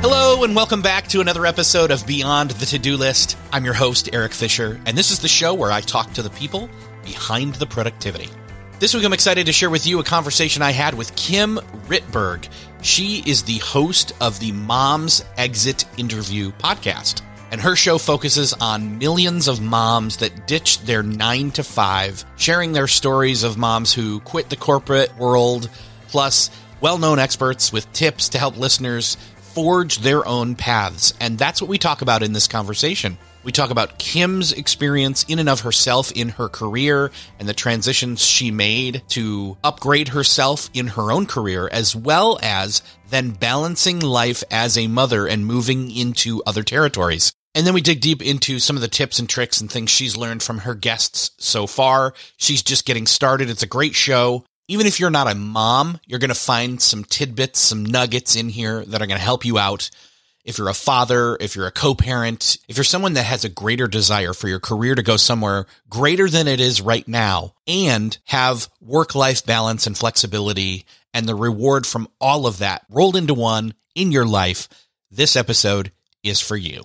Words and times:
Hello, 0.00 0.44
and 0.44 0.54
welcome 0.54 0.80
back 0.80 1.08
to 1.08 1.20
another 1.20 1.44
episode 1.44 1.90
of 1.90 2.06
Beyond 2.06 2.52
the 2.52 2.66
To 2.66 2.78
Do 2.78 2.96
List. 2.96 3.36
I'm 3.52 3.64
your 3.64 3.74
host, 3.74 4.08
Eric 4.12 4.32
Fisher, 4.32 4.80
and 4.86 4.96
this 4.96 5.10
is 5.10 5.18
the 5.18 5.26
show 5.26 5.54
where 5.54 5.72
I 5.72 5.80
talk 5.80 6.12
to 6.12 6.22
the 6.22 6.30
people 6.30 6.70
behind 7.04 7.56
the 7.56 7.66
productivity. 7.66 8.28
This 8.78 8.94
week, 8.94 9.04
I'm 9.04 9.12
excited 9.12 9.46
to 9.46 9.52
share 9.52 9.70
with 9.70 9.88
you 9.88 9.98
a 9.98 10.04
conversation 10.04 10.62
I 10.62 10.70
had 10.70 10.94
with 10.94 11.16
Kim 11.16 11.58
Rittberg. 11.88 12.48
She 12.80 13.24
is 13.26 13.42
the 13.42 13.58
host 13.58 14.12
of 14.20 14.38
the 14.38 14.52
Mom's 14.52 15.24
Exit 15.36 15.84
Interview 15.98 16.52
podcast, 16.52 17.22
and 17.50 17.60
her 17.60 17.74
show 17.74 17.98
focuses 17.98 18.52
on 18.52 18.98
millions 18.98 19.48
of 19.48 19.60
moms 19.60 20.18
that 20.18 20.46
ditched 20.46 20.86
their 20.86 21.02
nine 21.02 21.50
to 21.50 21.64
five, 21.64 22.24
sharing 22.36 22.70
their 22.70 22.86
stories 22.86 23.42
of 23.42 23.58
moms 23.58 23.92
who 23.92 24.20
quit 24.20 24.48
the 24.48 24.56
corporate 24.56 25.16
world, 25.18 25.68
plus 26.06 26.50
well 26.80 26.98
known 26.98 27.18
experts 27.18 27.72
with 27.72 27.92
tips 27.92 28.28
to 28.28 28.38
help 28.38 28.56
listeners 28.56 29.16
forge 29.58 29.98
their 29.98 30.24
own 30.24 30.54
paths. 30.54 31.12
And 31.18 31.36
that's 31.36 31.60
what 31.60 31.68
we 31.68 31.78
talk 31.78 32.00
about 32.00 32.22
in 32.22 32.32
this 32.32 32.46
conversation. 32.46 33.18
We 33.42 33.50
talk 33.50 33.70
about 33.70 33.98
Kim's 33.98 34.52
experience 34.52 35.24
in 35.26 35.40
and 35.40 35.48
of 35.48 35.62
herself 35.62 36.12
in 36.12 36.28
her 36.28 36.48
career 36.48 37.10
and 37.40 37.48
the 37.48 37.54
transitions 37.54 38.24
she 38.24 38.52
made 38.52 39.02
to 39.08 39.56
upgrade 39.64 40.06
herself 40.06 40.70
in 40.74 40.86
her 40.86 41.10
own 41.10 41.26
career, 41.26 41.68
as 41.72 41.96
well 41.96 42.38
as 42.40 42.82
then 43.10 43.30
balancing 43.30 43.98
life 43.98 44.44
as 44.48 44.78
a 44.78 44.86
mother 44.86 45.26
and 45.26 45.44
moving 45.44 45.90
into 45.90 46.40
other 46.46 46.62
territories. 46.62 47.32
And 47.56 47.66
then 47.66 47.74
we 47.74 47.80
dig 47.80 48.00
deep 48.00 48.22
into 48.22 48.60
some 48.60 48.76
of 48.76 48.82
the 48.82 48.86
tips 48.86 49.18
and 49.18 49.28
tricks 49.28 49.60
and 49.60 49.68
things 49.68 49.90
she's 49.90 50.16
learned 50.16 50.44
from 50.44 50.58
her 50.58 50.76
guests 50.76 51.32
so 51.38 51.66
far. 51.66 52.14
She's 52.36 52.62
just 52.62 52.86
getting 52.86 53.06
started. 53.06 53.50
It's 53.50 53.64
a 53.64 53.66
great 53.66 53.96
show 53.96 54.44
even 54.68 54.86
if 54.86 55.00
you're 55.00 55.10
not 55.10 55.30
a 55.30 55.34
mom, 55.34 55.98
you're 56.06 56.18
going 56.18 56.28
to 56.28 56.34
find 56.34 56.80
some 56.80 57.02
tidbits, 57.02 57.58
some 57.58 57.84
nuggets 57.84 58.36
in 58.36 58.50
here 58.50 58.84
that 58.84 59.00
are 59.00 59.06
going 59.06 59.18
to 59.18 59.24
help 59.24 59.44
you 59.44 59.58
out. 59.58 59.90
If 60.44 60.56
you're 60.56 60.68
a 60.68 60.74
father, 60.74 61.36
if 61.40 61.56
you're 61.56 61.66
a 61.66 61.72
co-parent, 61.72 62.58
if 62.68 62.76
you're 62.76 62.84
someone 62.84 63.14
that 63.14 63.24
has 63.24 63.44
a 63.44 63.50
greater 63.50 63.88
desire 63.88 64.32
for 64.32 64.48
your 64.48 64.60
career 64.60 64.94
to 64.94 65.02
go 65.02 65.16
somewhere 65.16 65.66
greater 65.90 66.28
than 66.28 66.46
it 66.46 66.60
is 66.60 66.80
right 66.80 67.06
now 67.08 67.54
and 67.66 68.16
have 68.24 68.68
work-life 68.80 69.44
balance 69.44 69.86
and 69.86 69.96
flexibility 69.96 70.86
and 71.12 71.26
the 71.26 71.34
reward 71.34 71.86
from 71.86 72.08
all 72.20 72.46
of 72.46 72.58
that 72.58 72.84
rolled 72.88 73.16
into 73.16 73.34
one 73.34 73.74
in 73.94 74.12
your 74.12 74.26
life, 74.26 74.68
this 75.10 75.36
episode 75.36 75.92
is 76.22 76.40
for 76.40 76.56
you. 76.56 76.82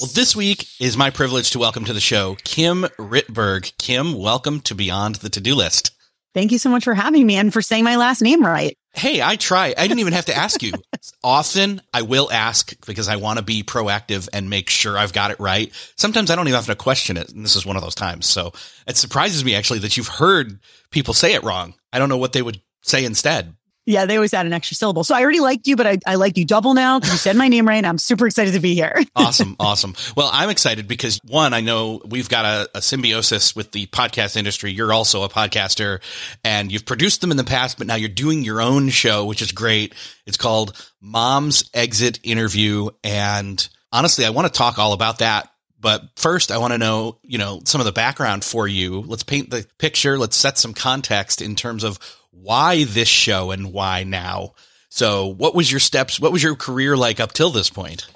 Well, 0.00 0.10
this 0.12 0.34
week 0.34 0.66
is 0.80 0.96
my 0.96 1.10
privilege 1.10 1.50
to 1.50 1.60
welcome 1.60 1.84
to 1.84 1.92
the 1.92 2.00
show 2.00 2.36
Kim 2.42 2.82
Rittberg. 2.98 3.78
Kim, 3.78 4.18
welcome 4.18 4.60
to 4.62 4.74
Beyond 4.74 5.16
the 5.16 5.28
To 5.30 5.40
Do 5.40 5.54
List. 5.54 5.92
Thank 6.34 6.50
you 6.50 6.58
so 6.58 6.68
much 6.68 6.82
for 6.82 6.94
having 6.94 7.24
me 7.24 7.36
and 7.36 7.52
for 7.52 7.62
saying 7.62 7.84
my 7.84 7.94
last 7.94 8.20
name 8.20 8.44
right. 8.44 8.76
Hey, 8.92 9.22
I 9.22 9.36
try. 9.36 9.72
I 9.78 9.86
didn't 9.86 10.00
even 10.00 10.12
have 10.12 10.24
to 10.24 10.36
ask 10.36 10.64
you. 10.64 10.72
Often 11.22 11.80
I 11.92 12.02
will 12.02 12.28
ask 12.32 12.74
because 12.86 13.06
I 13.06 13.16
want 13.16 13.38
to 13.38 13.44
be 13.44 13.62
proactive 13.62 14.28
and 14.32 14.50
make 14.50 14.68
sure 14.68 14.98
I've 14.98 15.12
got 15.12 15.30
it 15.30 15.38
right. 15.38 15.72
Sometimes 15.96 16.28
I 16.28 16.34
don't 16.34 16.48
even 16.48 16.56
have 16.56 16.66
to 16.66 16.74
question 16.74 17.16
it. 17.16 17.30
And 17.30 17.44
this 17.44 17.54
is 17.54 17.64
one 17.64 17.76
of 17.76 17.82
those 17.82 17.94
times. 17.94 18.26
So 18.26 18.52
it 18.88 18.96
surprises 18.96 19.44
me 19.44 19.54
actually 19.54 19.78
that 19.80 19.96
you've 19.96 20.08
heard 20.08 20.58
people 20.90 21.14
say 21.14 21.34
it 21.34 21.44
wrong. 21.44 21.74
I 21.92 22.00
don't 22.00 22.08
know 22.08 22.18
what 22.18 22.32
they 22.32 22.42
would 22.42 22.60
say 22.82 23.04
instead. 23.04 23.54
Yeah, 23.86 24.06
they 24.06 24.16
always 24.16 24.32
add 24.32 24.46
an 24.46 24.54
extra 24.54 24.76
syllable. 24.76 25.04
So 25.04 25.14
I 25.14 25.22
already 25.22 25.40
liked 25.40 25.66
you, 25.66 25.76
but 25.76 25.86
I, 25.86 25.98
I 26.06 26.14
like 26.14 26.38
you 26.38 26.46
double 26.46 26.72
now 26.72 26.98
because 26.98 27.12
you 27.12 27.18
said 27.18 27.36
my 27.36 27.48
name 27.48 27.68
right. 27.68 27.84
I'm 27.84 27.98
super 27.98 28.26
excited 28.26 28.54
to 28.54 28.60
be 28.60 28.74
here. 28.74 29.02
awesome. 29.16 29.56
Awesome. 29.60 29.94
Well, 30.16 30.30
I'm 30.32 30.48
excited 30.48 30.88
because 30.88 31.20
one, 31.26 31.52
I 31.52 31.60
know 31.60 32.00
we've 32.04 32.28
got 32.28 32.44
a, 32.46 32.78
a, 32.78 32.82
symbiosis 32.82 33.54
with 33.54 33.72
the 33.72 33.86
podcast 33.86 34.36
industry. 34.36 34.72
You're 34.72 34.92
also 34.92 35.22
a 35.22 35.28
podcaster 35.28 36.00
and 36.42 36.72
you've 36.72 36.86
produced 36.86 37.20
them 37.20 37.30
in 37.30 37.36
the 37.36 37.44
past, 37.44 37.76
but 37.76 37.86
now 37.86 37.96
you're 37.96 38.08
doing 38.08 38.42
your 38.42 38.62
own 38.62 38.88
show, 38.88 39.26
which 39.26 39.42
is 39.42 39.52
great. 39.52 39.94
It's 40.26 40.38
called 40.38 40.72
Mom's 41.02 41.68
Exit 41.74 42.20
Interview. 42.22 42.88
And 43.02 43.66
honestly, 43.92 44.24
I 44.24 44.30
want 44.30 44.46
to 44.50 44.56
talk 44.56 44.78
all 44.78 44.94
about 44.94 45.18
that. 45.18 45.50
But 45.78 46.02
first, 46.16 46.50
I 46.50 46.56
want 46.56 46.72
to 46.72 46.78
know, 46.78 47.18
you 47.22 47.36
know, 47.36 47.60
some 47.66 47.82
of 47.82 47.84
the 47.84 47.92
background 47.92 48.42
for 48.42 48.66
you. 48.66 49.00
Let's 49.02 49.22
paint 49.22 49.50
the 49.50 49.66
picture. 49.76 50.16
Let's 50.16 50.34
set 50.34 50.56
some 50.56 50.72
context 50.72 51.42
in 51.42 51.56
terms 51.56 51.84
of 51.84 51.98
why 52.40 52.84
this 52.84 53.08
show 53.08 53.50
and 53.50 53.72
why 53.72 54.04
now? 54.04 54.54
So, 54.88 55.26
what 55.26 55.54
was 55.54 55.70
your 55.70 55.80
steps? 55.80 56.20
What 56.20 56.32
was 56.32 56.42
your 56.42 56.54
career 56.54 56.96
like 56.96 57.18
up 57.18 57.32
till 57.32 57.50
this 57.50 57.70
point? 57.70 58.06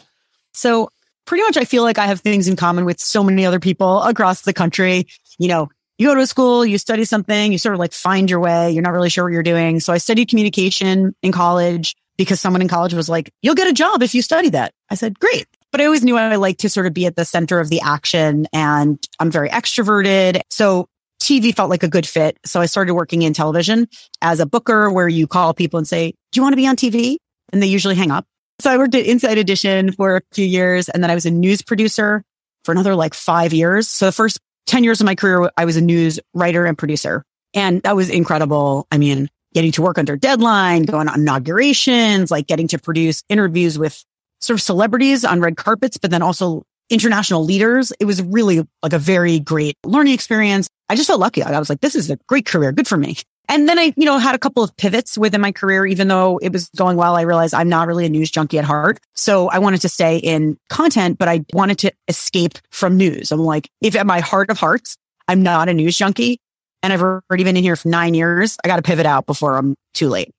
So, 0.52 0.90
pretty 1.24 1.42
much, 1.42 1.56
I 1.56 1.64
feel 1.64 1.82
like 1.82 1.98
I 1.98 2.06
have 2.06 2.20
things 2.20 2.46
in 2.46 2.56
common 2.56 2.84
with 2.84 3.00
so 3.00 3.24
many 3.24 3.44
other 3.44 3.60
people 3.60 4.02
across 4.02 4.42
the 4.42 4.52
country. 4.52 5.08
You 5.38 5.48
know, 5.48 5.68
you 5.98 6.06
go 6.06 6.14
to 6.14 6.20
a 6.20 6.26
school, 6.26 6.64
you 6.64 6.78
study 6.78 7.04
something, 7.04 7.50
you 7.50 7.58
sort 7.58 7.74
of 7.74 7.80
like 7.80 7.92
find 7.92 8.30
your 8.30 8.40
way. 8.40 8.70
You're 8.70 8.84
not 8.84 8.92
really 8.92 9.10
sure 9.10 9.24
what 9.24 9.32
you're 9.32 9.42
doing. 9.42 9.80
So, 9.80 9.92
I 9.92 9.98
studied 9.98 10.28
communication 10.28 11.14
in 11.22 11.32
college 11.32 11.96
because 12.16 12.40
someone 12.40 12.62
in 12.62 12.68
college 12.68 12.94
was 12.94 13.08
like, 13.08 13.32
you'll 13.42 13.54
get 13.54 13.68
a 13.68 13.72
job 13.72 14.02
if 14.02 14.14
you 14.14 14.22
study 14.22 14.50
that. 14.50 14.72
I 14.90 14.94
said, 14.94 15.18
great. 15.18 15.46
But 15.70 15.80
I 15.80 15.84
always 15.84 16.04
knew 16.04 16.16
I 16.16 16.36
like 16.36 16.58
to 16.58 16.70
sort 16.70 16.86
of 16.86 16.94
be 16.94 17.06
at 17.06 17.16
the 17.16 17.24
center 17.24 17.60
of 17.60 17.70
the 17.70 17.80
action 17.80 18.46
and 18.52 18.98
I'm 19.20 19.30
very 19.30 19.48
extroverted. 19.50 20.40
So 20.50 20.88
TV 21.20 21.54
felt 21.54 21.70
like 21.70 21.82
a 21.82 21.88
good 21.88 22.06
fit. 22.06 22.38
So 22.44 22.60
I 22.60 22.66
started 22.66 22.94
working 22.94 23.22
in 23.22 23.32
television 23.32 23.88
as 24.22 24.40
a 24.40 24.46
booker 24.46 24.90
where 24.90 25.08
you 25.08 25.26
call 25.26 25.54
people 25.54 25.78
and 25.78 25.86
say, 25.86 26.12
do 26.32 26.38
you 26.38 26.42
want 26.42 26.52
to 26.52 26.56
be 26.56 26.66
on 26.66 26.76
TV? 26.76 27.16
And 27.52 27.62
they 27.62 27.66
usually 27.66 27.94
hang 27.94 28.10
up. 28.10 28.26
So 28.60 28.70
I 28.70 28.76
worked 28.76 28.94
at 28.94 29.06
Inside 29.06 29.38
Edition 29.38 29.92
for 29.92 30.16
a 30.16 30.20
few 30.32 30.46
years 30.46 30.88
and 30.88 31.02
then 31.02 31.10
I 31.10 31.14
was 31.14 31.26
a 31.26 31.30
news 31.30 31.62
producer 31.62 32.24
for 32.64 32.72
another 32.72 32.94
like 32.94 33.14
five 33.14 33.52
years. 33.52 33.88
So 33.88 34.06
the 34.06 34.12
first 34.12 34.38
10 34.66 34.84
years 34.84 35.00
of 35.00 35.06
my 35.06 35.14
career, 35.14 35.50
I 35.56 35.64
was 35.64 35.76
a 35.76 35.80
news 35.80 36.20
writer 36.34 36.66
and 36.66 36.76
producer. 36.76 37.24
And 37.54 37.82
that 37.82 37.96
was 37.96 38.10
incredible. 38.10 38.86
I 38.92 38.98
mean, 38.98 39.28
getting 39.54 39.72
to 39.72 39.82
work 39.82 39.98
under 39.98 40.16
deadline, 40.16 40.82
going 40.82 41.08
on 41.08 41.20
inaugurations, 41.20 42.30
like 42.30 42.46
getting 42.46 42.68
to 42.68 42.78
produce 42.78 43.22
interviews 43.28 43.78
with 43.78 44.04
sort 44.40 44.58
of 44.58 44.62
celebrities 44.62 45.24
on 45.24 45.40
red 45.40 45.56
carpets, 45.56 45.96
but 45.96 46.10
then 46.10 46.22
also 46.22 46.62
international 46.90 47.44
leaders. 47.44 47.92
It 48.00 48.04
was 48.04 48.22
really 48.22 48.66
like 48.82 48.92
a 48.92 48.98
very 48.98 49.40
great 49.40 49.76
learning 49.84 50.14
experience. 50.14 50.68
I 50.88 50.96
just 50.96 51.06
felt 51.06 51.20
lucky. 51.20 51.42
I 51.42 51.58
was 51.58 51.68
like, 51.68 51.80
this 51.80 51.94
is 51.94 52.10
a 52.10 52.18
great 52.28 52.46
career. 52.46 52.72
Good 52.72 52.88
for 52.88 52.96
me. 52.96 53.16
And 53.50 53.66
then 53.66 53.78
I, 53.78 53.94
you 53.96 54.04
know, 54.04 54.18
had 54.18 54.34
a 54.34 54.38
couple 54.38 54.62
of 54.62 54.76
pivots 54.76 55.16
within 55.16 55.40
my 55.40 55.52
career, 55.52 55.86
even 55.86 56.08
though 56.08 56.38
it 56.38 56.52
was 56.52 56.68
going 56.76 56.98
well. 56.98 57.16
I 57.16 57.22
realized 57.22 57.54
I'm 57.54 57.68
not 57.68 57.88
really 57.88 58.04
a 58.04 58.10
news 58.10 58.30
junkie 58.30 58.58
at 58.58 58.64
heart. 58.64 59.00
So 59.14 59.48
I 59.48 59.58
wanted 59.58 59.80
to 59.82 59.88
stay 59.88 60.18
in 60.18 60.58
content, 60.68 61.18
but 61.18 61.28
I 61.28 61.44
wanted 61.54 61.78
to 61.78 61.92
escape 62.08 62.58
from 62.70 62.98
news. 62.98 63.32
I'm 63.32 63.40
like, 63.40 63.70
if 63.80 63.96
at 63.96 64.06
my 64.06 64.20
heart 64.20 64.50
of 64.50 64.58
hearts, 64.58 64.96
I'm 65.28 65.42
not 65.42 65.68
a 65.68 65.74
news 65.74 65.96
junkie 65.96 66.40
and 66.82 66.92
I've 66.92 67.02
already 67.02 67.44
been 67.44 67.56
in 67.56 67.62
here 67.62 67.76
for 67.76 67.88
nine 67.88 68.14
years, 68.14 68.56
I 68.64 68.68
got 68.68 68.76
to 68.76 68.82
pivot 68.82 69.06
out 69.06 69.26
before 69.26 69.56
I'm 69.56 69.74
too 69.94 70.08
late. 70.08 70.32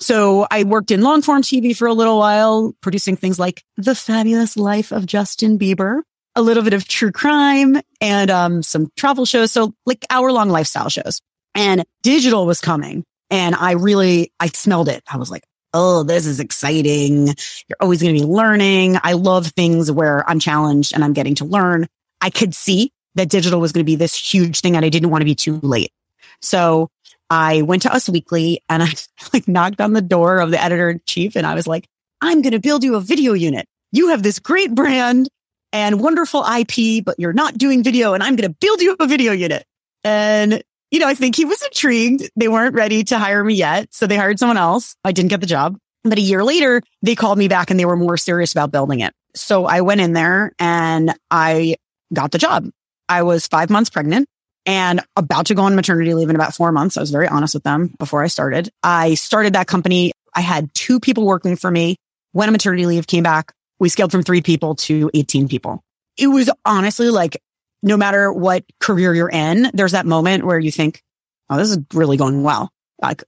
So 0.00 0.46
I 0.50 0.64
worked 0.64 0.90
in 0.90 1.02
long 1.02 1.22
form 1.22 1.42
TV 1.42 1.76
for 1.76 1.88
a 1.88 1.92
little 1.92 2.18
while, 2.18 2.74
producing 2.80 3.16
things 3.16 3.38
like 3.38 3.62
The 3.76 3.94
Fabulous 3.94 4.56
Life 4.56 4.92
of 4.92 5.06
Justin 5.06 5.58
Bieber, 5.58 6.02
a 6.34 6.42
little 6.42 6.62
bit 6.62 6.72
of 6.72 6.86
true 6.86 7.10
crime 7.10 7.80
and 8.00 8.30
um, 8.30 8.62
some 8.62 8.90
travel 8.96 9.24
shows. 9.24 9.50
So 9.50 9.74
like 9.86 10.04
hour 10.08 10.30
long 10.30 10.50
lifestyle 10.50 10.88
shows 10.88 11.20
and 11.54 11.84
digital 12.02 12.46
was 12.46 12.60
coming 12.60 13.04
and 13.30 13.54
I 13.54 13.72
really, 13.72 14.32
I 14.38 14.46
smelled 14.48 14.88
it. 14.88 15.02
I 15.10 15.16
was 15.16 15.30
like, 15.30 15.42
Oh, 15.74 16.02
this 16.02 16.26
is 16.26 16.40
exciting. 16.40 17.26
You're 17.26 17.76
always 17.80 18.00
going 18.00 18.14
to 18.14 18.20
be 18.20 18.26
learning. 18.26 18.96
I 19.02 19.12
love 19.12 19.48
things 19.48 19.92
where 19.92 20.28
I'm 20.28 20.38
challenged 20.38 20.94
and 20.94 21.04
I'm 21.04 21.12
getting 21.12 21.34
to 21.36 21.44
learn. 21.44 21.86
I 22.22 22.30
could 22.30 22.54
see 22.54 22.90
that 23.16 23.28
digital 23.28 23.60
was 23.60 23.72
going 23.72 23.84
to 23.84 23.90
be 23.90 23.96
this 23.96 24.16
huge 24.16 24.60
thing 24.60 24.76
and 24.76 24.84
I 24.84 24.88
didn't 24.88 25.10
want 25.10 25.20
to 25.20 25.26
be 25.26 25.34
too 25.34 25.60
late. 25.62 25.92
So 26.40 26.88
I 27.30 27.62
went 27.62 27.82
to 27.82 27.92
Us 27.92 28.08
Weekly 28.08 28.62
and 28.68 28.82
I 28.82 28.92
like 29.32 29.48
knocked 29.48 29.80
on 29.80 29.92
the 29.92 30.02
door 30.02 30.38
of 30.38 30.50
the 30.50 30.62
editor 30.62 30.90
in 30.90 31.00
chief 31.06 31.36
and 31.36 31.46
I 31.46 31.54
was 31.54 31.66
like, 31.66 31.86
I'm 32.20 32.42
going 32.42 32.52
to 32.52 32.60
build 32.60 32.84
you 32.84 32.96
a 32.96 33.00
video 33.00 33.32
unit. 33.32 33.66
You 33.92 34.08
have 34.08 34.22
this 34.22 34.38
great 34.38 34.74
brand 34.74 35.28
and 35.72 36.00
wonderful 36.00 36.44
IP, 36.44 37.04
but 37.04 37.18
you're 37.18 37.32
not 37.32 37.56
doing 37.56 37.82
video 37.82 38.14
and 38.14 38.22
I'm 38.22 38.36
going 38.36 38.50
to 38.50 38.56
build 38.60 38.80
you 38.80 38.96
a 38.98 39.06
video 39.06 39.32
unit. 39.32 39.64
And, 40.04 40.62
you 40.90 40.98
know, 40.98 41.08
I 41.08 41.14
think 41.14 41.36
he 41.36 41.44
was 41.44 41.62
intrigued. 41.62 42.28
They 42.36 42.48
weren't 42.48 42.74
ready 42.74 43.04
to 43.04 43.18
hire 43.18 43.44
me 43.44 43.54
yet. 43.54 43.92
So 43.92 44.06
they 44.06 44.16
hired 44.16 44.38
someone 44.38 44.56
else. 44.56 44.96
I 45.04 45.12
didn't 45.12 45.30
get 45.30 45.40
the 45.40 45.46
job. 45.46 45.78
But 46.04 46.18
a 46.18 46.22
year 46.22 46.44
later, 46.44 46.82
they 47.02 47.14
called 47.14 47.38
me 47.38 47.48
back 47.48 47.70
and 47.70 47.78
they 47.78 47.84
were 47.84 47.96
more 47.96 48.16
serious 48.16 48.52
about 48.52 48.72
building 48.72 49.00
it. 49.00 49.12
So 49.34 49.66
I 49.66 49.82
went 49.82 50.00
in 50.00 50.14
there 50.14 50.52
and 50.58 51.14
I 51.30 51.76
got 52.14 52.32
the 52.32 52.38
job. 52.38 52.70
I 53.08 53.22
was 53.22 53.46
five 53.46 53.70
months 53.70 53.90
pregnant 53.90 54.28
and 54.68 55.00
about 55.16 55.46
to 55.46 55.54
go 55.54 55.62
on 55.62 55.74
maternity 55.74 56.12
leave 56.12 56.28
in 56.28 56.36
about 56.36 56.54
four 56.54 56.72
months. 56.72 56.98
I 56.98 57.00
was 57.00 57.10
very 57.10 57.26
honest 57.26 57.54
with 57.54 57.62
them 57.62 57.94
before 57.98 58.22
I 58.22 58.26
started. 58.26 58.68
I 58.82 59.14
started 59.14 59.54
that 59.54 59.66
company. 59.66 60.12
I 60.34 60.42
had 60.42 60.72
two 60.74 61.00
people 61.00 61.24
working 61.24 61.56
for 61.56 61.70
me. 61.70 61.96
When 62.32 62.50
a 62.50 62.52
maternity 62.52 62.84
leave 62.84 63.06
came 63.06 63.22
back, 63.22 63.54
we 63.80 63.88
scaled 63.88 64.12
from 64.12 64.22
three 64.22 64.42
people 64.42 64.74
to 64.74 65.10
18 65.14 65.48
people. 65.48 65.82
It 66.18 66.26
was 66.26 66.50
honestly 66.66 67.08
like, 67.08 67.40
no 67.82 67.96
matter 67.96 68.30
what 68.30 68.62
career 68.78 69.14
you're 69.14 69.30
in, 69.30 69.70
there's 69.72 69.92
that 69.92 70.04
moment 70.04 70.44
where 70.44 70.58
you 70.58 70.70
think, 70.70 71.02
Oh, 71.48 71.56
this 71.56 71.70
is 71.70 71.78
really 71.94 72.18
going 72.18 72.42
well. 72.42 72.70
Like, 73.00 73.24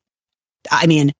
I 0.70 0.86
mean, 0.86 1.10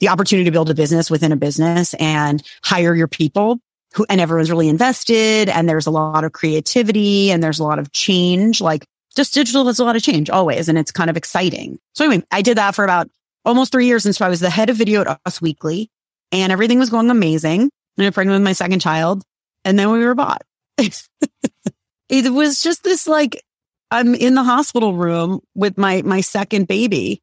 the 0.00 0.08
opportunity 0.08 0.44
to 0.44 0.50
build 0.50 0.68
a 0.68 0.74
business 0.74 1.10
within 1.10 1.32
a 1.32 1.36
business 1.36 1.94
and 1.94 2.42
hire 2.62 2.94
your 2.94 3.08
people 3.08 3.60
who, 3.94 4.04
and 4.10 4.20
everyone's 4.20 4.50
really 4.50 4.68
invested 4.68 5.48
and 5.48 5.66
there's 5.66 5.86
a 5.86 5.90
lot 5.90 6.24
of 6.24 6.32
creativity 6.32 7.30
and 7.30 7.42
there's 7.42 7.60
a 7.60 7.64
lot 7.64 7.78
of 7.78 7.92
change. 7.92 8.60
Like 8.60 8.84
just 9.16 9.34
digital 9.34 9.66
has 9.66 9.78
a 9.78 9.84
lot 9.84 9.96
of 9.96 10.02
change 10.02 10.30
always. 10.30 10.68
And 10.68 10.78
it's 10.78 10.92
kind 10.92 11.10
of 11.10 11.16
exciting. 11.16 11.78
So 11.94 12.04
anyway, 12.04 12.24
I 12.30 12.42
did 12.42 12.58
that 12.58 12.74
for 12.74 12.84
about 12.84 13.08
almost 13.44 13.72
three 13.72 13.86
years. 13.86 14.06
And 14.06 14.14
so 14.14 14.24
I 14.24 14.28
was 14.28 14.40
the 14.40 14.50
head 14.50 14.70
of 14.70 14.76
video 14.76 15.02
at 15.02 15.20
Us 15.26 15.40
Weekly 15.40 15.90
and 16.32 16.52
everything 16.52 16.78
was 16.78 16.90
going 16.90 17.10
amazing. 17.10 17.70
And 17.96 18.06
I'm 18.06 18.12
pregnant 18.12 18.36
with 18.36 18.44
my 18.44 18.52
second 18.52 18.80
child. 18.80 19.22
And 19.64 19.78
then 19.78 19.90
we 19.90 20.04
were 20.04 20.14
bought. 20.14 20.42
it 20.78 22.32
was 22.32 22.62
just 22.62 22.84
this 22.84 23.06
like, 23.06 23.42
I'm 23.90 24.14
in 24.14 24.34
the 24.34 24.44
hospital 24.44 24.94
room 24.94 25.40
with 25.54 25.76
my, 25.76 26.02
my 26.02 26.20
second 26.20 26.68
baby, 26.68 27.20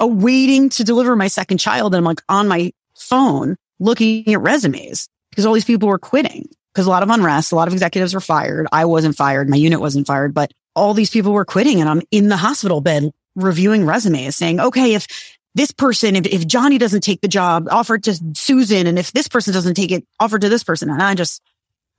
uh, 0.00 0.06
waiting 0.06 0.70
to 0.70 0.84
deliver 0.84 1.14
my 1.14 1.28
second 1.28 1.58
child. 1.58 1.94
And 1.94 1.98
I'm 1.98 2.04
like 2.04 2.22
on 2.28 2.48
my 2.48 2.72
phone 2.96 3.56
looking 3.78 4.32
at 4.32 4.40
resumes 4.40 5.08
because 5.30 5.44
all 5.44 5.52
these 5.52 5.64
people 5.64 5.88
were 5.88 5.98
quitting 5.98 6.48
because 6.72 6.86
a 6.86 6.90
lot 6.90 7.02
of 7.02 7.10
unrest, 7.10 7.52
a 7.52 7.56
lot 7.56 7.68
of 7.68 7.74
executives 7.74 8.14
were 8.14 8.20
fired. 8.20 8.66
I 8.72 8.86
wasn't 8.86 9.16
fired. 9.16 9.48
My 9.48 9.56
unit 9.56 9.80
wasn't 9.80 10.06
fired, 10.06 10.32
but 10.32 10.52
all 10.74 10.94
these 10.94 11.10
people 11.10 11.32
were 11.32 11.44
quitting 11.44 11.80
and 11.80 11.88
I'm 11.88 12.02
in 12.10 12.28
the 12.28 12.36
hospital 12.36 12.80
bed 12.80 13.10
reviewing 13.36 13.84
resumes 13.86 14.36
saying, 14.36 14.60
okay, 14.60 14.94
if 14.94 15.06
this 15.54 15.70
person, 15.70 16.16
if, 16.16 16.26
if 16.26 16.46
Johnny 16.46 16.78
doesn't 16.78 17.02
take 17.02 17.20
the 17.20 17.28
job, 17.28 17.68
offered 17.70 18.04
to 18.04 18.18
Susan. 18.34 18.86
And 18.86 18.98
if 18.98 19.12
this 19.12 19.28
person 19.28 19.54
doesn't 19.54 19.74
take 19.74 19.92
it, 19.92 20.04
offered 20.18 20.40
to 20.40 20.48
this 20.48 20.64
person. 20.64 20.90
And 20.90 21.00
I 21.00 21.14
just, 21.14 21.42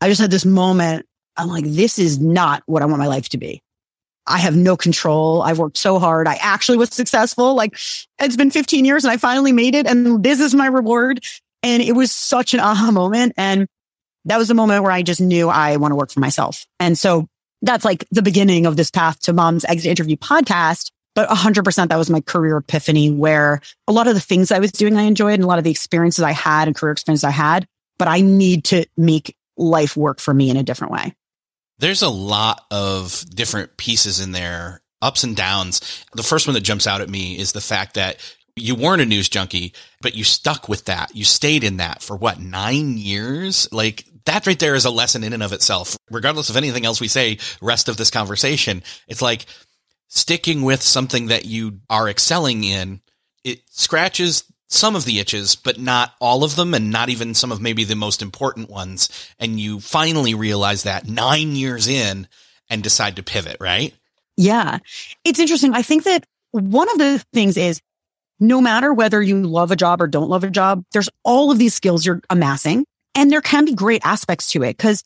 I 0.01 0.09
just 0.09 0.21
had 0.21 0.31
this 0.31 0.45
moment. 0.45 1.05
I'm 1.37 1.47
like, 1.47 1.65
this 1.65 1.99
is 1.99 2.19
not 2.19 2.63
what 2.65 2.81
I 2.81 2.85
want 2.85 2.99
my 2.99 3.07
life 3.07 3.29
to 3.29 3.37
be. 3.37 3.61
I 4.27 4.39
have 4.39 4.55
no 4.55 4.75
control. 4.75 5.41
I've 5.41 5.59
worked 5.59 5.77
so 5.77 5.99
hard. 5.99 6.27
I 6.27 6.35
actually 6.35 6.77
was 6.77 6.89
successful. 6.89 7.55
Like 7.55 7.77
it's 8.19 8.35
been 8.35 8.51
15 8.51 8.83
years 8.83 9.05
and 9.05 9.11
I 9.11 9.17
finally 9.17 9.51
made 9.51 9.75
it. 9.75 9.87
And 9.87 10.23
this 10.23 10.39
is 10.39 10.55
my 10.55 10.67
reward. 10.67 11.23
And 11.63 11.81
it 11.81 11.93
was 11.93 12.11
such 12.11 12.53
an 12.53 12.59
aha 12.59 12.91
moment. 12.91 13.33
And 13.37 13.67
that 14.25 14.37
was 14.37 14.47
the 14.47 14.53
moment 14.53 14.83
where 14.83 14.91
I 14.91 15.03
just 15.03 15.21
knew 15.21 15.49
I 15.49 15.77
want 15.77 15.91
to 15.91 15.95
work 15.95 16.11
for 16.11 16.19
myself. 16.19 16.65
And 16.79 16.97
so 16.97 17.27
that's 17.65 17.85
like 17.85 18.05
the 18.11 18.21
beginning 18.21 18.65
of 18.65 18.77
this 18.77 18.91
path 18.91 19.19
to 19.21 19.33
mom's 19.33 19.65
exit 19.65 19.89
interview 19.89 20.17
podcast. 20.17 20.91
But 21.13 21.29
100% 21.29 21.89
that 21.89 21.97
was 21.97 22.09
my 22.09 22.19
career 22.19 22.57
epiphany 22.57 23.09
where 23.09 23.61
a 23.87 23.93
lot 23.93 24.07
of 24.07 24.15
the 24.15 24.19
things 24.19 24.51
I 24.51 24.59
was 24.59 24.73
doing, 24.73 24.97
I 24.97 25.03
enjoyed 25.03 25.35
and 25.35 25.43
a 25.43 25.47
lot 25.47 25.59
of 25.59 25.63
the 25.63 25.71
experiences 25.71 26.23
I 26.23 26.31
had 26.31 26.67
and 26.67 26.75
career 26.75 26.91
experiences 26.91 27.23
I 27.23 27.31
had, 27.31 27.65
but 27.97 28.09
I 28.09 28.19
need 28.19 28.65
to 28.65 28.85
make 28.97 29.35
life 29.55 29.95
work 29.95 30.19
for 30.19 30.33
me 30.33 30.49
in 30.49 30.57
a 30.57 30.63
different 30.63 30.91
way. 30.91 31.13
There's 31.79 32.01
a 32.01 32.09
lot 32.09 32.65
of 32.69 33.23
different 33.33 33.77
pieces 33.77 34.19
in 34.19 34.33
there, 34.33 34.81
ups 35.01 35.23
and 35.23 35.37
downs. 35.37 36.05
The 36.13 36.23
first 36.23 36.47
one 36.47 36.53
that 36.53 36.61
jumps 36.61 36.85
out 36.85 36.99
at 36.99 37.09
me 37.09 37.37
is 37.37 37.53
the 37.53 37.61
fact 37.61 37.95
that 37.95 38.17
you 38.57 38.75
weren't 38.75 39.01
a 39.01 39.05
news 39.05 39.29
junkie, 39.29 39.73
but 40.01 40.15
you 40.15 40.23
stuck 40.23 40.69
with 40.69 40.85
that. 40.85 41.15
You 41.15 41.25
stayed 41.25 41.63
in 41.63 41.77
that 41.77 42.01
for 42.01 42.15
what, 42.15 42.39
nine 42.39 42.97
years? 42.97 43.67
Like 43.71 44.05
that 44.25 44.47
right 44.47 44.59
there 44.59 44.75
is 44.75 44.85
a 44.85 44.91
lesson 44.91 45.23
in 45.23 45.33
and 45.33 45.43
of 45.43 45.53
itself. 45.53 45.97
Regardless 46.11 46.49
of 46.49 46.57
anything 46.57 46.85
else 46.85 46.99
we 46.99 47.07
say, 47.07 47.37
rest 47.61 47.89
of 47.89 47.97
this 47.97 48.11
conversation, 48.11 48.83
it's 49.07 49.21
like 49.21 49.45
sticking 50.07 50.63
with 50.63 50.81
something 50.81 51.27
that 51.27 51.45
you 51.45 51.79
are 51.89 52.09
excelling 52.09 52.63
in, 52.63 53.01
it 53.43 53.61
scratches 53.69 54.43
some 54.67 54.95
of 54.95 55.05
the 55.05 55.19
itches, 55.19 55.55
but 55.55 55.79
not 55.79 56.13
all 56.19 56.43
of 56.43 56.55
them, 56.55 56.73
and 56.73 56.89
not 56.89 57.09
even 57.09 57.33
some 57.33 57.51
of 57.51 57.61
maybe 57.61 57.83
the 57.83 57.95
most 57.95 58.21
important 58.21 58.69
ones. 58.69 59.09
And 59.39 59.59
you 59.59 59.79
finally 59.79 60.33
realize 60.33 60.83
that 60.83 61.07
nine 61.07 61.55
years 61.55 61.87
in 61.87 62.27
and 62.69 62.81
decide 62.81 63.15
to 63.17 63.23
pivot, 63.23 63.57
right? 63.59 63.93
Yeah. 64.37 64.79
It's 65.23 65.39
interesting. 65.39 65.73
I 65.73 65.81
think 65.81 66.03
that 66.03 66.25
one 66.51 66.89
of 66.89 66.97
the 66.97 67.23
things 67.31 67.57
is 67.57 67.81
no 68.39 68.59
matter 68.59 68.93
whether 68.93 69.21
you 69.21 69.43
love 69.43 69.71
a 69.71 69.75
job 69.75 70.01
or 70.01 70.07
don't 70.07 70.29
love 70.29 70.43
a 70.43 70.49
job, 70.49 70.83
there's 70.91 71.09
all 71.23 71.51
of 71.51 71.57
these 71.57 71.73
skills 71.73 72.05
you're 72.05 72.21
amassing. 72.29 72.85
And 73.15 73.31
there 73.31 73.41
can 73.41 73.65
be 73.65 73.73
great 73.73 74.01
aspects 74.05 74.51
to 74.51 74.63
it 74.63 74.77
because 74.77 75.03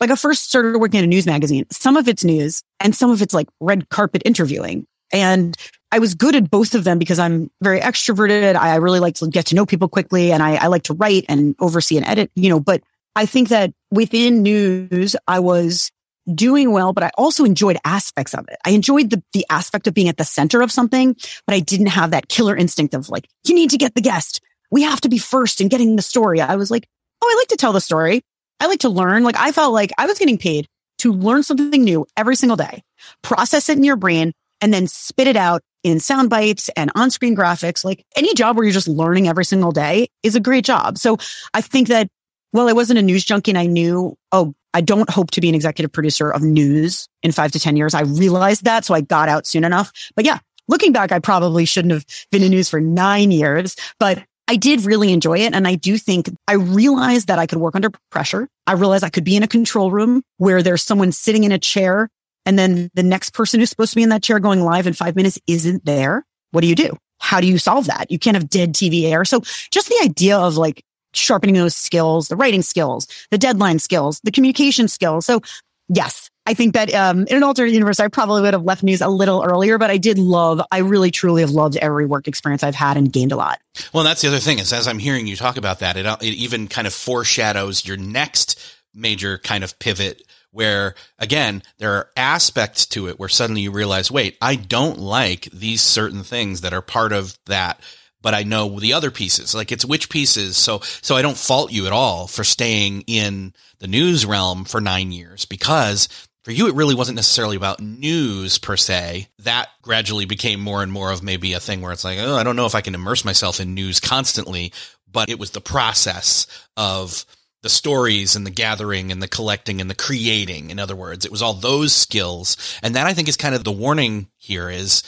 like 0.00 0.10
I 0.10 0.16
first 0.16 0.44
started 0.44 0.76
working 0.78 0.98
at 0.98 1.04
a 1.04 1.06
news 1.06 1.26
magazine. 1.26 1.66
Some 1.70 1.96
of 1.96 2.08
it's 2.08 2.24
news 2.24 2.62
and 2.80 2.94
some 2.94 3.10
of 3.10 3.22
it's 3.22 3.32
like 3.32 3.48
red 3.60 3.88
carpet 3.88 4.22
interviewing. 4.24 4.86
And 5.12 5.56
I 5.92 6.00
was 6.00 6.14
good 6.14 6.34
at 6.34 6.50
both 6.50 6.74
of 6.74 6.82
them 6.82 6.98
because 6.98 7.20
I'm 7.20 7.50
very 7.62 7.80
extroverted. 7.80 8.56
I 8.56 8.74
really 8.76 8.98
like 8.98 9.14
to 9.16 9.28
get 9.28 9.46
to 9.46 9.54
know 9.54 9.64
people 9.64 9.88
quickly 9.88 10.32
and 10.32 10.42
I, 10.42 10.56
I 10.56 10.66
like 10.66 10.82
to 10.84 10.94
write 10.94 11.26
and 11.28 11.54
oversee 11.60 11.96
and 11.96 12.04
edit, 12.04 12.32
you 12.34 12.48
know, 12.48 12.58
but 12.58 12.82
I 13.14 13.26
think 13.26 13.48
that 13.50 13.72
within 13.92 14.42
news, 14.42 15.14
I 15.28 15.38
was 15.38 15.92
doing 16.34 16.72
well, 16.72 16.92
but 16.92 17.04
I 17.04 17.10
also 17.16 17.44
enjoyed 17.44 17.78
aspects 17.84 18.34
of 18.34 18.48
it. 18.48 18.56
I 18.64 18.70
enjoyed 18.70 19.10
the, 19.10 19.22
the 19.32 19.46
aspect 19.50 19.86
of 19.86 19.94
being 19.94 20.08
at 20.08 20.16
the 20.16 20.24
center 20.24 20.62
of 20.62 20.72
something, 20.72 21.14
but 21.46 21.54
I 21.54 21.60
didn't 21.60 21.86
have 21.86 22.10
that 22.10 22.28
killer 22.28 22.56
instinct 22.56 22.94
of 22.94 23.08
like, 23.08 23.28
you 23.46 23.54
need 23.54 23.70
to 23.70 23.78
get 23.78 23.94
the 23.94 24.00
guest. 24.00 24.40
We 24.70 24.82
have 24.82 25.00
to 25.02 25.08
be 25.08 25.18
first 25.18 25.60
in 25.60 25.68
getting 25.68 25.94
the 25.94 26.02
story. 26.02 26.40
I 26.40 26.56
was 26.56 26.70
like, 26.70 26.88
Oh, 27.22 27.30
I 27.30 27.40
like 27.40 27.48
to 27.48 27.56
tell 27.56 27.72
the 27.72 27.80
story. 27.80 28.22
I 28.60 28.66
like 28.66 28.80
to 28.80 28.88
learn. 28.88 29.24
Like 29.24 29.36
I 29.38 29.52
felt 29.52 29.72
like 29.72 29.92
I 29.98 30.06
was 30.06 30.18
getting 30.18 30.38
paid 30.38 30.66
to 30.98 31.12
learn 31.12 31.42
something 31.42 31.82
new 31.82 32.06
every 32.16 32.36
single 32.36 32.56
day, 32.56 32.82
process 33.22 33.68
it 33.68 33.76
in 33.76 33.84
your 33.84 33.96
brain 33.96 34.32
and 34.60 34.72
then 34.72 34.86
spit 34.86 35.26
it 35.26 35.36
out 35.36 35.60
in 35.82 36.00
sound 36.00 36.30
bites 36.30 36.70
and 36.70 36.90
on-screen 36.94 37.36
graphics. 37.36 37.84
Like 37.84 38.04
any 38.16 38.32
job 38.34 38.56
where 38.56 38.64
you're 38.64 38.72
just 38.72 38.88
learning 38.88 39.28
every 39.28 39.44
single 39.44 39.72
day 39.72 40.08
is 40.22 40.34
a 40.34 40.40
great 40.40 40.64
job. 40.64 40.96
So 40.98 41.18
I 41.52 41.60
think 41.60 41.88
that 41.88 42.08
well, 42.54 42.68
I 42.68 42.72
wasn't 42.72 43.00
a 43.00 43.02
news 43.02 43.24
junkie 43.24 43.50
and 43.50 43.58
I 43.58 43.66
knew, 43.66 44.16
oh, 44.30 44.54
I 44.74 44.80
don't 44.80 45.10
hope 45.10 45.32
to 45.32 45.40
be 45.40 45.48
an 45.48 45.56
executive 45.56 45.92
producer 45.92 46.30
of 46.30 46.42
news 46.42 47.08
in 47.24 47.32
five 47.32 47.50
to 47.52 47.60
10 47.60 47.76
years. 47.76 47.94
I 47.94 48.02
realized 48.02 48.64
that. 48.64 48.84
So 48.84 48.94
I 48.94 49.00
got 49.00 49.28
out 49.28 49.44
soon 49.44 49.64
enough. 49.64 49.92
But 50.14 50.24
yeah, 50.24 50.38
looking 50.68 50.92
back, 50.92 51.10
I 51.10 51.18
probably 51.18 51.64
shouldn't 51.64 51.92
have 51.92 52.06
been 52.30 52.44
in 52.44 52.50
news 52.50 52.68
for 52.68 52.80
nine 52.80 53.32
years, 53.32 53.76
but 53.98 54.22
I 54.46 54.56
did 54.56 54.84
really 54.84 55.12
enjoy 55.12 55.38
it. 55.38 55.54
And 55.54 55.66
I 55.66 55.74
do 55.74 55.96
think 55.96 56.28
I 56.46 56.54
realized 56.54 57.28
that 57.28 57.38
I 57.38 57.46
could 57.46 57.58
work 57.58 57.74
under 57.74 57.90
pressure. 58.10 58.48
I 58.66 58.74
realized 58.74 59.04
I 59.04 59.08
could 59.08 59.24
be 59.24 59.36
in 59.36 59.42
a 59.42 59.48
control 59.48 59.90
room 59.90 60.22
where 60.36 60.62
there's 60.62 60.82
someone 60.82 61.12
sitting 61.12 61.44
in 61.44 61.52
a 61.52 61.58
chair 61.58 62.08
and 62.46 62.58
then 62.58 62.90
the 62.94 63.02
next 63.02 63.30
person 63.30 63.58
who's 63.58 63.70
supposed 63.70 63.92
to 63.92 63.96
be 63.96 64.02
in 64.02 64.10
that 64.10 64.22
chair 64.22 64.38
going 64.38 64.60
live 64.60 64.86
in 64.86 64.92
five 64.92 65.16
minutes 65.16 65.38
isn't 65.46 65.84
there. 65.84 66.24
What 66.50 66.60
do 66.60 66.66
you 66.66 66.74
do? 66.74 66.96
How 67.20 67.40
do 67.40 67.46
you 67.46 67.58
solve 67.58 67.86
that? 67.86 68.10
You 68.10 68.18
can't 68.18 68.36
have 68.36 68.50
dead 68.50 68.74
TV 68.74 69.10
air. 69.10 69.24
So 69.24 69.40
just 69.70 69.88
the 69.88 70.00
idea 70.02 70.36
of 70.36 70.56
like 70.56 70.84
sharpening 71.14 71.54
those 71.54 71.74
skills, 71.74 72.28
the 72.28 72.36
writing 72.36 72.62
skills, 72.62 73.06
the 73.30 73.38
deadline 73.38 73.78
skills, 73.78 74.20
the 74.24 74.30
communication 74.30 74.88
skills. 74.88 75.24
So 75.24 75.40
yes, 75.88 76.30
I 76.46 76.54
think 76.54 76.74
that 76.74 76.92
um, 76.92 77.20
in 77.26 77.36
an 77.36 77.42
alternate 77.42 77.72
universe, 77.72 78.00
I 78.00 78.08
probably 78.08 78.42
would 78.42 78.52
have 78.52 78.64
left 78.64 78.82
news 78.82 79.00
a 79.00 79.08
little 79.08 79.42
earlier, 79.42 79.78
but 79.78 79.90
I 79.90 79.96
did 79.96 80.18
love, 80.18 80.60
I 80.70 80.78
really 80.78 81.10
truly 81.10 81.40
have 81.40 81.50
loved 81.50 81.76
every 81.76 82.04
work 82.04 82.28
experience 82.28 82.62
I've 82.62 82.74
had 82.74 82.96
and 82.96 83.10
gained 83.10 83.32
a 83.32 83.36
lot. 83.36 83.60
Well, 83.92 84.04
that's 84.04 84.20
the 84.20 84.28
other 84.28 84.38
thing 84.38 84.58
is 84.58 84.72
as 84.72 84.86
I'm 84.86 84.98
hearing 84.98 85.26
you 85.26 85.36
talk 85.36 85.56
about 85.56 85.78
that, 85.78 85.96
it, 85.96 86.04
it 86.06 86.34
even 86.34 86.68
kind 86.68 86.86
of 86.86 86.92
foreshadows 86.92 87.86
your 87.86 87.96
next 87.96 88.60
major 88.92 89.38
kind 89.38 89.64
of 89.64 89.78
pivot 89.78 90.22
where 90.50 90.94
again, 91.18 91.62
there 91.78 91.94
are 91.94 92.10
aspects 92.16 92.86
to 92.86 93.08
it 93.08 93.18
where 93.18 93.28
suddenly 93.28 93.62
you 93.62 93.72
realize, 93.72 94.10
wait, 94.10 94.36
I 94.40 94.54
don't 94.54 94.98
like 94.98 95.48
these 95.52 95.80
certain 95.80 96.22
things 96.22 96.60
that 96.60 96.72
are 96.72 96.82
part 96.82 97.12
of 97.12 97.36
that 97.46 97.80
but 98.24 98.32
I 98.32 98.42
know 98.42 98.80
the 98.80 98.94
other 98.94 99.10
pieces. 99.10 99.54
Like 99.54 99.70
it's 99.70 99.84
which 99.84 100.08
pieces. 100.08 100.56
So, 100.56 100.80
so 100.80 101.14
I 101.14 101.20
don't 101.20 101.36
fault 101.36 101.70
you 101.70 101.84
at 101.84 101.92
all 101.92 102.26
for 102.26 102.42
staying 102.42 103.02
in 103.02 103.52
the 103.80 103.86
news 103.86 104.24
realm 104.24 104.64
for 104.64 104.80
nine 104.80 105.12
years 105.12 105.44
because 105.44 106.08
for 106.44 106.52
you, 106.52 106.68
it 106.68 106.74
really 106.74 106.94
wasn't 106.94 107.16
necessarily 107.16 107.56
about 107.56 107.80
news 107.80 108.58
per 108.58 108.76
se. 108.76 109.28
That 109.40 109.68
gradually 109.80 110.26
became 110.26 110.60
more 110.60 110.82
and 110.82 110.92
more 110.92 111.10
of 111.10 111.22
maybe 111.22 111.54
a 111.54 111.60
thing 111.60 111.80
where 111.80 111.92
it's 111.92 112.04
like, 112.04 112.18
oh, 112.20 112.36
I 112.36 112.44
don't 112.44 112.56
know 112.56 112.66
if 112.66 112.74
I 112.74 112.82
can 112.82 112.94
immerse 112.94 113.24
myself 113.24 113.60
in 113.60 113.74
news 113.74 113.98
constantly, 113.98 114.72
but 115.10 115.30
it 115.30 115.38
was 115.38 115.50
the 115.50 115.62
process 115.62 116.46
of 116.76 117.24
the 117.62 117.70
stories 117.70 118.36
and 118.36 118.46
the 118.46 118.50
gathering 118.50 119.10
and 119.10 119.22
the 119.22 119.28
collecting 119.28 119.80
and 119.80 119.88
the 119.88 119.94
creating. 119.94 120.68
In 120.68 120.78
other 120.78 120.94
words, 120.94 121.24
it 121.24 121.32
was 121.32 121.40
all 121.40 121.54
those 121.54 121.94
skills. 121.94 122.58
And 122.82 122.94
that 122.94 123.06
I 123.06 123.14
think 123.14 123.26
is 123.26 123.38
kind 123.38 123.54
of 123.54 123.64
the 123.64 123.72
warning 123.72 124.28
here 124.36 124.68
is 124.68 125.02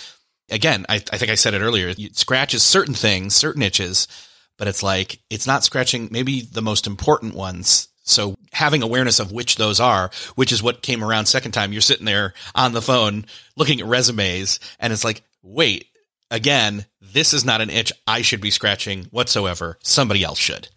again, 0.50 0.86
I, 0.88 0.96
I 0.96 1.18
think 1.18 1.30
I 1.30 1.34
said 1.34 1.52
it 1.52 1.60
earlier. 1.60 1.88
It 1.88 2.16
scratches 2.16 2.62
certain 2.62 2.94
things, 2.94 3.34
certain 3.34 3.62
itches, 3.62 4.08
but 4.56 4.68
it's 4.68 4.82
like, 4.82 5.18
it's 5.28 5.46
not 5.46 5.64
scratching 5.64 6.08
maybe 6.10 6.40
the 6.40 6.62
most 6.62 6.86
important 6.86 7.34
ones 7.34 7.88
so 8.06 8.36
having 8.52 8.82
awareness 8.82 9.18
of 9.18 9.32
which 9.32 9.56
those 9.56 9.80
are, 9.80 10.10
which 10.36 10.52
is 10.52 10.62
what 10.62 10.80
came 10.80 11.02
around 11.02 11.26
second 11.26 11.52
time, 11.52 11.72
you're 11.72 11.82
sitting 11.82 12.06
there 12.06 12.34
on 12.54 12.72
the 12.72 12.80
phone 12.80 13.26
looking 13.56 13.80
at 13.80 13.86
resumes 13.86 14.60
and 14.78 14.92
it's 14.92 15.04
like, 15.04 15.22
wait, 15.42 15.86
again, 16.30 16.86
this 17.00 17.34
is 17.34 17.44
not 17.44 17.60
an 17.60 17.68
itch 17.68 17.92
I 18.06 18.22
should 18.22 18.40
be 18.40 18.50
scratching 18.50 19.04
whatsoever. 19.10 19.76
Somebody 19.82 20.22
else 20.22 20.38
should. 20.38 20.68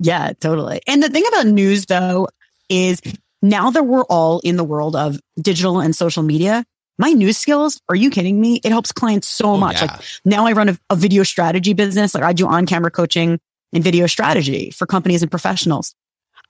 Yeah, 0.00 0.32
totally. 0.40 0.80
And 0.86 1.02
the 1.02 1.08
thing 1.08 1.24
about 1.28 1.46
news 1.46 1.86
though 1.86 2.28
is 2.68 3.00
now 3.40 3.70
that 3.70 3.84
we're 3.84 4.04
all 4.04 4.40
in 4.40 4.56
the 4.56 4.64
world 4.64 4.96
of 4.96 5.20
digital 5.40 5.80
and 5.80 5.94
social 5.94 6.24
media, 6.24 6.64
my 6.98 7.12
news 7.12 7.38
skills, 7.38 7.80
are 7.88 7.94
you 7.94 8.10
kidding 8.10 8.40
me? 8.40 8.60
It 8.64 8.72
helps 8.72 8.90
clients 8.90 9.28
so 9.28 9.50
oh, 9.52 9.56
much. 9.58 9.76
Yeah. 9.76 9.92
Like 9.92 10.00
now 10.24 10.46
I 10.46 10.52
run 10.52 10.70
a, 10.70 10.78
a 10.90 10.96
video 10.96 11.22
strategy 11.22 11.72
business. 11.72 12.14
Like 12.14 12.24
I 12.24 12.32
do 12.32 12.48
on 12.48 12.66
camera 12.66 12.90
coaching 12.90 13.38
and 13.72 13.84
video 13.84 14.06
strategy 14.06 14.70
for 14.70 14.86
companies 14.86 15.22
and 15.22 15.30
professionals. 15.30 15.94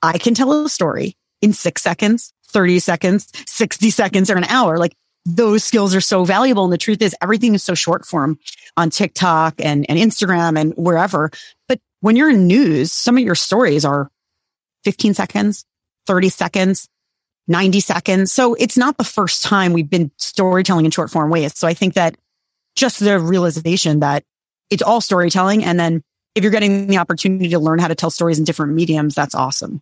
I 0.01 0.17
can 0.17 0.33
tell 0.33 0.65
a 0.65 0.69
story 0.69 1.15
in 1.41 1.53
six 1.53 1.81
seconds, 1.81 2.33
30 2.49 2.79
seconds, 2.79 3.31
60 3.47 3.89
seconds, 3.89 4.29
or 4.29 4.37
an 4.37 4.43
hour. 4.45 4.77
Like 4.77 4.93
those 5.25 5.63
skills 5.63 5.93
are 5.93 6.01
so 6.01 6.23
valuable. 6.23 6.63
And 6.63 6.73
the 6.73 6.77
truth 6.77 7.01
is 7.01 7.15
everything 7.21 7.53
is 7.53 7.63
so 7.63 7.73
short 7.73 8.05
form 8.05 8.39
on 8.77 8.89
TikTok 8.89 9.55
and, 9.59 9.85
and 9.89 9.99
Instagram 9.99 10.59
and 10.59 10.73
wherever. 10.77 11.29
But 11.67 11.79
when 11.99 12.15
you're 12.15 12.29
in 12.29 12.47
news, 12.47 12.91
some 12.91 13.17
of 13.17 13.23
your 13.23 13.35
stories 13.35 13.83
are 13.83 14.09
15 14.85 15.13
seconds, 15.13 15.65
30 16.05 16.29
seconds, 16.29 16.87
90 17.47 17.79
seconds. 17.79 18.31
So 18.31 18.53
it's 18.53 18.77
not 18.77 18.97
the 18.97 19.03
first 19.03 19.43
time 19.43 19.73
we've 19.73 19.89
been 19.89 20.11
storytelling 20.17 20.85
in 20.85 20.91
short 20.91 21.09
form 21.09 21.29
ways. 21.29 21.57
So 21.57 21.67
I 21.67 21.73
think 21.73 21.95
that 21.95 22.15
just 22.75 22.99
the 22.99 23.19
realization 23.19 23.99
that 24.01 24.23
it's 24.69 24.83
all 24.83 25.01
storytelling. 25.01 25.63
And 25.63 25.79
then 25.79 26.03
if 26.35 26.43
you're 26.43 26.51
getting 26.51 26.87
the 26.87 26.97
opportunity 26.97 27.49
to 27.49 27.59
learn 27.59 27.79
how 27.79 27.87
to 27.87 27.95
tell 27.95 28.11
stories 28.11 28.37
in 28.37 28.45
different 28.45 28.73
mediums, 28.73 29.15
that's 29.15 29.35
awesome. 29.35 29.81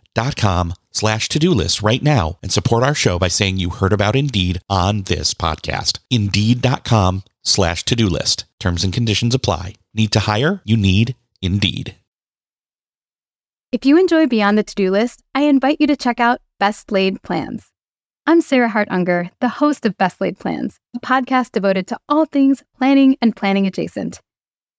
Indeed.com 0.15 0.73
slash 0.91 1.29
to-do 1.29 1.51
list 1.51 1.81
right 1.81 2.03
now 2.03 2.37
and 2.43 2.51
support 2.51 2.83
our 2.83 2.93
show 2.93 3.17
by 3.17 3.29
saying 3.29 3.57
you 3.57 3.69
heard 3.69 3.93
about 3.93 4.15
Indeed 4.15 4.59
on 4.69 5.03
this 5.03 5.33
podcast. 5.33 5.99
Indeed.com 6.09 7.23
slash 7.43 7.83
to-do 7.83 8.07
list. 8.07 8.45
Terms 8.59 8.83
and 8.83 8.93
conditions 8.93 9.33
apply. 9.33 9.75
Need 9.93 10.11
to 10.11 10.19
hire? 10.21 10.61
You 10.65 10.77
need 10.77 11.15
Indeed. 11.41 11.95
If 13.71 13.85
you 13.85 13.97
enjoy 13.97 14.27
Beyond 14.27 14.57
the 14.57 14.63
To-Do 14.63 14.91
List, 14.91 15.23
I 15.33 15.43
invite 15.43 15.77
you 15.79 15.87
to 15.87 15.95
check 15.95 16.19
out 16.19 16.41
Best 16.59 16.91
Laid 16.91 17.21
Plans. 17.21 17.71
I'm 18.27 18.41
Sarah 18.41 18.67
Hart 18.67 18.89
Unger, 18.91 19.31
the 19.39 19.47
host 19.47 19.85
of 19.85 19.97
Best 19.97 20.19
Laid 20.19 20.37
Plans, 20.37 20.77
a 20.93 20.99
podcast 20.99 21.53
devoted 21.53 21.87
to 21.87 21.97
all 22.09 22.25
things 22.25 22.63
planning 22.77 23.15
and 23.21 23.33
planning 23.33 23.65
adjacent. 23.65 24.19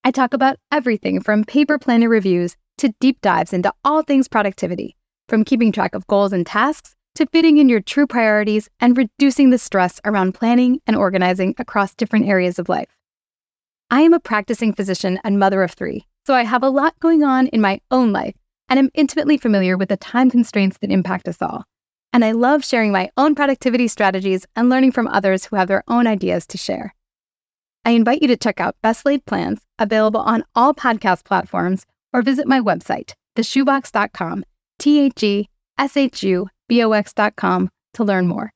I 0.04 0.10
talk 0.10 0.34
about 0.34 0.58
everything 0.70 1.22
from 1.22 1.44
paper 1.44 1.78
planner 1.78 2.10
reviews 2.10 2.54
to 2.78 2.94
deep 3.00 3.22
dives 3.22 3.54
into 3.54 3.72
all 3.82 4.02
things 4.02 4.28
productivity 4.28 4.94
from 5.32 5.46
keeping 5.46 5.72
track 5.72 5.94
of 5.94 6.06
goals 6.08 6.30
and 6.30 6.46
tasks 6.46 6.94
to 7.14 7.24
fitting 7.24 7.56
in 7.56 7.66
your 7.66 7.80
true 7.80 8.06
priorities 8.06 8.68
and 8.80 8.98
reducing 8.98 9.48
the 9.48 9.56
stress 9.56 9.98
around 10.04 10.34
planning 10.34 10.78
and 10.86 10.94
organizing 10.94 11.54
across 11.56 11.94
different 11.94 12.28
areas 12.28 12.58
of 12.58 12.68
life. 12.68 12.98
I 13.90 14.02
am 14.02 14.12
a 14.12 14.20
practicing 14.20 14.74
physician 14.74 15.18
and 15.24 15.38
mother 15.38 15.62
of 15.62 15.70
three, 15.70 16.06
so 16.26 16.34
I 16.34 16.42
have 16.44 16.62
a 16.62 16.68
lot 16.68 17.00
going 17.00 17.22
on 17.22 17.46
in 17.46 17.62
my 17.62 17.80
own 17.90 18.12
life 18.12 18.34
and 18.68 18.78
am 18.78 18.90
intimately 18.92 19.38
familiar 19.38 19.78
with 19.78 19.88
the 19.88 19.96
time 19.96 20.30
constraints 20.30 20.76
that 20.82 20.90
impact 20.90 21.26
us 21.26 21.40
all. 21.40 21.64
And 22.12 22.26
I 22.26 22.32
love 22.32 22.62
sharing 22.62 22.92
my 22.92 23.08
own 23.16 23.34
productivity 23.34 23.88
strategies 23.88 24.44
and 24.54 24.68
learning 24.68 24.92
from 24.92 25.08
others 25.08 25.46
who 25.46 25.56
have 25.56 25.68
their 25.68 25.82
own 25.88 26.06
ideas 26.06 26.46
to 26.48 26.58
share. 26.58 26.94
I 27.86 27.92
invite 27.92 28.20
you 28.20 28.28
to 28.28 28.36
check 28.36 28.60
out 28.60 28.76
Best 28.82 29.06
Laid 29.06 29.24
Plans, 29.24 29.62
available 29.78 30.20
on 30.20 30.44
all 30.54 30.74
podcast 30.74 31.24
platforms, 31.24 31.86
or 32.12 32.20
visit 32.20 32.46
my 32.46 32.60
website, 32.60 33.14
T 34.82 34.98
H 34.98 35.22
E 35.22 35.48
S 35.78 35.96
H 35.96 36.24
U 36.24 36.48
B 36.68 36.82
O 36.82 36.90
X 36.90 37.12
dot 37.12 37.36
com 37.36 37.70
to 37.94 38.02
learn 38.02 38.26
more. 38.26 38.52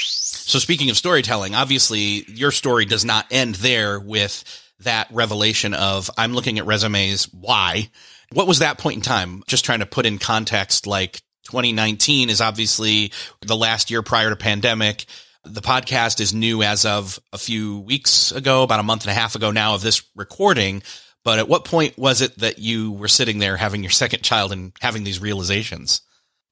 So, 0.00 0.58
speaking 0.58 0.88
of 0.88 0.96
storytelling, 0.96 1.54
obviously 1.54 2.24
your 2.28 2.50
story 2.50 2.86
does 2.86 3.04
not 3.04 3.26
end 3.30 3.56
there 3.56 4.00
with 4.00 4.44
that 4.80 5.08
revelation 5.12 5.74
of 5.74 6.10
I'm 6.16 6.32
looking 6.32 6.58
at 6.58 6.64
resumes. 6.64 7.24
Why? 7.32 7.90
What 8.32 8.46
was 8.46 8.60
that 8.60 8.78
point 8.78 8.96
in 8.96 9.02
time? 9.02 9.42
Just 9.46 9.66
trying 9.66 9.80
to 9.80 9.86
put 9.86 10.06
in 10.06 10.16
context, 10.16 10.86
like 10.86 11.20
2019 11.44 12.30
is 12.30 12.40
obviously 12.40 13.12
the 13.42 13.56
last 13.56 13.90
year 13.90 14.00
prior 14.02 14.30
to 14.30 14.36
pandemic. 14.36 15.04
The 15.44 15.60
podcast 15.60 16.18
is 16.18 16.32
new 16.32 16.62
as 16.62 16.86
of 16.86 17.18
a 17.32 17.38
few 17.38 17.80
weeks 17.80 18.32
ago, 18.32 18.62
about 18.62 18.80
a 18.80 18.84
month 18.84 19.02
and 19.02 19.10
a 19.10 19.20
half 19.20 19.34
ago 19.34 19.50
now 19.50 19.74
of 19.74 19.82
this 19.82 20.02
recording. 20.16 20.82
But 21.24 21.38
at 21.38 21.48
what 21.48 21.64
point 21.64 21.96
was 21.96 22.20
it 22.20 22.38
that 22.38 22.58
you 22.58 22.92
were 22.92 23.08
sitting 23.08 23.38
there 23.38 23.56
having 23.56 23.82
your 23.82 23.90
second 23.90 24.22
child 24.22 24.52
and 24.52 24.72
having 24.80 25.04
these 25.04 25.20
realizations? 25.20 26.00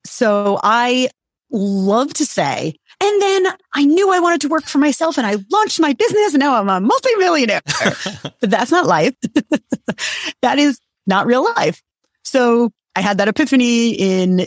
So 0.07 0.61
I 0.63 1.11
love 1.51 2.13
to 2.15 2.25
say, 2.25 2.75
and 3.01 3.23
then 3.23 3.47
I 3.75 3.85
knew 3.85 4.13
I 4.13 4.21
wanted 4.21 4.43
to 4.43 4.49
work 4.49 4.65
for 4.65 4.79
myself 4.79 5.19
and 5.19 5.27
I 5.27 5.37
launched 5.51 5.81
my 5.81 5.93
business 5.93 6.35
and 6.35 6.41
now 6.41 6.55
I'm 6.55 6.69
a 6.69 6.81
multimillionaire. 6.81 7.63
but 8.41 8.51
that's 8.51 8.71
not 8.71 8.87
life. 8.87 9.15
that 10.43 10.59
is 10.59 10.79
not 11.07 11.27
real 11.27 11.45
life. 11.57 11.83
So 12.25 12.71
I 12.95 13.01
had 13.01 13.19
that 13.19 13.29
epiphany 13.29 13.91
in 13.91 14.47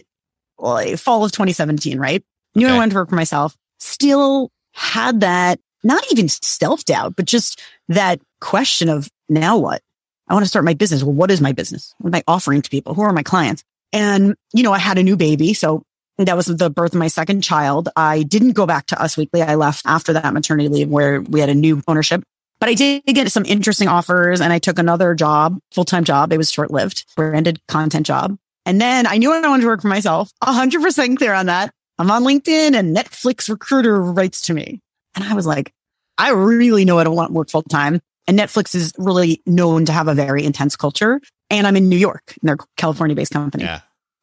well, 0.57 0.95
fall 0.97 1.25
of 1.25 1.31
2017, 1.31 1.99
right? 1.99 2.23
Knew 2.55 2.67
okay. 2.67 2.73
I 2.73 2.77
wanted 2.77 2.91
to 2.91 2.97
work 2.97 3.09
for 3.09 3.15
myself. 3.15 3.55
Still 3.79 4.51
had 4.71 5.21
that, 5.21 5.59
not 5.83 6.03
even 6.11 6.29
self 6.29 6.85
doubt, 6.85 7.15
but 7.15 7.25
just 7.25 7.61
that 7.89 8.21
question 8.39 8.87
of 8.89 9.09
now 9.29 9.57
what? 9.57 9.81
I 10.27 10.33
want 10.33 10.43
to 10.45 10.49
start 10.49 10.65
my 10.65 10.73
business. 10.73 11.03
Well, 11.03 11.13
what 11.13 11.31
is 11.31 11.41
my 11.41 11.51
business? 11.51 11.93
What 11.99 12.09
am 12.09 12.15
I 12.15 12.23
offering 12.27 12.61
to 12.61 12.69
people? 12.69 12.93
Who 12.93 13.01
are 13.01 13.13
my 13.13 13.23
clients? 13.23 13.63
And, 13.91 14.35
you 14.53 14.63
know, 14.63 14.73
I 14.73 14.79
had 14.79 14.97
a 14.97 15.03
new 15.03 15.15
baby. 15.15 15.53
So 15.53 15.83
that 16.17 16.37
was 16.37 16.45
the 16.45 16.69
birth 16.69 16.93
of 16.93 16.99
my 16.99 17.07
second 17.07 17.41
child. 17.41 17.89
I 17.95 18.23
didn't 18.23 18.51
go 18.51 18.65
back 18.65 18.87
to 18.87 19.01
Us 19.01 19.17
Weekly. 19.17 19.41
I 19.41 19.55
left 19.55 19.85
after 19.85 20.13
that 20.13 20.33
maternity 20.33 20.69
leave 20.69 20.89
where 20.89 21.21
we 21.21 21.39
had 21.39 21.49
a 21.49 21.55
new 21.55 21.81
ownership. 21.87 22.23
But 22.59 22.69
I 22.69 22.75
did 22.75 23.03
get 23.05 23.31
some 23.31 23.45
interesting 23.45 23.87
offers 23.87 24.39
and 24.39 24.53
I 24.53 24.59
took 24.59 24.79
another 24.79 25.13
job, 25.15 25.59
full-time 25.73 26.05
job. 26.05 26.31
It 26.31 26.37
was 26.37 26.51
short-lived, 26.51 27.05
branded 27.15 27.59
content 27.67 28.05
job. 28.05 28.37
And 28.65 28.79
then 28.79 29.05
I 29.05 29.17
knew 29.17 29.33
I 29.33 29.41
wanted 29.41 29.63
to 29.63 29.67
work 29.67 29.81
for 29.81 29.89
myself. 29.89 30.31
hundred 30.41 30.81
percent 30.81 31.17
clear 31.17 31.33
on 31.33 31.47
that. 31.47 31.71
I'm 31.99 32.09
on 32.09 32.23
LinkedIn 32.23 32.73
and 32.73 32.95
Netflix 32.95 33.49
recruiter 33.49 34.01
writes 34.01 34.41
to 34.43 34.53
me. 34.53 34.79
And 35.15 35.25
I 35.25 35.33
was 35.33 35.45
like, 35.45 35.73
I 36.17 36.31
really 36.31 36.85
know 36.85 36.99
I 36.99 37.03
don't 37.03 37.15
want 37.15 37.29
to 37.29 37.33
work 37.33 37.49
full 37.49 37.63
time. 37.63 37.99
And 38.27 38.39
Netflix 38.39 38.73
is 38.73 38.93
really 38.97 39.41
known 39.45 39.85
to 39.85 39.91
have 39.91 40.07
a 40.07 40.13
very 40.13 40.43
intense 40.43 40.75
culture. 40.75 41.19
and 41.49 41.67
I'm 41.67 41.75
in 41.75 41.89
New 41.89 41.97
York 41.97 42.35
and 42.41 42.47
they're 42.47 42.57
California 42.77 43.15
based 43.15 43.33
company. 43.33 43.65
Yeah. 43.65 43.81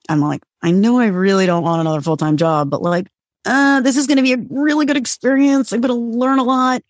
I'm 0.08 0.20
like, 0.20 0.42
I 0.62 0.72
know 0.72 0.98
I 0.98 1.06
really 1.06 1.46
don't 1.46 1.62
want 1.62 1.80
another 1.80 2.00
full 2.00 2.16
time 2.16 2.36
job, 2.36 2.70
but 2.70 2.82
like, 2.82 3.06
uh, 3.44 3.80
this 3.80 3.96
is 3.96 4.06
going 4.06 4.16
to 4.16 4.22
be 4.22 4.32
a 4.32 4.38
really 4.50 4.86
good 4.86 4.96
experience. 4.96 5.72
I'm 5.72 5.80
going 5.80 5.94
to 5.94 6.18
learn 6.18 6.38
a 6.38 6.42
lot. 6.42 6.82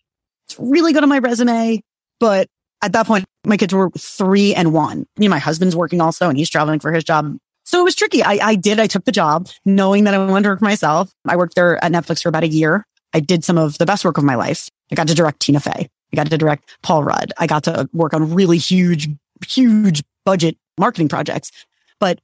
It's 0.47 0.57
really 0.59 0.93
good 0.93 1.03
on 1.03 1.09
my 1.09 1.19
resume. 1.19 1.81
But 2.19 2.47
at 2.81 2.93
that 2.93 3.05
point, 3.05 3.25
my 3.45 3.57
kids 3.57 3.73
were 3.73 3.91
three 3.97 4.55
and 4.55 4.73
one. 4.73 5.05
You 5.17 5.27
know, 5.27 5.29
my 5.29 5.39
husband's 5.39 5.75
working 5.75 6.01
also 6.01 6.29
and 6.29 6.37
he's 6.37 6.49
traveling 6.49 6.79
for 6.79 6.91
his 6.91 7.03
job. 7.03 7.37
So 7.63 7.79
it 7.79 7.83
was 7.83 7.95
tricky. 7.95 8.23
I, 8.23 8.39
I 8.41 8.55
did. 8.55 8.79
I 8.79 8.87
took 8.87 9.05
the 9.05 9.11
job 9.11 9.47
knowing 9.65 10.05
that 10.05 10.13
I 10.13 10.17
wanted 10.17 10.43
to 10.43 10.49
work 10.49 10.59
for 10.59 10.65
myself. 10.65 11.11
I 11.27 11.35
worked 11.35 11.55
there 11.55 11.83
at 11.83 11.91
Netflix 11.91 12.23
for 12.23 12.29
about 12.29 12.43
a 12.43 12.47
year. 12.47 12.85
I 13.13 13.19
did 13.19 13.43
some 13.43 13.57
of 13.57 13.77
the 13.77 13.85
best 13.85 14.03
work 14.03 14.17
of 14.17 14.23
my 14.23 14.35
life. 14.35 14.69
I 14.91 14.95
got 14.95 15.07
to 15.07 15.15
direct 15.15 15.39
Tina 15.41 15.59
Fey. 15.59 15.87
I 16.13 16.15
got 16.15 16.29
to 16.29 16.37
direct 16.37 16.77
Paul 16.81 17.03
Rudd. 17.03 17.33
I 17.37 17.47
got 17.47 17.63
to 17.65 17.89
work 17.93 18.13
on 18.13 18.33
really 18.33 18.57
huge, 18.57 19.09
huge 19.47 20.03
budget 20.25 20.57
marketing 20.77 21.09
projects. 21.09 21.51
But 21.99 22.19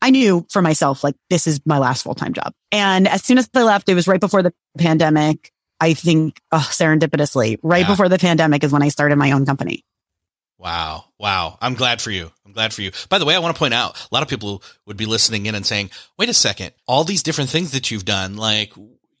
I 0.00 0.10
knew 0.10 0.46
for 0.50 0.62
myself, 0.62 1.02
like, 1.04 1.16
this 1.30 1.46
is 1.46 1.60
my 1.66 1.78
last 1.78 2.02
full 2.02 2.14
time 2.14 2.32
job. 2.32 2.52
And 2.72 3.08
as 3.08 3.22
soon 3.24 3.38
as 3.38 3.48
I 3.54 3.62
left, 3.62 3.88
it 3.88 3.94
was 3.94 4.06
right 4.08 4.20
before 4.20 4.42
the 4.42 4.52
pandemic. 4.76 5.52
I 5.80 5.94
think 5.94 6.40
oh, 6.50 6.58
serendipitously, 6.70 7.58
right 7.62 7.82
Yeah. 7.82 7.88
before 7.88 8.08
the 8.08 8.18
pandemic 8.18 8.64
is 8.64 8.72
when 8.72 8.82
I 8.82 8.88
started 8.88 9.16
my 9.16 9.30
own 9.30 9.46
company. 9.46 9.84
Wow. 10.58 11.04
Wow. 11.20 11.56
I'm 11.60 11.74
glad 11.74 12.02
for 12.02 12.10
you. 12.10 12.32
I'm 12.44 12.52
glad 12.52 12.74
for 12.74 12.82
you. 12.82 12.90
By 13.08 13.18
the 13.18 13.24
way, 13.24 13.36
I 13.36 13.38
want 13.38 13.54
to 13.54 13.58
point 13.58 13.74
out 13.74 13.96
a 13.96 14.12
lot 14.12 14.24
of 14.24 14.28
people 14.28 14.62
would 14.86 14.96
be 14.96 15.06
listening 15.06 15.46
in 15.46 15.54
and 15.54 15.64
saying, 15.64 15.90
wait 16.18 16.28
a 16.28 16.34
second, 16.34 16.72
all 16.88 17.04
these 17.04 17.22
different 17.22 17.50
things 17.50 17.70
that 17.72 17.92
you've 17.92 18.04
done, 18.04 18.36
like 18.36 18.72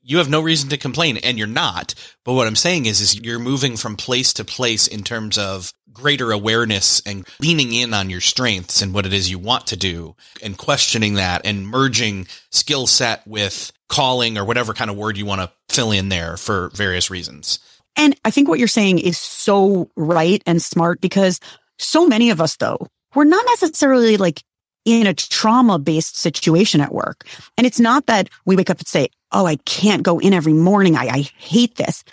you 0.08 0.18
have 0.18 0.30
no 0.30 0.40
reason 0.40 0.70
to 0.70 0.78
complain 0.78 1.18
and 1.18 1.36
you're 1.36 1.46
not. 1.46 1.94
But 2.24 2.32
what 2.32 2.46
I'm 2.46 2.56
saying 2.56 2.86
is, 2.86 3.00
is 3.02 3.20
you're 3.20 3.38
moving 3.38 3.76
from 3.76 3.94
place 3.94 4.32
to 4.34 4.44
place 4.44 4.86
in 4.86 5.04
terms 5.04 5.36
of 5.36 5.72
greater 5.92 6.32
awareness 6.32 7.02
and 7.04 7.28
leaning 7.40 7.74
in 7.74 7.92
on 7.92 8.08
your 8.08 8.22
strengths 8.22 8.80
and 8.80 8.94
what 8.94 9.04
it 9.04 9.12
is 9.12 9.30
you 9.30 9.38
want 9.38 9.66
to 9.66 9.76
do 9.76 10.16
and 10.42 10.56
questioning 10.56 11.14
that 11.14 11.42
and 11.44 11.68
merging 11.68 12.26
skill 12.50 12.86
set 12.86 13.26
with 13.26 13.70
calling 13.90 14.38
or 14.38 14.46
whatever 14.46 14.72
kind 14.72 14.90
of 14.90 14.96
word 14.96 15.18
you 15.18 15.26
want 15.26 15.42
to 15.42 15.52
fill 15.68 15.92
in 15.92 16.08
there 16.08 16.38
for 16.38 16.70
various 16.70 17.10
reasons. 17.10 17.58
And 17.94 18.18
I 18.24 18.30
think 18.30 18.48
what 18.48 18.58
you're 18.58 18.68
saying 18.68 19.00
is 19.00 19.18
so 19.18 19.90
right 19.94 20.42
and 20.46 20.62
smart 20.62 21.02
because 21.02 21.38
so 21.78 22.06
many 22.06 22.30
of 22.30 22.40
us, 22.40 22.56
though, 22.56 22.86
we're 23.14 23.24
not 23.24 23.44
necessarily 23.46 24.16
like 24.16 24.42
in 24.86 25.06
a 25.06 25.12
trauma 25.12 25.78
based 25.78 26.16
situation 26.16 26.80
at 26.80 26.94
work. 26.94 27.24
And 27.58 27.66
it's 27.66 27.80
not 27.80 28.06
that 28.06 28.30
we 28.46 28.56
wake 28.56 28.70
up 28.70 28.78
and 28.78 28.86
say, 28.86 29.08
Oh, 29.32 29.46
I 29.46 29.56
can't 29.56 30.02
go 30.02 30.18
in 30.18 30.32
every 30.32 30.52
morning. 30.52 30.96
I, 30.96 31.08
I 31.08 31.20
hate 31.38 31.76
this. 31.76 32.04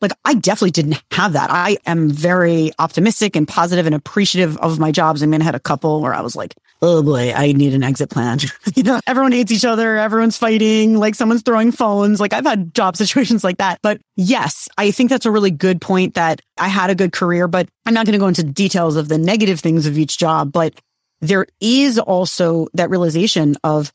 Like 0.00 0.12
I 0.24 0.34
definitely 0.34 0.72
didn't 0.72 1.02
have 1.12 1.34
that. 1.34 1.50
I 1.50 1.78
am 1.86 2.10
very 2.10 2.72
optimistic 2.78 3.36
and 3.36 3.46
positive 3.46 3.86
and 3.86 3.94
appreciative 3.94 4.58
of 4.58 4.80
my 4.80 4.90
jobs. 4.90 5.22
I 5.22 5.26
mean, 5.26 5.40
I 5.40 5.44
had 5.44 5.54
a 5.54 5.60
couple 5.60 6.00
where 6.02 6.12
I 6.12 6.20
was 6.20 6.34
like, 6.34 6.54
Oh 6.84 7.00
boy, 7.00 7.32
I 7.32 7.52
need 7.52 7.74
an 7.74 7.84
exit 7.84 8.10
plan. 8.10 8.40
you 8.74 8.82
know, 8.82 9.00
everyone 9.06 9.30
hates 9.30 9.52
each 9.52 9.64
other. 9.64 9.96
Everyone's 9.96 10.36
fighting. 10.36 10.98
Like 10.98 11.14
someone's 11.14 11.42
throwing 11.42 11.70
phones. 11.70 12.18
Like 12.18 12.32
I've 12.32 12.44
had 12.44 12.74
job 12.74 12.96
situations 13.02 13.44
like 13.44 13.58
that. 13.58 13.78
But 13.82 14.00
yes, 14.16 14.68
I 14.76 14.90
think 14.90 15.08
that's 15.08 15.24
a 15.24 15.30
really 15.30 15.52
good 15.52 15.80
point 15.80 16.14
that 16.14 16.42
I 16.58 16.66
had 16.66 16.90
a 16.90 16.96
good 16.96 17.12
career, 17.12 17.46
but 17.46 17.68
I'm 17.86 17.94
not 17.94 18.04
going 18.04 18.14
to 18.14 18.18
go 18.18 18.26
into 18.26 18.42
details 18.42 18.96
of 18.96 19.08
the 19.08 19.18
negative 19.18 19.60
things 19.60 19.86
of 19.86 19.96
each 19.96 20.18
job. 20.18 20.50
But 20.50 20.74
there 21.20 21.46
is 21.60 22.00
also 22.00 22.66
that 22.74 22.90
realization 22.90 23.54
of 23.62 23.92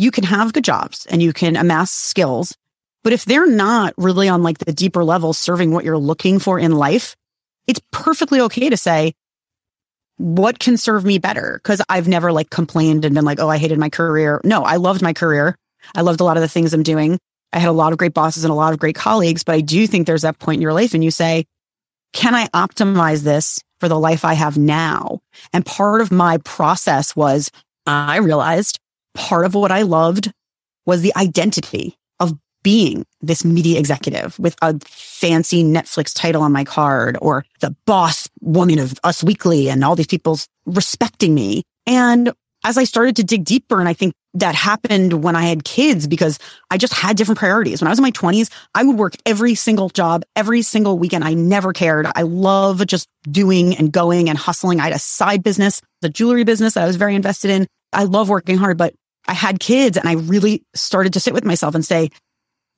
you 0.00 0.10
can 0.10 0.24
have 0.24 0.52
good 0.52 0.64
jobs 0.64 1.06
and 1.06 1.22
you 1.22 1.32
can 1.32 1.56
amass 1.56 1.90
skills. 1.90 2.56
But 3.02 3.12
if 3.12 3.24
they're 3.24 3.46
not 3.46 3.94
really 3.96 4.28
on 4.28 4.42
like 4.42 4.58
the 4.58 4.72
deeper 4.72 5.04
level 5.04 5.32
serving 5.32 5.70
what 5.70 5.84
you're 5.84 5.98
looking 5.98 6.38
for 6.38 6.58
in 6.58 6.72
life, 6.72 7.16
it's 7.66 7.80
perfectly 7.92 8.40
okay 8.42 8.70
to 8.70 8.76
say, 8.76 9.14
what 10.16 10.58
can 10.58 10.76
serve 10.76 11.04
me 11.04 11.18
better? 11.18 11.60
Cause 11.64 11.80
I've 11.88 12.08
never 12.08 12.30
like 12.32 12.50
complained 12.50 13.04
and 13.04 13.14
been 13.14 13.24
like, 13.24 13.40
oh, 13.40 13.48
I 13.48 13.58
hated 13.58 13.78
my 13.78 13.88
career. 13.88 14.40
No, 14.44 14.62
I 14.62 14.76
loved 14.76 15.00
my 15.00 15.12
career. 15.12 15.56
I 15.94 16.02
loved 16.02 16.20
a 16.20 16.24
lot 16.24 16.36
of 16.36 16.42
the 16.42 16.48
things 16.48 16.74
I'm 16.74 16.82
doing. 16.82 17.18
I 17.52 17.58
had 17.58 17.70
a 17.70 17.72
lot 17.72 17.92
of 17.92 17.98
great 17.98 18.14
bosses 18.14 18.44
and 18.44 18.50
a 18.50 18.54
lot 18.54 18.72
of 18.72 18.78
great 18.78 18.94
colleagues, 18.94 19.44
but 19.44 19.54
I 19.54 19.60
do 19.60 19.86
think 19.86 20.06
there's 20.06 20.22
that 20.22 20.38
point 20.38 20.56
in 20.56 20.62
your 20.62 20.74
life 20.74 20.94
and 20.94 21.02
you 21.02 21.10
say, 21.10 21.46
can 22.12 22.34
I 22.34 22.48
optimize 22.48 23.22
this 23.22 23.60
for 23.80 23.88
the 23.88 23.98
life 23.98 24.24
I 24.24 24.34
have 24.34 24.58
now? 24.58 25.20
And 25.52 25.64
part 25.64 26.00
of 26.00 26.10
my 26.10 26.38
process 26.38 27.16
was 27.16 27.50
I 27.86 28.18
realized 28.18 28.78
part 29.14 29.46
of 29.46 29.54
what 29.54 29.72
I 29.72 29.82
loved 29.82 30.32
was 30.86 31.02
the 31.02 31.14
identity 31.16 31.96
of 32.18 32.36
being 32.62 33.04
this 33.20 33.44
media 33.44 33.78
executive 33.78 34.38
with 34.38 34.56
a 34.62 34.78
fancy 34.84 35.64
Netflix 35.64 36.14
title 36.14 36.42
on 36.42 36.52
my 36.52 36.64
card 36.64 37.16
or 37.22 37.44
the 37.60 37.74
boss 37.86 38.28
woman 38.40 38.78
of 38.78 38.94
Us 39.02 39.22
Weekly 39.22 39.70
and 39.70 39.82
all 39.84 39.96
these 39.96 40.06
people 40.06 40.38
respecting 40.66 41.34
me. 41.34 41.62
And 41.86 42.32
as 42.64 42.76
I 42.76 42.84
started 42.84 43.16
to 43.16 43.24
dig 43.24 43.44
deeper, 43.44 43.80
and 43.80 43.88
I 43.88 43.94
think 43.94 44.12
that 44.34 44.54
happened 44.54 45.24
when 45.24 45.34
I 45.34 45.42
had 45.42 45.64
kids 45.64 46.06
because 46.06 46.38
I 46.70 46.76
just 46.76 46.92
had 46.92 47.16
different 47.16 47.38
priorities. 47.38 47.80
When 47.80 47.88
I 47.88 47.90
was 47.90 47.98
in 47.98 48.02
my 48.02 48.10
20s, 48.12 48.50
I 48.74 48.84
would 48.84 48.96
work 48.96 49.14
every 49.26 49.54
single 49.54 49.88
job, 49.88 50.22
every 50.36 50.62
single 50.62 50.98
weekend. 50.98 51.24
I 51.24 51.34
never 51.34 51.72
cared. 51.72 52.06
I 52.14 52.22
love 52.22 52.86
just 52.86 53.08
doing 53.24 53.76
and 53.76 53.90
going 53.90 54.28
and 54.28 54.38
hustling. 54.38 54.78
I 54.78 54.84
had 54.84 54.92
a 54.92 54.98
side 54.98 55.42
business, 55.42 55.80
the 56.00 56.10
jewelry 56.10 56.44
business 56.44 56.74
that 56.74 56.84
I 56.84 56.86
was 56.86 56.96
very 56.96 57.14
invested 57.14 57.50
in. 57.50 57.66
I 57.92 58.04
love 58.04 58.28
working 58.28 58.56
hard, 58.56 58.78
but 58.78 58.94
I 59.26 59.34
had 59.34 59.60
kids 59.60 59.96
and 59.96 60.08
I 60.08 60.14
really 60.14 60.64
started 60.74 61.12
to 61.14 61.20
sit 61.20 61.34
with 61.34 61.44
myself 61.44 61.74
and 61.74 61.84
say, 61.84 62.10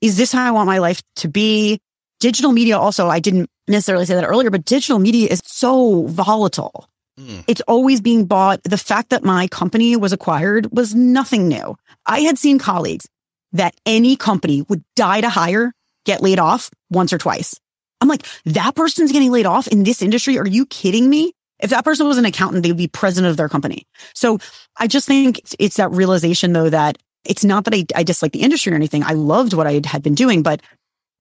is 0.01 0.17
this 0.17 0.33
how 0.33 0.47
I 0.47 0.51
want 0.51 0.67
my 0.67 0.79
life 0.79 1.01
to 1.17 1.29
be? 1.29 1.79
Digital 2.21 2.53
media 2.53 2.79
also, 2.79 3.09
I 3.09 3.21
didn't 3.21 3.51
necessarily 3.69 4.07
say 4.07 4.15
that 4.15 4.25
earlier, 4.25 4.51
but 4.51 4.65
digital 4.65 4.99
media 4.99 5.29
is 5.29 5.41
so 5.45 6.07
volatile. 6.07 6.89
Mm. 7.19 7.45
It's 7.47 7.61
always 7.63 8.01
being 8.01 8.27
bought. 8.27 8.63
The 8.65 8.79
fact 8.79 9.11
that 9.11 9.25
my 9.25 9.49
company 9.49 9.97
was 9.97 10.13
acquired 10.13 10.69
was 10.73 10.95
nothing 10.95 11.49
new. 11.49 11.77
I 12.07 12.21
had 12.21 12.39
seen 12.39 12.59
colleagues 12.59 13.09
that 13.53 13.75
any 13.87 14.17
company 14.17 14.63
would 14.69 14.83
die 14.97 15.21
to 15.21 15.29
hire, 15.29 15.73
get 16.05 16.23
laid 16.23 16.39
off 16.39 16.71
once 16.91 17.13
or 17.13 17.19
twice. 17.19 17.59
I'm 18.01 18.09
like, 18.09 18.27
that 18.47 18.75
person's 18.75 19.13
getting 19.13 19.31
laid 19.31 19.47
off 19.47 19.69
in 19.69 19.85
this 19.85 20.03
industry. 20.03 20.39
Are 20.39 20.47
you 20.47 20.67
kidding 20.67 21.09
me? 21.09 21.33
If 21.63 21.71
that 21.71 21.85
person 21.85 22.07
was 22.07 22.19
an 22.19 22.25
accountant, 22.25 22.63
they 22.63 22.71
would 22.71 22.77
be 22.77 22.89
president 22.89 23.31
of 23.31 23.37
their 23.37 23.49
company. 23.49 23.87
So 24.15 24.39
I 24.79 24.87
just 24.89 25.07
think 25.07 25.39
it's, 25.39 25.57
it's 25.59 25.77
that 25.77 25.91
realization 25.93 26.53
though 26.53 26.69
that 26.69 26.99
it's 27.25 27.45
not 27.45 27.65
that 27.65 27.75
I, 27.75 27.87
I 27.95 28.03
dislike 28.03 28.33
the 28.33 28.43
industry 28.43 28.73
or 28.73 28.77
anything. 28.77 29.05
I 29.05 29.13
loved 29.13 29.55
what 29.55 29.67
I 29.67 29.81
had 29.85 30.03
been 30.03 30.15
doing, 30.15 30.43
but 30.43 30.61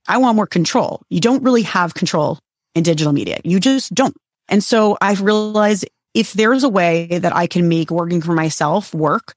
I 0.07 0.17
want 0.17 0.35
more 0.35 0.47
control. 0.47 1.03
You 1.09 1.19
don't 1.19 1.43
really 1.43 1.61
have 1.61 1.93
control 1.93 2.39
in 2.73 2.83
digital 2.83 3.13
media. 3.13 3.39
You 3.43 3.59
just 3.59 3.93
don't. 3.93 4.15
And 4.49 4.63
so 4.63 4.97
I've 4.99 5.21
realized 5.21 5.85
if 6.13 6.33
there's 6.33 6.63
a 6.63 6.69
way 6.69 7.19
that 7.19 7.35
I 7.35 7.47
can 7.47 7.69
make 7.69 7.91
working 7.91 8.21
for 8.21 8.33
myself 8.33 8.93
work 8.93 9.33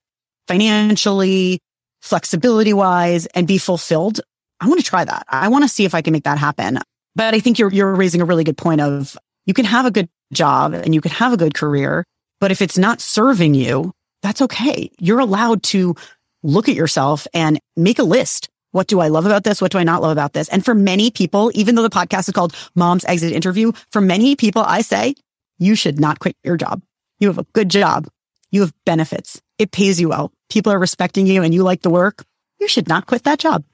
financially, 0.48 1.60
flexibility 2.02 2.72
wise, 2.72 3.26
and 3.26 3.46
be 3.46 3.58
fulfilled, 3.58 4.20
I 4.60 4.68
want 4.68 4.80
to 4.80 4.86
try 4.86 5.04
that. 5.04 5.26
I 5.28 5.48
want 5.48 5.64
to 5.64 5.68
see 5.68 5.84
if 5.84 5.94
I 5.94 6.02
can 6.02 6.12
make 6.12 6.24
that 6.24 6.38
happen. 6.38 6.78
But 7.14 7.34
I 7.34 7.40
think 7.40 7.58
you're, 7.58 7.72
you're 7.72 7.94
raising 7.94 8.20
a 8.20 8.24
really 8.24 8.44
good 8.44 8.56
point 8.56 8.80
of 8.80 9.16
you 9.46 9.54
can 9.54 9.64
have 9.64 9.86
a 9.86 9.90
good 9.90 10.08
job 10.32 10.74
and 10.74 10.94
you 10.94 11.00
can 11.00 11.12
have 11.12 11.32
a 11.32 11.36
good 11.36 11.54
career, 11.54 12.04
but 12.40 12.50
if 12.50 12.62
it's 12.62 12.78
not 12.78 13.00
serving 13.00 13.54
you, 13.54 13.92
that's 14.22 14.42
okay. 14.42 14.90
You're 14.98 15.20
allowed 15.20 15.62
to 15.64 15.94
look 16.42 16.68
at 16.68 16.74
yourself 16.74 17.26
and 17.34 17.60
make 17.76 17.98
a 17.98 18.04
list. 18.04 18.48
What 18.72 18.86
do 18.86 19.00
I 19.00 19.08
love 19.08 19.24
about 19.24 19.44
this? 19.44 19.60
What 19.60 19.70
do 19.70 19.78
I 19.78 19.84
not 19.84 20.02
love 20.02 20.10
about 20.10 20.32
this? 20.32 20.48
And 20.48 20.64
for 20.64 20.74
many 20.74 21.10
people, 21.10 21.50
even 21.54 21.74
though 21.74 21.82
the 21.82 21.90
podcast 21.90 22.28
is 22.28 22.34
called 22.34 22.54
Mom's 22.74 23.04
Exit 23.04 23.32
Interview, 23.32 23.72
for 23.92 24.00
many 24.00 24.34
people, 24.34 24.62
I 24.62 24.80
say 24.80 25.14
you 25.58 25.76
should 25.76 26.00
not 26.00 26.18
quit 26.18 26.36
your 26.42 26.56
job. 26.56 26.82
You 27.20 27.28
have 27.28 27.38
a 27.38 27.46
good 27.52 27.68
job. 27.70 28.08
You 28.50 28.62
have 28.62 28.72
benefits. 28.84 29.40
It 29.58 29.70
pays 29.70 30.00
you 30.00 30.08
well. 30.08 30.32
People 30.50 30.72
are 30.72 30.78
respecting 30.78 31.26
you 31.26 31.42
and 31.42 31.54
you 31.54 31.62
like 31.62 31.82
the 31.82 31.90
work. 31.90 32.24
You 32.58 32.68
should 32.68 32.88
not 32.88 33.06
quit 33.06 33.24
that 33.24 33.38
job. 33.38 33.64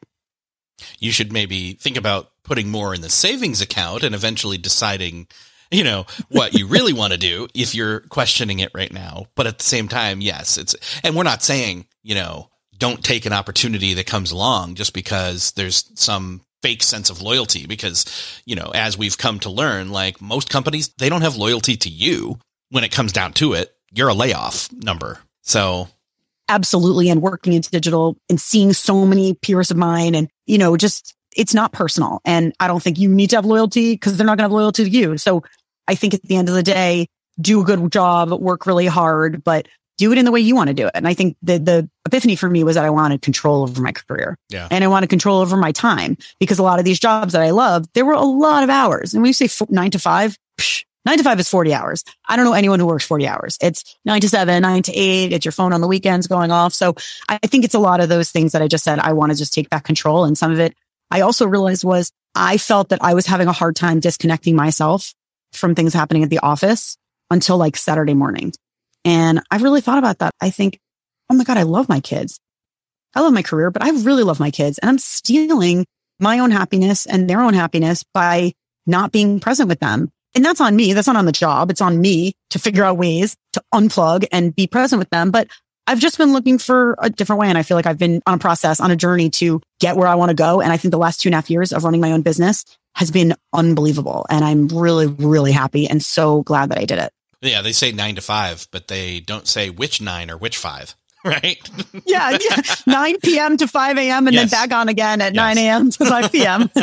You 0.99 1.13
should 1.13 1.33
maybe 1.33 1.75
think 1.75 1.97
about 1.97 2.31
putting 2.43 2.71
more 2.71 2.95
in 2.95 3.01
the 3.01 3.11
savings 3.11 3.61
account 3.61 4.03
and 4.03 4.15
eventually 4.15 4.59
deciding, 4.59 5.29
you 5.71 5.85
know, 5.85 6.07
what 6.29 6.55
you 6.55 6.67
really 6.67 6.93
want 6.93 7.13
to 7.13 7.19
do 7.19 7.49
if 7.55 7.75
you're 7.75 8.01
questioning 8.01 8.59
it 8.59 8.73
right 8.75 8.93
now. 8.93 9.27
But 9.35 9.47
at 9.47 9.59
the 9.59 9.65
same 9.65 9.89
time, 9.89 10.21
yes, 10.21 10.59
it's, 10.59 10.75
and 11.05 11.15
we're 11.15 11.23
not 11.23 11.43
saying, 11.43 11.87
you 12.03 12.15
know, 12.15 12.51
don't 12.77 13.05
take 13.05 13.27
an 13.27 13.33
opportunity 13.33 13.95
that 13.95 14.07
comes 14.07 14.33
along 14.33 14.75
just 14.75 14.95
because 14.95 15.53
there's 15.53 15.91
some 15.95 16.41
fake 16.63 16.83
sense 16.83 17.11
of 17.11 17.23
loyalty 17.23 17.67
because, 17.67 18.05
you 18.45 18.57
know, 18.57 18.71
as 18.75 18.99
we've 18.99 19.19
come 19.19 19.39
to 19.41 19.51
learn, 19.51 19.91
like 19.91 20.21
most 20.21 20.51
companies, 20.51 20.89
they 20.99 21.09
don't 21.09 21.23
have 21.23 21.37
loyalty 21.37 21.77
to 21.77 21.89
you 21.89 22.39
when 22.71 22.85
it 22.85 22.93
comes 22.93 23.13
down 23.13 23.33
to 23.35 23.53
it. 23.53 23.75
You're 23.93 24.09
a 24.09 24.15
layoff 24.15 24.71
number. 24.73 25.19
So 25.43 25.89
Absolutely. 26.49 27.09
And 27.11 27.23
working 27.23 27.53
into 27.53 27.71
digital 27.71 28.17
and 28.29 28.41
seeing 28.41 28.73
so 28.73 29.07
many 29.07 29.35
peers 29.35 29.71
of 29.71 29.77
mine 29.77 30.17
and, 30.17 30.29
you 30.47 30.59
know, 30.59 30.77
just 30.77 31.15
it's 31.37 31.55
not 31.55 31.73
personal. 31.73 32.21
And 32.25 32.53
I 32.59 32.67
don't 32.67 32.83
think 32.83 32.99
you 32.99 33.09
need 33.09 33.31
to 33.31 33.37
have 33.37 33.45
loyalty 33.45 33.95
because 33.95 34.17
they're 34.17 34.27
not 34.27 34.37
going 34.37 34.49
to 34.49 34.53
have 34.53 34.53
loyalty 34.53 34.85
to 34.85 34.91
you. 34.91 35.17
So 35.17 35.45
I 35.90 35.96
think 35.96 36.14
at 36.14 36.22
the 36.22 36.37
end 36.37 36.48
of 36.48 36.55
the 36.55 36.62
day, 36.62 37.09
do 37.40 37.61
a 37.61 37.64
good 37.64 37.90
job, 37.90 38.31
work 38.31 38.64
really 38.64 38.87
hard, 38.87 39.42
but 39.42 39.66
do 39.98 40.12
it 40.12 40.18
in 40.18 40.24
the 40.24 40.31
way 40.31 40.40
you 40.40 40.55
want 40.55 40.68
to 40.68 40.74
do 40.74 40.87
it. 40.87 40.92
And 40.94 41.07
I 41.07 41.14
think 41.14 41.37
the, 41.42 41.59
the 41.59 41.90
epiphany 42.07 42.37
for 42.37 42.48
me 42.48 42.62
was 42.62 42.76
that 42.76 42.85
I 42.85 42.90
wanted 42.90 43.22
control 43.22 43.64
over 43.64 43.83
my 43.83 43.92
career 43.92 44.38
yeah. 44.50 44.68
and 44.70 44.85
I 44.85 44.87
wanted 44.87 45.11
control 45.11 45.40
over 45.40 45.57
my 45.57 45.72
time 45.72 46.16
because 46.38 46.61
a 46.61 46.62
lot 46.62 46.79
of 46.79 46.85
these 46.85 47.00
jobs 47.00 47.33
that 47.33 47.42
I 47.42 47.50
love, 47.50 47.87
there 47.92 48.05
were 48.05 48.12
a 48.12 48.20
lot 48.20 48.62
of 48.62 48.70
hours. 48.70 49.12
And 49.12 49.22
when 49.22 49.29
you 49.29 49.35
say 49.35 49.46
f- 49.46 49.68
nine 49.68 49.90
to 49.90 49.98
five, 49.98 50.37
psh, 50.59 50.85
Nine 51.07 51.16
to 51.16 51.24
five 51.24 51.40
is 51.40 51.48
40 51.48 51.72
hours. 51.72 52.05
I 52.29 52.37
don't 52.37 52.44
know 52.44 52.53
anyone 52.53 52.79
who 52.79 52.87
works 52.87 53.07
40 53.07 53.26
hours. 53.26 53.57
It's 53.62 53.96
nine 54.05 54.20
to 54.20 54.29
seven, 54.29 54.61
nine 54.61 54.83
to 54.83 54.92
eight. 54.92 55.33
It's 55.33 55.46
your 55.46 55.53
phone 55.53 55.72
on 55.72 55.81
the 55.81 55.88
weekends 55.88 56.26
going 56.26 56.50
off. 56.50 56.74
So 56.74 56.94
I 57.26 57.38
think 57.38 57.64
it's 57.64 57.74
a 57.74 57.79
lot 57.79 58.00
of 58.00 58.11
those 58.11 58.31
things 58.31 58.53
that 58.53 58.61
I 58.61 58.68
just 58.68 58.85
said. 58.85 58.98
I 58.98 59.14
want 59.14 59.33
to 59.33 59.38
just 59.38 59.55
take 59.55 59.70
back 59.70 59.85
control. 59.85 60.26
And 60.26 60.37
some 60.37 60.53
of 60.53 60.61
it 60.61 60.74
I 61.11 61.22
also 61.22 61.46
realized 61.46 61.85
was 61.85 62.12
I 62.35 62.59
felt 62.59 62.90
that 62.90 63.03
I 63.03 63.14
was 63.14 63.26
having 63.26 63.48
a 63.48 63.53
hard 63.53 63.76
time 63.76 64.00
disconnecting 64.00 64.55
myself 64.55 65.14
from 65.53 65.75
things 65.75 65.95
happening 65.95 66.23
at 66.23 66.31
the 66.31 66.39
office 66.41 66.97
until 67.31 67.57
like 67.57 67.77
Saturday 67.77 68.15
morning. 68.15 68.53
And 69.05 69.41
I've 69.51 69.63
really 69.63 69.81
thought 69.81 69.99
about 69.99 70.19
that. 70.19 70.33
I 70.41 70.51
think, 70.51 70.79
oh 71.31 71.35
my 71.35 71.45
God, 71.45 71.59
I 71.59 71.63
love 71.63 71.89
my 71.89 72.01
kids. 72.01 72.39
I 73.15 73.21
love 73.21 73.33
my 73.33 73.43
career, 73.43 73.71
but 73.71 73.83
I 73.83 73.91
really 73.91 74.23
love 74.23 74.41
my 74.41 74.51
kids 74.51 74.79
and 74.79 74.89
I'm 74.89 74.99
stealing 74.99 75.85
my 76.21 76.39
own 76.39 76.51
happiness 76.51 77.07
and 77.07 77.29
their 77.29 77.41
own 77.41 77.55
happiness 77.55 78.05
by 78.15 78.53
not 78.87 79.11
being 79.11 79.41
present 79.41 79.69
with 79.69 79.81
them. 79.81 80.11
And 80.35 80.45
that's 80.45 80.61
on 80.61 80.77
me. 80.77 80.93
That's 80.93 81.09
not 81.09 81.17
on 81.17 81.27
the 81.27 81.33
job. 81.33 81.71
It's 81.71 81.81
on 81.81 82.01
me 82.01 82.35
to 82.51 82.59
figure 82.59 82.85
out 82.85 82.99
ways 82.99 83.37
to 83.55 83.63
unplug 83.75 84.27
and 84.31 84.55
be 84.55 84.67
present 84.67 85.01
with 85.01 85.11
them. 85.11 85.31
But 85.31 85.49
I've 85.87 85.99
just 85.99 86.19
been 86.19 86.33
looking 86.33 86.59
for 86.59 86.95
a 86.99 87.11
different 87.11 87.40
way. 87.40 87.49
And 87.49 87.59
I 87.59 87.62
feel 87.62 87.77
like 87.77 87.87
I've 87.87 87.99
been 87.99 88.23
on 88.27 88.35
a 88.35 88.38
process, 88.38 88.81
on 88.81 88.90
a 88.90 88.97
journey 88.97 89.31
to 89.31 89.61
get 89.81 89.97
where 89.97 90.09
I 90.09 90.14
want 90.14 90.31
to 90.31 90.35
go. 90.35 90.61
And 90.61 90.73
I 90.73 90.77
think 90.77 90.93
the 90.93 90.99
last 90.99 91.21
two 91.21 91.29
and 91.29 91.35
a 91.35 91.37
half 91.37 91.51
years 91.51 91.73
of 91.73 91.85
running 91.85 92.01
my 92.01 92.12
own 92.12 92.23
business 92.23 92.64
has 92.95 93.11
been 93.11 93.35
unbelievable. 93.53 94.27
And 94.31 94.45
I'm 94.45 94.69
really, 94.69 95.07
really 95.07 95.53
happy 95.53 95.88
and 95.88 96.03
so 96.03 96.43
glad 96.43 96.71
that 96.71 96.79
I 96.79 96.85
did 96.85 96.99
it. 96.99 97.12
Yeah, 97.40 97.62
they 97.62 97.73
say 97.73 97.93
nine 97.93 98.16
to 98.16 98.21
five, 98.21 98.69
but 98.71 98.88
they 98.88 99.21
don't 99.21 99.49
say 99.49 99.71
which 99.71 100.01
nine 100.01 100.31
or 100.31 100.37
which 100.37 100.59
five. 100.59 100.95
right? 101.25 101.71
yeah, 102.07 102.38
yeah. 102.40 102.62
9 102.87 103.21
p.m. 103.21 103.57
to 103.59 103.69
5 103.69 103.99
a.m. 103.99 104.27
and 104.27 104.35
yes. 104.35 104.51
then 104.51 104.69
back 104.69 104.75
on 104.75 104.88
again 104.88 105.21
at 105.21 105.35
yes. 105.35 105.57
9 105.57 105.59
a.m. 105.59 105.90
to 105.90 106.05
5 106.07 106.33
p.m. 106.33 106.71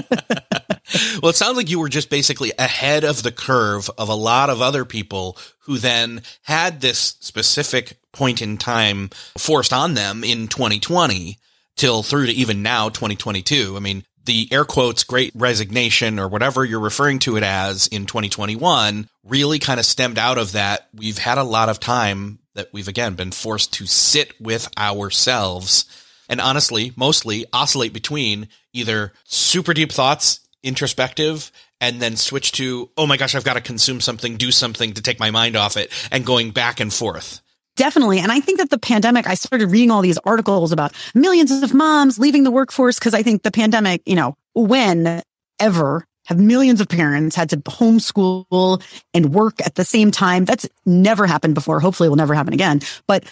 well, 1.23 1.29
it 1.31 1.35
sounds 1.35 1.57
like 1.57 1.71
you 1.71 1.79
were 1.79 1.89
just 1.89 2.11
basically 2.11 2.51
ahead 2.59 3.03
of 3.03 3.23
the 3.23 3.31
curve 3.31 3.89
of 3.97 4.09
a 4.09 4.15
lot 4.15 4.51
of 4.51 4.61
other 4.61 4.85
people 4.85 5.37
who 5.61 5.79
then 5.79 6.21
had 6.43 6.81
this 6.81 6.99
specific 7.19 7.97
point 8.17 8.41
in 8.41 8.57
time 8.57 9.09
forced 9.37 9.71
on 9.71 9.93
them 9.93 10.23
in 10.23 10.47
2020 10.47 11.37
till 11.75 12.03
through 12.03 12.25
to 12.25 12.33
even 12.33 12.63
now 12.63 12.89
2022. 12.89 13.75
I 13.77 13.79
mean, 13.79 14.03
the 14.25 14.49
air 14.51 14.65
quotes 14.65 15.03
great 15.03 15.31
resignation 15.35 16.19
or 16.19 16.27
whatever 16.27 16.65
you're 16.65 16.79
referring 16.79 17.19
to 17.19 17.37
it 17.37 17.43
as 17.43 17.87
in 17.87 18.05
2021 18.05 19.07
really 19.23 19.59
kind 19.59 19.79
of 19.79 19.85
stemmed 19.85 20.17
out 20.17 20.37
of 20.37 20.51
that. 20.53 20.89
We've 20.93 21.17
had 21.17 21.37
a 21.37 21.43
lot 21.43 21.69
of 21.69 21.79
time 21.79 22.39
that 22.55 22.69
we've 22.73 22.87
again 22.87 23.13
been 23.13 23.31
forced 23.31 23.73
to 23.73 23.85
sit 23.85 24.39
with 24.41 24.67
ourselves 24.77 25.85
and 26.27 26.41
honestly, 26.41 26.91
mostly 26.95 27.45
oscillate 27.53 27.93
between 27.93 28.49
either 28.73 29.13
super 29.23 29.73
deep 29.73 29.91
thoughts, 29.91 30.41
introspective, 30.61 31.51
and 31.79 32.01
then 32.01 32.15
switch 32.15 32.51
to, 32.53 32.89
oh 32.97 33.07
my 33.07 33.17
gosh, 33.17 33.35
I've 33.35 33.43
got 33.43 33.53
to 33.53 33.61
consume 33.61 34.01
something, 34.01 34.35
do 34.35 34.51
something 34.51 34.93
to 34.93 35.01
take 35.01 35.19
my 35.19 35.31
mind 35.31 35.55
off 35.55 35.77
it, 35.77 35.91
and 36.11 36.25
going 36.25 36.51
back 36.51 36.79
and 36.79 36.93
forth. 36.93 37.41
Definitely. 37.77 38.19
And 38.19 38.31
I 38.31 38.39
think 38.39 38.57
that 38.57 38.69
the 38.69 38.79
pandemic, 38.79 39.27
I 39.27 39.35
started 39.35 39.71
reading 39.71 39.91
all 39.91 40.01
these 40.01 40.17
articles 40.25 40.71
about 40.71 40.93
millions 41.15 41.51
of 41.51 41.73
moms 41.73 42.19
leaving 42.19 42.43
the 42.43 42.51
workforce 42.51 42.99
because 42.99 43.13
I 43.13 43.23
think 43.23 43.43
the 43.43 43.51
pandemic, 43.51 44.01
you 44.05 44.15
know, 44.15 44.35
when 44.53 45.21
ever 45.59 46.03
have 46.25 46.39
millions 46.39 46.81
of 46.81 46.89
parents 46.89 47.35
had 47.35 47.49
to 47.51 47.57
homeschool 47.57 48.83
and 49.13 49.33
work 49.33 49.65
at 49.65 49.75
the 49.75 49.85
same 49.85 50.11
time. 50.11 50.43
That's 50.43 50.67
never 50.85 51.25
happened 51.25 51.55
before. 51.55 51.79
Hopefully 51.79 52.07
it 52.07 52.09
will 52.09 52.17
never 52.17 52.33
happen 52.33 52.53
again. 52.53 52.81
But 53.07 53.23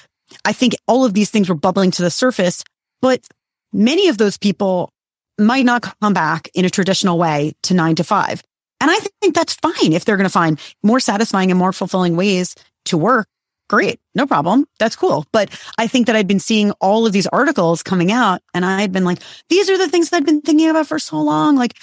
I 0.45 0.53
think 0.53 0.75
all 0.88 1.05
of 1.05 1.13
these 1.13 1.29
things 1.29 1.49
were 1.49 1.55
bubbling 1.55 1.91
to 1.91 2.01
the 2.01 2.10
surface, 2.10 2.63
but 3.01 3.27
many 3.73 4.08
of 4.08 4.17
those 4.17 4.38
people 4.38 4.91
might 5.38 5.65
not 5.65 5.81
come 6.01 6.13
back 6.13 6.49
in 6.53 6.63
a 6.63 6.69
traditional 6.69 7.17
way 7.17 7.53
to 7.63 7.73
nine 7.73 7.95
to 7.95 8.03
five. 8.03 8.41
And 8.79 8.89
I 8.89 8.97
think 9.21 9.36
that's 9.36 9.55
fine 9.55 9.91
if 9.91 10.05
they're 10.05 10.17
going 10.17 10.25
to 10.25 10.29
find 10.29 10.60
more 10.84 10.99
satisfying 10.99 11.51
and 11.51 11.60
more 11.60 11.73
fulfilling 11.73 12.15
ways 12.15 12.55
to 12.86 12.97
work. 12.97 13.27
Great. 13.67 13.99
No 14.13 14.28
problem. 14.28 14.67
That's 14.80 14.95
cool. 14.95 15.25
But 15.32 15.49
I 15.78 15.88
think 15.88 16.08
that 16.08 16.15
I'd 16.15 16.28
been 16.28 16.39
seeing 16.39 16.71
all 16.73 17.08
of 17.08 17.13
these 17.13 17.28
articles 17.28 17.82
coming 17.82 18.12
out 18.12 18.41
and 18.54 18.63
I'd 18.63 18.91
been 18.91 19.06
like, 19.06 19.19
these 19.49 19.69
are 19.69 19.78
the 19.78 19.89
things 19.89 20.10
that 20.10 20.17
I've 20.17 20.25
been 20.25 20.41
thinking 20.41 20.69
about 20.69 20.88
for 20.88 20.99
so 20.99 21.19
long. 21.19 21.56
Like 21.56 21.73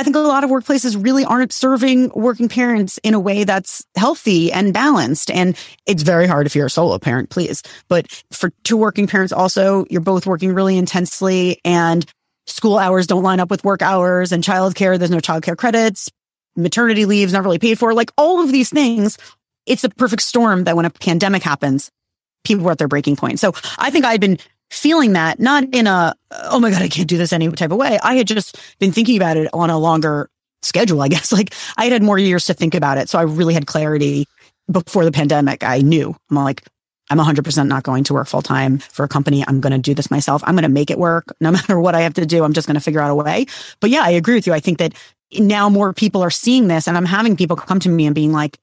I 0.00 0.02
think 0.02 0.16
a 0.16 0.20
lot 0.20 0.44
of 0.44 0.50
workplaces 0.50 1.02
really 1.02 1.26
aren't 1.26 1.52
serving 1.52 2.10
working 2.14 2.48
parents 2.48 2.98
in 3.02 3.12
a 3.12 3.20
way 3.20 3.44
that's 3.44 3.84
healthy 3.96 4.50
and 4.50 4.72
balanced. 4.72 5.30
And 5.30 5.54
it's 5.86 6.02
very 6.02 6.26
hard 6.26 6.46
if 6.46 6.56
you're 6.56 6.66
a 6.66 6.70
solo 6.70 6.98
parent, 6.98 7.28
please. 7.28 7.62
But 7.88 8.22
for 8.32 8.50
two 8.64 8.78
working 8.78 9.06
parents, 9.06 9.30
also, 9.30 9.84
you're 9.90 10.00
both 10.00 10.26
working 10.26 10.54
really 10.54 10.78
intensely 10.78 11.60
and 11.66 12.06
school 12.46 12.78
hours 12.78 13.06
don't 13.06 13.22
line 13.22 13.40
up 13.40 13.50
with 13.50 13.62
work 13.62 13.82
hours 13.82 14.32
and 14.32 14.42
childcare. 14.42 14.98
There's 14.98 15.10
no 15.10 15.18
childcare 15.18 15.56
credits. 15.56 16.10
Maternity 16.56 17.04
leave's 17.04 17.34
not 17.34 17.44
really 17.44 17.58
paid 17.58 17.78
for. 17.78 17.92
Like 17.92 18.10
all 18.16 18.42
of 18.42 18.50
these 18.50 18.70
things. 18.70 19.18
It's 19.66 19.82
the 19.82 19.90
perfect 19.90 20.22
storm 20.22 20.64
that 20.64 20.76
when 20.76 20.84
a 20.84 20.90
pandemic 20.90 21.42
happens, 21.42 21.90
people 22.44 22.64
were 22.64 22.72
at 22.72 22.78
their 22.78 22.88
breaking 22.88 23.16
point. 23.16 23.38
So 23.38 23.52
I 23.78 23.90
think 23.90 24.04
I'd 24.04 24.20
been 24.20 24.38
feeling 24.70 25.12
that, 25.14 25.40
not 25.40 25.64
in 25.72 25.86
a, 25.86 26.14
oh 26.30 26.60
my 26.60 26.70
God, 26.70 26.82
I 26.82 26.88
can't 26.88 27.08
do 27.08 27.18
this 27.18 27.32
any 27.32 27.50
type 27.50 27.70
of 27.70 27.78
way. 27.78 27.98
I 28.02 28.14
had 28.14 28.26
just 28.26 28.58
been 28.78 28.92
thinking 28.92 29.16
about 29.16 29.36
it 29.36 29.48
on 29.52 29.70
a 29.70 29.78
longer 29.78 30.30
schedule, 30.62 31.02
I 31.02 31.08
guess. 31.08 31.32
Like 31.40 31.54
I 31.76 31.84
had 31.84 31.92
had 31.92 32.02
more 32.02 32.18
years 32.18 32.46
to 32.46 32.54
think 32.54 32.74
about 32.74 32.98
it. 32.98 33.08
So 33.08 33.18
I 33.18 33.22
really 33.22 33.54
had 33.54 33.66
clarity 33.66 34.26
before 34.70 35.04
the 35.04 35.12
pandemic. 35.12 35.64
I 35.64 35.78
knew 35.78 36.14
I'm 36.30 36.36
like, 36.36 36.62
I'm 37.10 37.18
100% 37.18 37.66
not 37.66 37.82
going 37.82 38.04
to 38.04 38.14
work 38.14 38.28
full 38.28 38.42
time 38.42 38.78
for 38.78 39.04
a 39.04 39.08
company. 39.08 39.44
I'm 39.46 39.60
going 39.60 39.72
to 39.72 39.78
do 39.78 39.94
this 39.94 40.10
myself. 40.10 40.42
I'm 40.46 40.54
going 40.54 40.62
to 40.62 40.68
make 40.68 40.90
it 40.90 40.98
work 40.98 41.34
no 41.40 41.50
matter 41.52 41.80
what 41.80 41.94
I 41.94 42.02
have 42.02 42.14
to 42.14 42.26
do. 42.26 42.44
I'm 42.44 42.52
just 42.52 42.68
going 42.68 42.76
to 42.76 42.80
figure 42.80 43.00
out 43.00 43.10
a 43.10 43.14
way. 43.14 43.46
But 43.80 43.90
yeah, 43.90 44.02
I 44.02 44.10
agree 44.10 44.34
with 44.34 44.46
you. 44.46 44.52
I 44.52 44.60
think 44.60 44.78
that 44.78 44.94
now 45.32 45.68
more 45.68 45.92
people 45.92 46.22
are 46.22 46.30
seeing 46.30 46.68
this 46.68 46.86
and 46.86 46.96
I'm 46.96 47.04
having 47.04 47.36
people 47.36 47.56
come 47.56 47.80
to 47.80 47.88
me 47.88 48.06
and 48.06 48.14
being 48.14 48.32
like, 48.32 48.58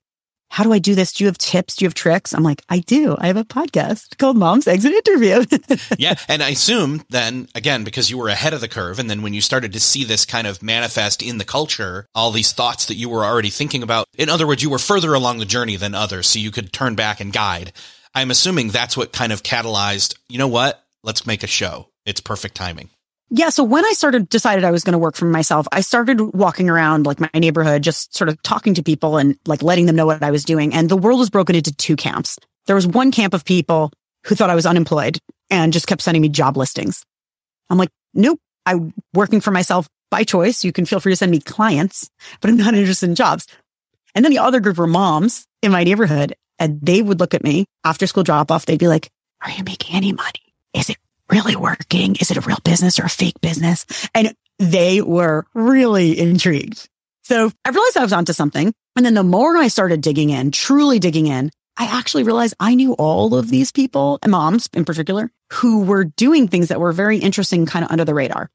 how 0.49 0.63
do 0.63 0.73
I 0.73 0.79
do 0.79 0.95
this? 0.95 1.13
Do 1.13 1.23
you 1.23 1.27
have 1.27 1.37
tips? 1.37 1.75
Do 1.75 1.85
you 1.85 1.87
have 1.87 1.93
tricks? 1.93 2.33
I'm 2.33 2.43
like, 2.43 2.63
I 2.69 2.79
do. 2.79 3.15
I 3.19 3.27
have 3.27 3.37
a 3.37 3.43
podcast 3.43 4.17
called 4.17 4.37
Mom's 4.37 4.67
Exit 4.67 4.93
Interview. 4.93 5.45
yeah. 5.97 6.15
And 6.27 6.41
I 6.41 6.49
assume 6.49 7.03
then, 7.09 7.49
again, 7.53 7.83
because 7.83 8.09
you 8.09 8.17
were 8.17 8.29
ahead 8.29 8.53
of 8.53 8.61
the 8.61 8.67
curve, 8.67 8.99
and 8.99 9.09
then 9.09 9.21
when 9.21 9.33
you 9.33 9.41
started 9.41 9.73
to 9.73 9.79
see 9.79 10.03
this 10.03 10.25
kind 10.25 10.47
of 10.47 10.63
manifest 10.63 11.21
in 11.21 11.37
the 11.37 11.45
culture, 11.45 12.07
all 12.15 12.31
these 12.31 12.51
thoughts 12.51 12.85
that 12.85 12.95
you 12.95 13.09
were 13.09 13.25
already 13.25 13.49
thinking 13.49 13.83
about, 13.83 14.07
in 14.17 14.29
other 14.29 14.47
words, 14.47 14.63
you 14.63 14.69
were 14.69 14.79
further 14.79 15.13
along 15.13 15.39
the 15.39 15.45
journey 15.45 15.75
than 15.75 15.93
others, 15.93 16.27
so 16.27 16.39
you 16.39 16.51
could 16.51 16.73
turn 16.73 16.95
back 16.95 17.19
and 17.19 17.33
guide. 17.33 17.73
I'm 18.15 18.31
assuming 18.31 18.69
that's 18.69 18.97
what 18.97 19.13
kind 19.13 19.31
of 19.31 19.43
catalyzed, 19.43 20.15
you 20.27 20.37
know 20.37 20.47
what? 20.47 20.83
Let's 21.03 21.27
make 21.27 21.43
a 21.43 21.47
show. 21.47 21.89
It's 22.05 22.21
perfect 22.21 22.55
timing. 22.55 22.89
Yeah. 23.29 23.49
So 23.49 23.63
when 23.63 23.85
I 23.85 23.91
started, 23.91 24.29
decided 24.29 24.63
I 24.63 24.71
was 24.71 24.83
going 24.83 24.93
to 24.93 24.99
work 24.99 25.15
for 25.15 25.25
myself, 25.25 25.67
I 25.71 25.81
started 25.81 26.19
walking 26.33 26.69
around 26.69 27.05
like 27.05 27.19
my 27.19 27.29
neighborhood, 27.33 27.83
just 27.83 28.15
sort 28.15 28.29
of 28.29 28.41
talking 28.41 28.73
to 28.75 28.83
people 28.83 29.17
and 29.17 29.37
like 29.45 29.61
letting 29.61 29.85
them 29.85 29.97
know 29.97 30.05
what 30.05 30.23
I 30.23 30.31
was 30.31 30.45
doing. 30.45 30.73
And 30.73 30.87
the 30.87 30.95
world 30.97 31.19
was 31.19 31.29
broken 31.29 31.55
into 31.55 31.75
two 31.75 31.97
camps. 31.97 32.39
There 32.67 32.75
was 32.75 32.87
one 32.87 33.11
camp 33.11 33.33
of 33.33 33.43
people 33.43 33.91
who 34.25 34.35
thought 34.35 34.49
I 34.49 34.55
was 34.55 34.65
unemployed 34.65 35.19
and 35.49 35.73
just 35.73 35.87
kept 35.87 36.01
sending 36.01 36.21
me 36.21 36.29
job 36.29 36.55
listings. 36.55 37.03
I'm 37.69 37.77
like, 37.77 37.89
nope, 38.13 38.39
I'm 38.65 38.93
working 39.13 39.41
for 39.41 39.51
myself 39.51 39.89
by 40.09 40.23
choice. 40.23 40.63
You 40.63 40.71
can 40.71 40.85
feel 40.85 40.99
free 40.99 41.11
to 41.11 41.17
send 41.17 41.31
me 41.31 41.39
clients, 41.39 42.09
but 42.39 42.49
I'm 42.49 42.57
not 42.57 42.75
interested 42.75 43.09
in 43.09 43.15
jobs. 43.15 43.45
And 44.15 44.23
then 44.23 44.31
the 44.31 44.39
other 44.39 44.59
group 44.59 44.77
were 44.77 44.87
moms 44.87 45.45
in 45.61 45.71
my 45.71 45.83
neighborhood 45.83 46.33
and 46.59 46.79
they 46.81 47.01
would 47.01 47.19
look 47.19 47.33
at 47.33 47.43
me 47.43 47.65
after 47.83 48.07
school 48.07 48.23
drop 48.23 48.51
off. 48.51 48.65
They'd 48.65 48.79
be 48.79 48.87
like, 48.87 49.09
are 49.43 49.51
you 49.51 49.63
making 49.63 49.95
any 49.95 50.13
money? 50.13 50.53
Is 50.73 50.89
it 50.89 50.97
really 51.29 51.55
working? 51.55 52.15
Is 52.19 52.31
it 52.31 52.37
a 52.37 52.41
real 52.41 52.59
business 52.63 52.99
or 52.99 53.03
a 53.03 53.09
fake 53.09 53.39
business? 53.41 53.85
And 54.13 54.33
they 54.59 55.01
were 55.01 55.45
really 55.53 56.17
intrigued. 56.17 56.87
So 57.23 57.51
I 57.65 57.69
realized 57.69 57.97
I 57.97 58.03
was 58.03 58.13
onto 58.13 58.33
something. 58.33 58.73
And 58.95 59.05
then 59.05 59.13
the 59.13 59.23
more 59.23 59.57
I 59.57 59.67
started 59.67 60.01
digging 60.01 60.29
in, 60.29 60.51
truly 60.51 60.99
digging 60.99 61.27
in, 61.27 61.51
I 61.77 61.85
actually 61.97 62.23
realized 62.23 62.55
I 62.59 62.73
knew 62.73 62.93
all 62.93 63.35
of 63.35 63.49
these 63.49 63.71
people 63.71 64.17
and 64.23 64.31
moms 64.31 64.69
in 64.73 64.85
particular 64.85 65.29
who 65.53 65.83
were 65.83 66.05
doing 66.05 66.47
things 66.47 66.69
that 66.69 66.79
were 66.79 66.91
very 66.91 67.17
interesting, 67.17 67.65
kind 67.65 67.85
of 67.85 67.91
under 67.91 68.05
the 68.05 68.15
radar. 68.15 68.49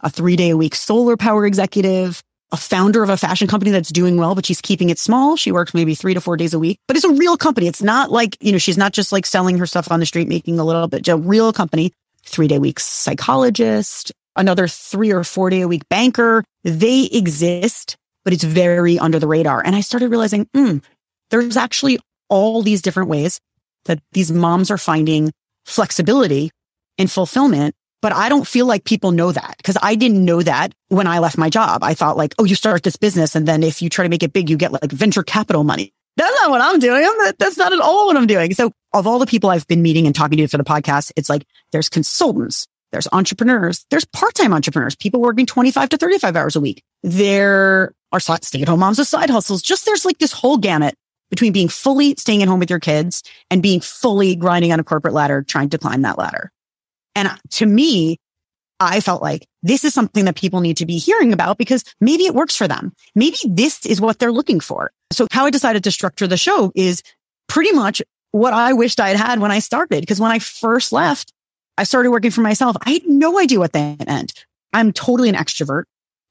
A 0.00 0.10
three 0.10 0.36
day 0.36 0.50
a 0.50 0.56
week 0.56 0.76
solar 0.76 1.16
power 1.16 1.44
executive, 1.44 2.22
a 2.52 2.56
founder 2.56 3.02
of 3.02 3.10
a 3.10 3.16
fashion 3.16 3.48
company 3.48 3.72
that's 3.72 3.90
doing 3.90 4.16
well, 4.16 4.34
but 4.36 4.46
she's 4.46 4.60
keeping 4.60 4.90
it 4.90 4.98
small. 4.98 5.36
She 5.36 5.50
works 5.50 5.74
maybe 5.74 5.96
three 5.96 6.14
to 6.14 6.20
four 6.20 6.36
days 6.36 6.54
a 6.54 6.58
week, 6.58 6.78
but 6.86 6.96
it's 6.96 7.04
a 7.04 7.12
real 7.12 7.36
company. 7.36 7.66
It's 7.66 7.82
not 7.82 8.12
like, 8.12 8.36
you 8.40 8.52
know, 8.52 8.58
she's 8.58 8.78
not 8.78 8.92
just 8.92 9.10
like 9.10 9.26
selling 9.26 9.58
her 9.58 9.66
stuff 9.66 9.90
on 9.90 9.98
the 9.98 10.06
street, 10.06 10.28
making 10.28 10.58
a 10.60 10.64
little 10.64 10.86
bit, 10.86 11.08
a 11.08 11.16
real 11.16 11.52
company 11.52 11.92
three 12.28 12.48
day 12.48 12.58
week 12.58 12.80
psychologist, 12.80 14.12
another 14.36 14.68
three 14.68 15.12
or 15.12 15.24
four 15.24 15.50
day 15.50 15.62
a 15.62 15.68
week 15.68 15.88
banker. 15.88 16.44
They 16.64 17.04
exist, 17.04 17.96
but 18.24 18.32
it's 18.32 18.44
very 18.44 18.98
under 18.98 19.18
the 19.18 19.26
radar. 19.26 19.62
And 19.64 19.74
I 19.74 19.80
started 19.80 20.10
realizing, 20.10 20.48
hmm, 20.54 20.78
there's 21.30 21.56
actually 21.56 21.98
all 22.28 22.62
these 22.62 22.82
different 22.82 23.08
ways 23.08 23.40
that 23.86 24.00
these 24.12 24.30
moms 24.30 24.70
are 24.70 24.78
finding 24.78 25.32
flexibility 25.64 26.50
and 26.98 27.10
fulfillment. 27.10 27.74
But 28.00 28.12
I 28.12 28.28
don't 28.28 28.46
feel 28.46 28.66
like 28.66 28.84
people 28.84 29.10
know 29.10 29.32
that 29.32 29.56
because 29.56 29.76
I 29.82 29.96
didn't 29.96 30.24
know 30.24 30.40
that 30.42 30.72
when 30.88 31.08
I 31.08 31.18
left 31.18 31.36
my 31.36 31.50
job. 31.50 31.82
I 31.82 31.94
thought 31.94 32.16
like, 32.16 32.32
oh, 32.38 32.44
you 32.44 32.54
start 32.54 32.84
this 32.84 32.96
business. 32.96 33.34
And 33.34 33.46
then 33.46 33.64
if 33.64 33.82
you 33.82 33.88
try 33.88 34.04
to 34.04 34.08
make 34.08 34.22
it 34.22 34.32
big, 34.32 34.48
you 34.48 34.56
get 34.56 34.72
like 34.72 34.92
venture 34.92 35.24
capital 35.24 35.64
money. 35.64 35.92
That's 36.18 36.34
not 36.40 36.50
what 36.50 36.60
I'm 36.60 36.80
doing. 36.80 37.04
I'm 37.04 37.32
that's 37.38 37.56
not 37.56 37.72
at 37.72 37.78
all 37.78 38.08
what 38.08 38.16
I'm 38.16 38.26
doing. 38.26 38.52
So 38.52 38.72
of 38.92 39.06
all 39.06 39.20
the 39.20 39.26
people 39.26 39.50
I've 39.50 39.66
been 39.68 39.82
meeting 39.82 40.04
and 40.06 40.14
talking 40.14 40.36
to 40.38 40.48
for 40.48 40.58
the 40.58 40.64
podcast, 40.64 41.12
it's 41.16 41.30
like 41.30 41.46
there's 41.70 41.88
consultants, 41.88 42.66
there's 42.90 43.06
entrepreneurs, 43.12 43.86
there's 43.90 44.04
part-time 44.04 44.52
entrepreneurs, 44.52 44.96
people 44.96 45.20
working 45.20 45.46
25 45.46 45.90
to 45.90 45.96
35 45.96 46.36
hours 46.36 46.56
a 46.56 46.60
week. 46.60 46.82
there 47.04 47.94
are 48.10 48.20
stay 48.20 48.62
at 48.62 48.68
home 48.68 48.80
moms 48.80 48.98
with 48.98 49.06
side 49.06 49.30
hustles. 49.30 49.62
Just 49.62 49.86
there's 49.86 50.04
like 50.04 50.18
this 50.18 50.32
whole 50.32 50.56
gamut 50.56 50.94
between 51.30 51.52
being 51.52 51.68
fully 51.68 52.14
staying 52.16 52.42
at 52.42 52.48
home 52.48 52.58
with 52.58 52.70
your 52.70 52.80
kids 52.80 53.22
and 53.50 53.62
being 53.62 53.80
fully 53.80 54.34
grinding 54.34 54.72
on 54.72 54.80
a 54.80 54.84
corporate 54.84 55.14
ladder, 55.14 55.42
trying 55.42 55.68
to 55.68 55.78
climb 55.78 56.02
that 56.02 56.18
ladder. 56.18 56.50
And 57.14 57.30
to 57.50 57.66
me, 57.66 58.18
I 58.80 59.00
felt 59.00 59.22
like 59.22 59.46
this 59.62 59.84
is 59.84 59.92
something 59.92 60.24
that 60.26 60.36
people 60.36 60.60
need 60.60 60.76
to 60.76 60.86
be 60.86 60.98
hearing 60.98 61.32
about 61.32 61.58
because 61.58 61.84
maybe 62.00 62.24
it 62.24 62.34
works 62.34 62.54
for 62.54 62.68
them. 62.68 62.92
Maybe 63.14 63.36
this 63.44 63.84
is 63.84 64.00
what 64.00 64.18
they're 64.18 64.32
looking 64.32 64.60
for. 64.60 64.92
So 65.12 65.26
how 65.32 65.46
I 65.46 65.50
decided 65.50 65.84
to 65.84 65.90
structure 65.90 66.26
the 66.26 66.36
show 66.36 66.72
is 66.74 67.02
pretty 67.48 67.72
much 67.72 68.02
what 68.30 68.52
I 68.52 68.72
wished 68.74 69.00
I 69.00 69.08
had 69.08 69.16
had 69.16 69.40
when 69.40 69.50
I 69.50 69.58
started. 69.58 70.00
Because 70.00 70.20
when 70.20 70.30
I 70.30 70.38
first 70.38 70.92
left, 70.92 71.32
I 71.76 71.84
started 71.84 72.10
working 72.10 72.30
for 72.30 72.40
myself. 72.40 72.76
I 72.82 72.92
had 72.92 73.06
no 73.06 73.38
idea 73.38 73.58
what 73.58 73.72
that 73.72 74.06
meant. 74.06 74.44
I'm 74.72 74.92
totally 74.92 75.28
an 75.28 75.34
extrovert 75.34 75.84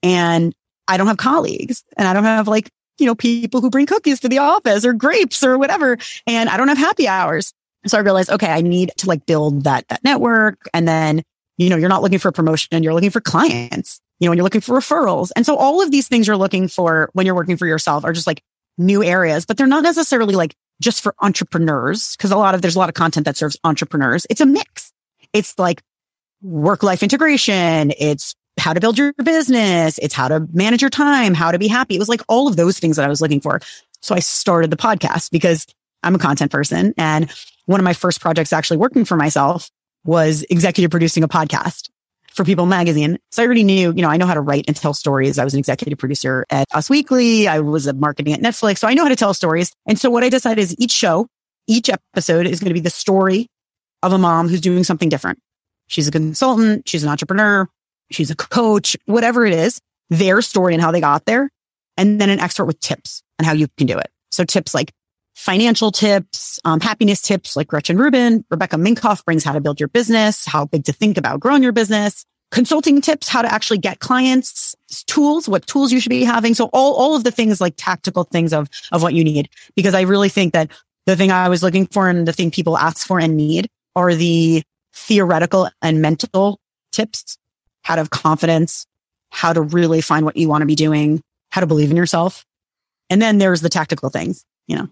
and 0.03 0.53
I 0.87 0.97
don't 0.97 1.07
have 1.07 1.17
colleagues 1.17 1.83
and 1.97 2.07
I 2.07 2.13
don't 2.13 2.23
have 2.23 2.47
like, 2.47 2.69
you 2.97 3.05
know, 3.05 3.15
people 3.15 3.61
who 3.61 3.69
bring 3.69 3.85
cookies 3.85 4.21
to 4.21 4.29
the 4.29 4.37
office 4.37 4.85
or 4.85 4.93
grapes 4.93 5.43
or 5.43 5.57
whatever. 5.57 5.97
And 6.25 6.49
I 6.49 6.57
don't 6.57 6.67
have 6.67 6.77
happy 6.77 7.07
hours. 7.07 7.53
So 7.85 7.97
I 7.97 8.01
realized, 8.01 8.29
okay, 8.29 8.51
I 8.51 8.61
need 8.61 8.91
to 8.97 9.07
like 9.07 9.25
build 9.25 9.63
that, 9.65 9.87
that 9.89 10.03
network. 10.03 10.67
And 10.73 10.87
then, 10.87 11.23
you 11.57 11.69
know, 11.69 11.75
you're 11.75 11.89
not 11.89 12.01
looking 12.01 12.19
for 12.19 12.29
a 12.29 12.33
promotion. 12.33 12.83
You're 12.83 12.93
looking 12.93 13.09
for 13.09 13.21
clients, 13.21 13.99
you 14.19 14.27
know, 14.27 14.31
and 14.31 14.37
you're 14.37 14.43
looking 14.43 14.61
for 14.61 14.77
referrals. 14.77 15.31
And 15.35 15.45
so 15.45 15.55
all 15.55 15.81
of 15.81 15.91
these 15.91 16.07
things 16.07 16.27
you're 16.27 16.37
looking 16.37 16.67
for 16.67 17.09
when 17.13 17.25
you're 17.25 17.35
working 17.35 17.57
for 17.57 17.67
yourself 17.67 18.05
are 18.05 18.13
just 18.13 18.27
like 18.27 18.43
new 18.77 19.03
areas, 19.03 19.45
but 19.45 19.57
they're 19.57 19.67
not 19.67 19.83
necessarily 19.83 20.35
like 20.35 20.55
just 20.81 21.01
for 21.01 21.15
entrepreneurs. 21.21 22.15
Cause 22.17 22.31
a 22.31 22.37
lot 22.37 22.53
of, 22.53 22.61
there's 22.61 22.75
a 22.75 22.79
lot 22.79 22.89
of 22.89 22.95
content 22.95 23.25
that 23.25 23.37
serves 23.37 23.57
entrepreneurs. 23.63 24.27
It's 24.29 24.41
a 24.41 24.45
mix. 24.45 24.93
It's 25.33 25.57
like 25.57 25.81
work 26.41 26.83
life 26.83 27.01
integration. 27.01 27.91
It's 27.97 28.35
how 28.59 28.73
to 28.73 28.79
build 28.79 28.97
your 28.97 29.13
business. 29.13 29.97
It's 29.97 30.13
how 30.13 30.27
to 30.27 30.47
manage 30.53 30.81
your 30.81 30.89
time, 30.89 31.33
how 31.33 31.51
to 31.51 31.59
be 31.59 31.67
happy. 31.67 31.95
It 31.95 31.99
was 31.99 32.09
like 32.09 32.21
all 32.27 32.47
of 32.47 32.55
those 32.55 32.79
things 32.79 32.97
that 32.97 33.05
I 33.05 33.09
was 33.09 33.21
looking 33.21 33.41
for. 33.41 33.59
So 34.01 34.13
I 34.13 34.19
started 34.19 34.69
the 34.69 34.77
podcast 34.77 35.31
because 35.31 35.65
I'm 36.03 36.15
a 36.15 36.19
content 36.19 36.51
person. 36.51 36.93
And 36.97 37.31
one 37.65 37.79
of 37.79 37.83
my 37.83 37.93
first 37.93 38.21
projects 38.21 38.53
actually 38.53 38.77
working 38.77 39.05
for 39.05 39.17
myself 39.17 39.69
was 40.07 40.43
executive 40.49 40.89
producing 40.89 41.23
a 41.23 41.27
podcast 41.27 41.89
for 42.31 42.43
People 42.43 42.65
magazine. 42.65 43.19
So 43.31 43.43
I 43.43 43.45
already 43.45 43.63
knew, 43.63 43.93
you 43.95 44.01
know, 44.01 44.09
I 44.09 44.17
know 44.17 44.25
how 44.25 44.33
to 44.33 44.41
write 44.41 44.65
and 44.67 44.75
tell 44.75 44.95
stories. 44.95 45.37
I 45.37 45.43
was 45.43 45.53
an 45.53 45.59
executive 45.59 45.99
producer 45.99 46.45
at 46.49 46.65
Us 46.73 46.89
Weekly. 46.89 47.47
I 47.47 47.59
was 47.59 47.85
a 47.85 47.93
marketing 47.93 48.33
at 48.33 48.39
Netflix. 48.39 48.79
So 48.79 48.87
I 48.87 48.95
know 48.95 49.03
how 49.03 49.09
to 49.09 49.15
tell 49.15 49.35
stories. 49.35 49.71
And 49.85 49.99
so 49.99 50.09
what 50.09 50.23
I 50.23 50.29
decided 50.29 50.61
is 50.61 50.75
each 50.79 50.91
show, 50.91 51.27
each 51.67 51.89
episode 51.89 52.47
is 52.47 52.59
going 52.59 52.69
to 52.69 52.73
be 52.73 52.79
the 52.79 52.89
story 52.89 53.47
of 54.01 54.13
a 54.13 54.17
mom 54.17 54.47
who's 54.47 54.61
doing 54.61 54.83
something 54.83 55.09
different. 55.09 55.39
She's 55.87 56.07
a 56.07 56.11
consultant. 56.11 56.89
She's 56.89 57.03
an 57.03 57.09
entrepreneur 57.09 57.67
she's 58.11 58.31
a 58.31 58.35
coach, 58.35 58.97
whatever 59.05 59.45
it 59.45 59.53
is, 59.53 59.79
their 60.09 60.41
story 60.41 60.73
and 60.73 60.81
how 60.81 60.91
they 60.91 61.01
got 61.01 61.25
there. 61.25 61.49
And 61.97 62.21
then 62.21 62.29
an 62.29 62.39
expert 62.39 62.65
with 62.65 62.79
tips 62.79 63.23
on 63.39 63.45
how 63.45 63.53
you 63.53 63.67
can 63.77 63.87
do 63.87 63.97
it. 63.97 64.09
So 64.31 64.43
tips 64.43 64.73
like 64.73 64.91
financial 65.37 65.91
tips, 65.91 66.59
um, 66.65 66.79
happiness 66.79 67.21
tips 67.21 67.55
like 67.55 67.67
Gretchen 67.67 67.95
Rubin, 67.95 68.43
Rebecca 68.49 68.75
Minkoff 68.75 69.23
brings 69.23 69.43
how 69.43 69.53
to 69.53 69.61
build 69.61 69.79
your 69.79 69.87
business, 69.87 70.45
how 70.45 70.65
big 70.65 70.83
to 70.85 70.91
think 70.91 71.15
about 71.15 71.39
growing 71.39 71.61
your 71.61 71.71
business, 71.71 72.25
consulting 72.49 73.01
tips, 73.01 73.27
how 73.27 73.43
to 73.43 73.53
actually 73.53 73.77
get 73.77 73.99
clients, 73.99 74.75
tools, 75.05 75.47
what 75.47 75.67
tools 75.67 75.91
you 75.93 75.99
should 75.99 76.09
be 76.09 76.23
having. 76.23 76.55
So 76.55 76.71
all, 76.73 76.95
all 76.95 77.15
of 77.15 77.23
the 77.23 77.29
things 77.29 77.61
like 77.61 77.75
tactical 77.77 78.23
things 78.23 78.51
of, 78.51 78.67
of 78.91 79.03
what 79.03 79.13
you 79.13 79.23
need. 79.23 79.47
Because 79.75 79.93
I 79.93 80.01
really 80.01 80.27
think 80.27 80.53
that 80.53 80.71
the 81.05 81.15
thing 81.15 81.31
I 81.31 81.49
was 81.49 81.61
looking 81.61 81.85
for 81.85 82.09
and 82.09 82.27
the 82.27 82.33
thing 82.33 82.49
people 82.49 82.75
ask 82.75 83.05
for 83.05 83.19
and 83.19 83.37
need 83.37 83.67
are 83.95 84.15
the 84.15 84.63
theoretical 84.91 85.69
and 85.83 86.01
mental 86.01 86.59
tips 86.91 87.37
how 87.83 87.95
to 87.95 88.01
have 88.01 88.09
confidence, 88.09 88.87
how 89.29 89.53
to 89.53 89.61
really 89.61 90.01
find 90.01 90.25
what 90.25 90.35
you 90.35 90.49
want 90.49 90.63
to 90.63 90.65
be 90.65 90.75
doing, 90.75 91.21
how 91.51 91.61
to 91.61 91.67
believe 91.67 91.91
in 91.91 91.95
yourself. 91.95 92.43
And 93.11 93.21
then 93.21 93.37
there's 93.37 93.61
the 93.61 93.69
tactical 93.69 94.09
things, 94.09 94.43
you 94.67 94.75
know, 94.75 94.89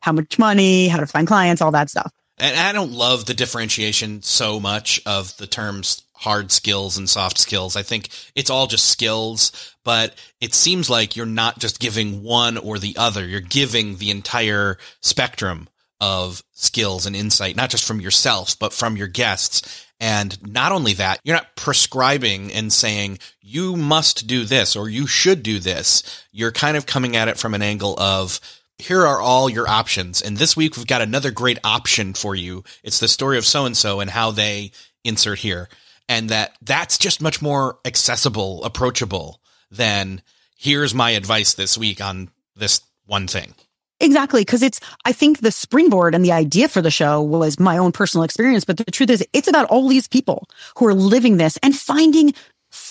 how 0.00 0.12
much 0.12 0.38
money, 0.38 0.88
how 0.88 0.98
to 0.98 1.06
find 1.06 1.26
clients, 1.26 1.62
all 1.62 1.72
that 1.72 1.90
stuff. 1.90 2.12
And 2.38 2.56
I 2.56 2.72
don't 2.72 2.92
love 2.92 3.26
the 3.26 3.34
differentiation 3.34 4.22
so 4.22 4.60
much 4.60 5.00
of 5.04 5.36
the 5.38 5.46
terms 5.46 6.02
hard 6.18 6.50
skills 6.50 6.98
and 6.98 7.08
soft 7.08 7.38
skills. 7.38 7.76
I 7.76 7.82
think 7.82 8.08
it's 8.34 8.50
all 8.50 8.66
just 8.66 8.86
skills, 8.86 9.74
but 9.84 10.14
it 10.40 10.52
seems 10.52 10.90
like 10.90 11.14
you're 11.14 11.26
not 11.26 11.60
just 11.60 11.78
giving 11.78 12.22
one 12.24 12.58
or 12.58 12.78
the 12.78 12.96
other. 12.96 13.24
You're 13.26 13.40
giving 13.40 13.96
the 13.96 14.10
entire 14.10 14.78
spectrum 15.00 15.68
of 16.00 16.42
skills 16.52 17.06
and 17.06 17.14
insight, 17.14 17.56
not 17.56 17.70
just 17.70 17.84
from 17.84 18.00
yourself, 18.00 18.58
but 18.58 18.72
from 18.72 18.96
your 18.96 19.08
guests. 19.08 19.86
And 20.00 20.40
not 20.52 20.72
only 20.72 20.92
that, 20.94 21.20
you're 21.24 21.36
not 21.36 21.56
prescribing 21.56 22.52
and 22.52 22.72
saying 22.72 23.18
you 23.40 23.76
must 23.76 24.26
do 24.26 24.44
this 24.44 24.76
or 24.76 24.88
you 24.88 25.06
should 25.06 25.42
do 25.42 25.58
this. 25.58 26.24
You're 26.32 26.52
kind 26.52 26.76
of 26.76 26.86
coming 26.86 27.16
at 27.16 27.28
it 27.28 27.38
from 27.38 27.54
an 27.54 27.62
angle 27.62 27.98
of 27.98 28.40
here 28.78 29.04
are 29.04 29.20
all 29.20 29.50
your 29.50 29.68
options. 29.68 30.22
And 30.22 30.36
this 30.36 30.56
week 30.56 30.76
we've 30.76 30.86
got 30.86 31.02
another 31.02 31.30
great 31.30 31.58
option 31.64 32.14
for 32.14 32.34
you. 32.34 32.64
It's 32.82 33.00
the 33.00 33.08
story 33.08 33.36
of 33.36 33.44
so 33.44 33.66
and 33.66 33.76
so 33.76 34.00
and 34.00 34.08
how 34.08 34.30
they 34.30 34.70
insert 35.04 35.40
here. 35.40 35.68
And 36.08 36.30
that 36.30 36.56
that's 36.62 36.96
just 36.96 37.20
much 37.20 37.42
more 37.42 37.78
accessible, 37.84 38.64
approachable 38.64 39.40
than 39.70 40.22
here's 40.56 40.94
my 40.94 41.10
advice 41.10 41.54
this 41.54 41.76
week 41.76 42.00
on 42.00 42.30
this 42.56 42.80
one 43.06 43.26
thing. 43.26 43.54
Exactly. 44.00 44.44
Cause 44.44 44.62
it's, 44.62 44.80
I 45.04 45.12
think 45.12 45.40
the 45.40 45.50
springboard 45.50 46.14
and 46.14 46.24
the 46.24 46.30
idea 46.30 46.68
for 46.68 46.80
the 46.80 46.90
show 46.90 47.20
was 47.20 47.58
my 47.58 47.78
own 47.78 47.90
personal 47.90 48.22
experience. 48.22 48.64
But 48.64 48.76
the 48.76 48.84
truth 48.84 49.10
is 49.10 49.26
it's 49.32 49.48
about 49.48 49.66
all 49.66 49.88
these 49.88 50.06
people 50.06 50.48
who 50.76 50.86
are 50.86 50.94
living 50.94 51.36
this 51.36 51.58
and 51.64 51.76
finding 51.76 52.32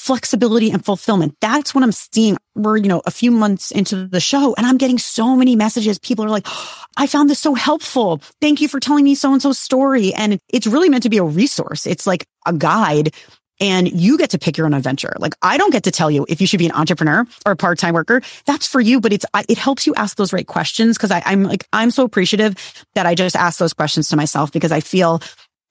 flexibility 0.08 0.72
and 0.72 0.86
fulfillment. 0.86 1.36
That's 1.42 1.76
what 1.76 1.84
I'm 1.84 1.92
seeing. 1.92 2.38
We're, 2.56 2.78
you 2.78 2.88
know, 2.88 3.02
a 3.06 3.12
few 3.12 3.30
months 3.30 3.72
into 3.72 4.08
the 4.08 4.22
show 4.22 4.56
and 4.56 4.66
I'm 4.66 4.78
getting 4.78 4.98
so 4.98 5.36
many 5.36 5.58
messages. 5.58 6.00
People 6.00 6.24
are 6.24 6.30
like, 6.30 6.48
I 6.96 7.08
found 7.08 7.30
this 7.30 7.40
so 7.40 7.54
helpful. 7.56 8.22
Thank 8.40 8.62
you 8.62 8.70
for 8.70 8.80
telling 8.80 9.04
me 9.04 9.16
so 9.16 9.34
and 9.34 9.42
so's 9.42 9.60
story. 9.60 10.14
And 10.14 10.40
it's 10.48 10.66
really 10.66 10.88
meant 10.88 11.04
to 11.04 11.10
be 11.10 11.18
a 11.18 11.26
resource. 11.26 11.86
It's 11.86 12.08
like 12.08 12.26
a 12.46 12.54
guide 12.54 13.14
and 13.60 13.92
you 13.92 14.18
get 14.18 14.30
to 14.30 14.40
pick 14.40 14.56
your 14.56 14.66
own 14.66 14.74
adventure. 14.74 15.14
Like 15.20 15.34
I 15.42 15.58
don't 15.58 15.74
get 15.74 15.84
to 15.84 15.92
tell 15.92 16.10
you 16.10 16.26
if 16.30 16.40
you 16.40 16.48
should 16.48 16.60
be 16.60 16.68
an 16.68 16.72
entrepreneur 16.72 17.26
or 17.46 17.52
a 17.52 17.58
part-time 17.58 17.94
worker. 17.94 18.22
That's 18.46 18.66
for 18.66 18.80
you, 18.80 19.02
but 19.02 19.12
it's, 19.12 19.26
it 19.50 19.58
helps 19.58 19.86
you 19.86 19.94
ask 19.96 20.16
those 20.16 20.32
right 20.32 20.48
questions. 20.48 20.98
Cause 20.98 21.12
I, 21.12 21.22
I'm 21.26 21.44
like, 21.44 21.68
I'm 21.74 21.92
so 21.92 22.06
appreciative 22.06 22.56
that 22.96 23.06
I 23.06 23.14
just 23.14 23.36
ask 23.36 23.60
those 23.60 23.74
questions 23.74 24.08
to 24.10 24.16
myself 24.16 24.54
because 24.54 24.72
I 24.72 24.80
feel 24.80 25.22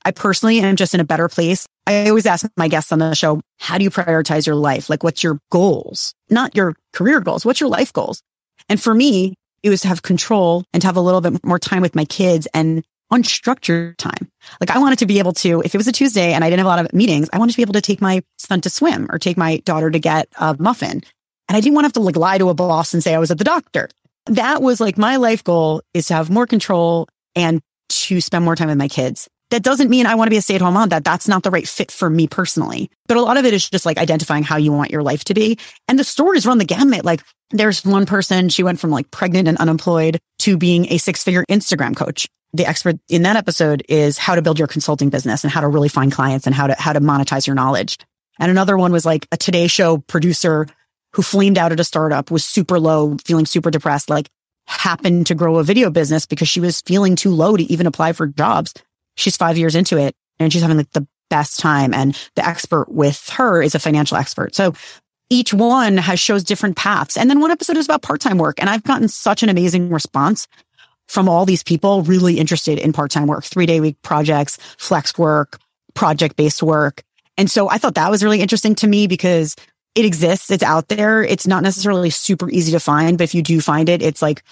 I 0.06 0.12
personally 0.12 0.60
am 0.60 0.76
just 0.76 0.94
in 0.94 1.00
a 1.00 1.04
better 1.04 1.28
place. 1.28 1.66
I 1.84 2.08
always 2.08 2.26
ask 2.26 2.46
my 2.56 2.68
guests 2.68 2.92
on 2.92 3.00
the 3.00 3.12
show, 3.16 3.40
how 3.58 3.76
do 3.76 3.82
you 3.82 3.90
prioritize 3.90 4.46
your 4.46 4.54
life? 4.54 4.88
Like 4.88 5.02
what's 5.02 5.24
your 5.24 5.40
goals? 5.50 6.14
Not 6.30 6.54
your 6.54 6.76
career 6.92 7.18
goals. 7.18 7.44
What's 7.44 7.58
your 7.58 7.68
life 7.68 7.92
goals? 7.92 8.22
And 8.68 8.80
for 8.80 8.94
me, 8.94 9.34
it 9.64 9.68
was 9.68 9.80
to 9.80 9.88
have 9.88 10.02
control 10.02 10.62
and 10.72 10.80
to 10.80 10.86
have 10.86 10.96
a 10.96 11.00
little 11.00 11.20
bit 11.20 11.44
more 11.44 11.58
time 11.58 11.82
with 11.82 11.96
my 11.96 12.04
kids 12.04 12.46
and 12.54 12.84
unstructured 13.12 13.96
time. 13.96 14.30
Like 14.60 14.70
I 14.70 14.78
wanted 14.78 15.00
to 15.00 15.06
be 15.06 15.18
able 15.18 15.32
to, 15.32 15.60
if 15.62 15.74
it 15.74 15.78
was 15.78 15.88
a 15.88 15.92
Tuesday 15.92 16.34
and 16.34 16.44
I 16.44 16.50
didn't 16.50 16.60
have 16.60 16.66
a 16.66 16.68
lot 16.68 16.84
of 16.84 16.92
meetings, 16.92 17.28
I 17.32 17.38
wanted 17.38 17.54
to 17.54 17.56
be 17.56 17.62
able 17.62 17.72
to 17.72 17.80
take 17.80 18.00
my 18.00 18.22
son 18.38 18.60
to 18.60 18.70
swim 18.70 19.08
or 19.10 19.18
take 19.18 19.36
my 19.36 19.56
daughter 19.64 19.90
to 19.90 19.98
get 19.98 20.28
a 20.38 20.54
muffin. 20.56 21.02
And 21.48 21.56
I 21.56 21.60
didn't 21.60 21.74
want 21.74 21.82
to 21.82 21.88
have 21.88 21.94
to 21.94 22.00
like 22.00 22.16
lie 22.16 22.38
to 22.38 22.48
a 22.48 22.54
boss 22.54 22.94
and 22.94 23.02
say 23.02 23.12
I 23.12 23.18
was 23.18 23.32
at 23.32 23.38
the 23.38 23.44
doctor. 23.44 23.88
That 24.26 24.62
was 24.62 24.80
like 24.80 24.98
my 24.98 25.16
life 25.16 25.42
goal 25.42 25.82
is 25.94 26.06
to 26.06 26.14
have 26.14 26.30
more 26.30 26.46
control 26.46 27.08
and 27.34 27.60
to 27.88 28.20
spend 28.20 28.44
more 28.44 28.54
time 28.54 28.68
with 28.68 28.78
my 28.78 28.88
kids. 28.88 29.28
That 29.50 29.62
doesn't 29.62 29.90
mean 29.90 30.06
I 30.06 30.16
want 30.16 30.26
to 30.26 30.30
be 30.30 30.36
a 30.36 30.42
stay 30.42 30.56
at 30.56 30.60
home 30.60 30.74
mom. 30.74 30.88
That 30.88 31.04
that's 31.04 31.28
not 31.28 31.42
the 31.42 31.50
right 31.50 31.68
fit 31.68 31.90
for 31.90 32.10
me 32.10 32.26
personally. 32.26 32.90
But 33.06 33.16
a 33.16 33.22
lot 33.22 33.36
of 33.36 33.44
it 33.44 33.54
is 33.54 33.68
just 33.68 33.86
like 33.86 33.98
identifying 33.98 34.42
how 34.42 34.56
you 34.56 34.72
want 34.72 34.90
your 34.90 35.02
life 35.02 35.24
to 35.24 35.34
be. 35.34 35.58
And 35.86 35.98
the 35.98 36.04
stories 36.04 36.46
run 36.46 36.58
the 36.58 36.64
gamut. 36.64 37.04
Like 37.04 37.22
there's 37.50 37.84
one 37.84 38.06
person, 38.06 38.48
she 38.48 38.64
went 38.64 38.80
from 38.80 38.90
like 38.90 39.10
pregnant 39.10 39.46
and 39.46 39.56
unemployed 39.58 40.18
to 40.40 40.56
being 40.56 40.92
a 40.92 40.98
six 40.98 41.22
figure 41.22 41.44
Instagram 41.48 41.94
coach 41.94 42.26
the 42.56 42.66
expert 42.66 42.96
in 43.08 43.22
that 43.22 43.36
episode 43.36 43.82
is 43.88 44.18
how 44.18 44.34
to 44.34 44.42
build 44.42 44.58
your 44.58 44.68
consulting 44.68 45.10
business 45.10 45.44
and 45.44 45.52
how 45.52 45.60
to 45.60 45.68
really 45.68 45.88
find 45.88 46.12
clients 46.12 46.46
and 46.46 46.54
how 46.54 46.66
to, 46.66 46.74
how 46.78 46.92
to 46.92 47.00
monetize 47.00 47.46
your 47.46 47.56
knowledge. 47.56 47.98
And 48.38 48.50
another 48.50 48.76
one 48.76 48.92
was 48.92 49.06
like 49.06 49.26
a 49.32 49.36
Today 49.36 49.66
Show 49.66 49.98
producer 49.98 50.66
who 51.12 51.22
flamed 51.22 51.58
out 51.58 51.72
at 51.72 51.80
a 51.80 51.84
startup, 51.84 52.30
was 52.30 52.44
super 52.44 52.78
low, 52.78 53.16
feeling 53.24 53.46
super 53.46 53.70
depressed, 53.70 54.10
like 54.10 54.28
happened 54.66 55.26
to 55.28 55.34
grow 55.34 55.56
a 55.56 55.64
video 55.64 55.90
business 55.90 56.26
because 56.26 56.48
she 56.48 56.60
was 56.60 56.82
feeling 56.82 57.16
too 57.16 57.30
low 57.30 57.56
to 57.56 57.62
even 57.64 57.86
apply 57.86 58.12
for 58.12 58.26
jobs. 58.26 58.74
She's 59.16 59.36
five 59.36 59.58
years 59.58 59.74
into 59.74 59.98
it 59.98 60.14
and 60.38 60.52
she's 60.52 60.62
having 60.62 60.76
like 60.76 60.92
the 60.92 61.06
best 61.28 61.58
time. 61.58 61.92
And 61.92 62.18
the 62.36 62.46
expert 62.46 62.88
with 62.88 63.28
her 63.30 63.62
is 63.62 63.74
a 63.74 63.78
financial 63.80 64.16
expert. 64.16 64.54
So 64.54 64.74
each 65.28 65.52
one 65.52 65.96
has 65.96 66.20
shows 66.20 66.44
different 66.44 66.76
paths. 66.76 67.16
And 67.16 67.28
then 67.28 67.40
one 67.40 67.50
episode 67.50 67.76
is 67.76 67.86
about 67.86 68.02
part-time 68.02 68.38
work. 68.38 68.60
And 68.60 68.70
I've 68.70 68.84
gotten 68.84 69.08
such 69.08 69.42
an 69.42 69.48
amazing 69.48 69.90
response 69.90 70.46
from 71.08 71.28
all 71.28 71.46
these 71.46 71.62
people 71.62 72.02
really 72.02 72.38
interested 72.38 72.78
in 72.78 72.92
part-time 72.92 73.26
work, 73.26 73.44
three 73.44 73.66
day 73.66 73.80
week 73.80 74.00
projects, 74.02 74.58
flex 74.78 75.16
work, 75.18 75.58
project 75.94 76.36
based 76.36 76.62
work. 76.62 77.02
And 77.36 77.50
so 77.50 77.68
I 77.68 77.78
thought 77.78 77.96
that 77.96 78.10
was 78.10 78.22
really 78.22 78.40
interesting 78.40 78.74
to 78.76 78.86
me 78.86 79.06
because 79.06 79.56
it 79.94 80.04
exists. 80.04 80.50
It's 80.50 80.62
out 80.62 80.88
there. 80.88 81.24
It's 81.24 81.46
not 81.46 81.62
necessarily 81.62 82.10
super 82.10 82.50
easy 82.50 82.72
to 82.72 82.80
find, 82.80 83.18
but 83.18 83.24
if 83.24 83.34
you 83.34 83.42
do 83.42 83.60
find 83.60 83.88
it, 83.88 84.02
it's 84.02 84.22
like, 84.22 84.42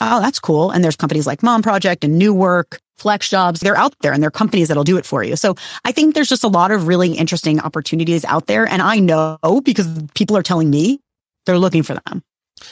oh, 0.00 0.20
that's 0.20 0.38
cool. 0.38 0.70
And 0.70 0.84
there's 0.84 0.96
companies 0.96 1.26
like 1.26 1.42
Mom 1.42 1.62
Project 1.62 2.04
and 2.04 2.18
New 2.18 2.34
Work, 2.34 2.80
Flex 2.98 3.28
Jobs. 3.28 3.60
They're 3.60 3.76
out 3.76 3.94
there 4.00 4.12
and 4.12 4.22
they're 4.22 4.30
companies 4.30 4.68
that'll 4.68 4.84
do 4.84 4.96
it 4.98 5.06
for 5.06 5.22
you. 5.22 5.36
So 5.36 5.56
I 5.84 5.92
think 5.92 6.14
there's 6.14 6.28
just 6.28 6.44
a 6.44 6.48
lot 6.48 6.70
of 6.70 6.86
really 6.86 7.12
interesting 7.12 7.60
opportunities 7.60 8.24
out 8.24 8.46
there. 8.46 8.66
And 8.66 8.82
I 8.82 8.98
know 8.98 9.38
because 9.64 9.88
people 10.14 10.36
are 10.36 10.42
telling 10.42 10.70
me 10.70 11.00
they're 11.46 11.58
looking 11.58 11.82
for 11.82 11.94
them. 11.94 12.22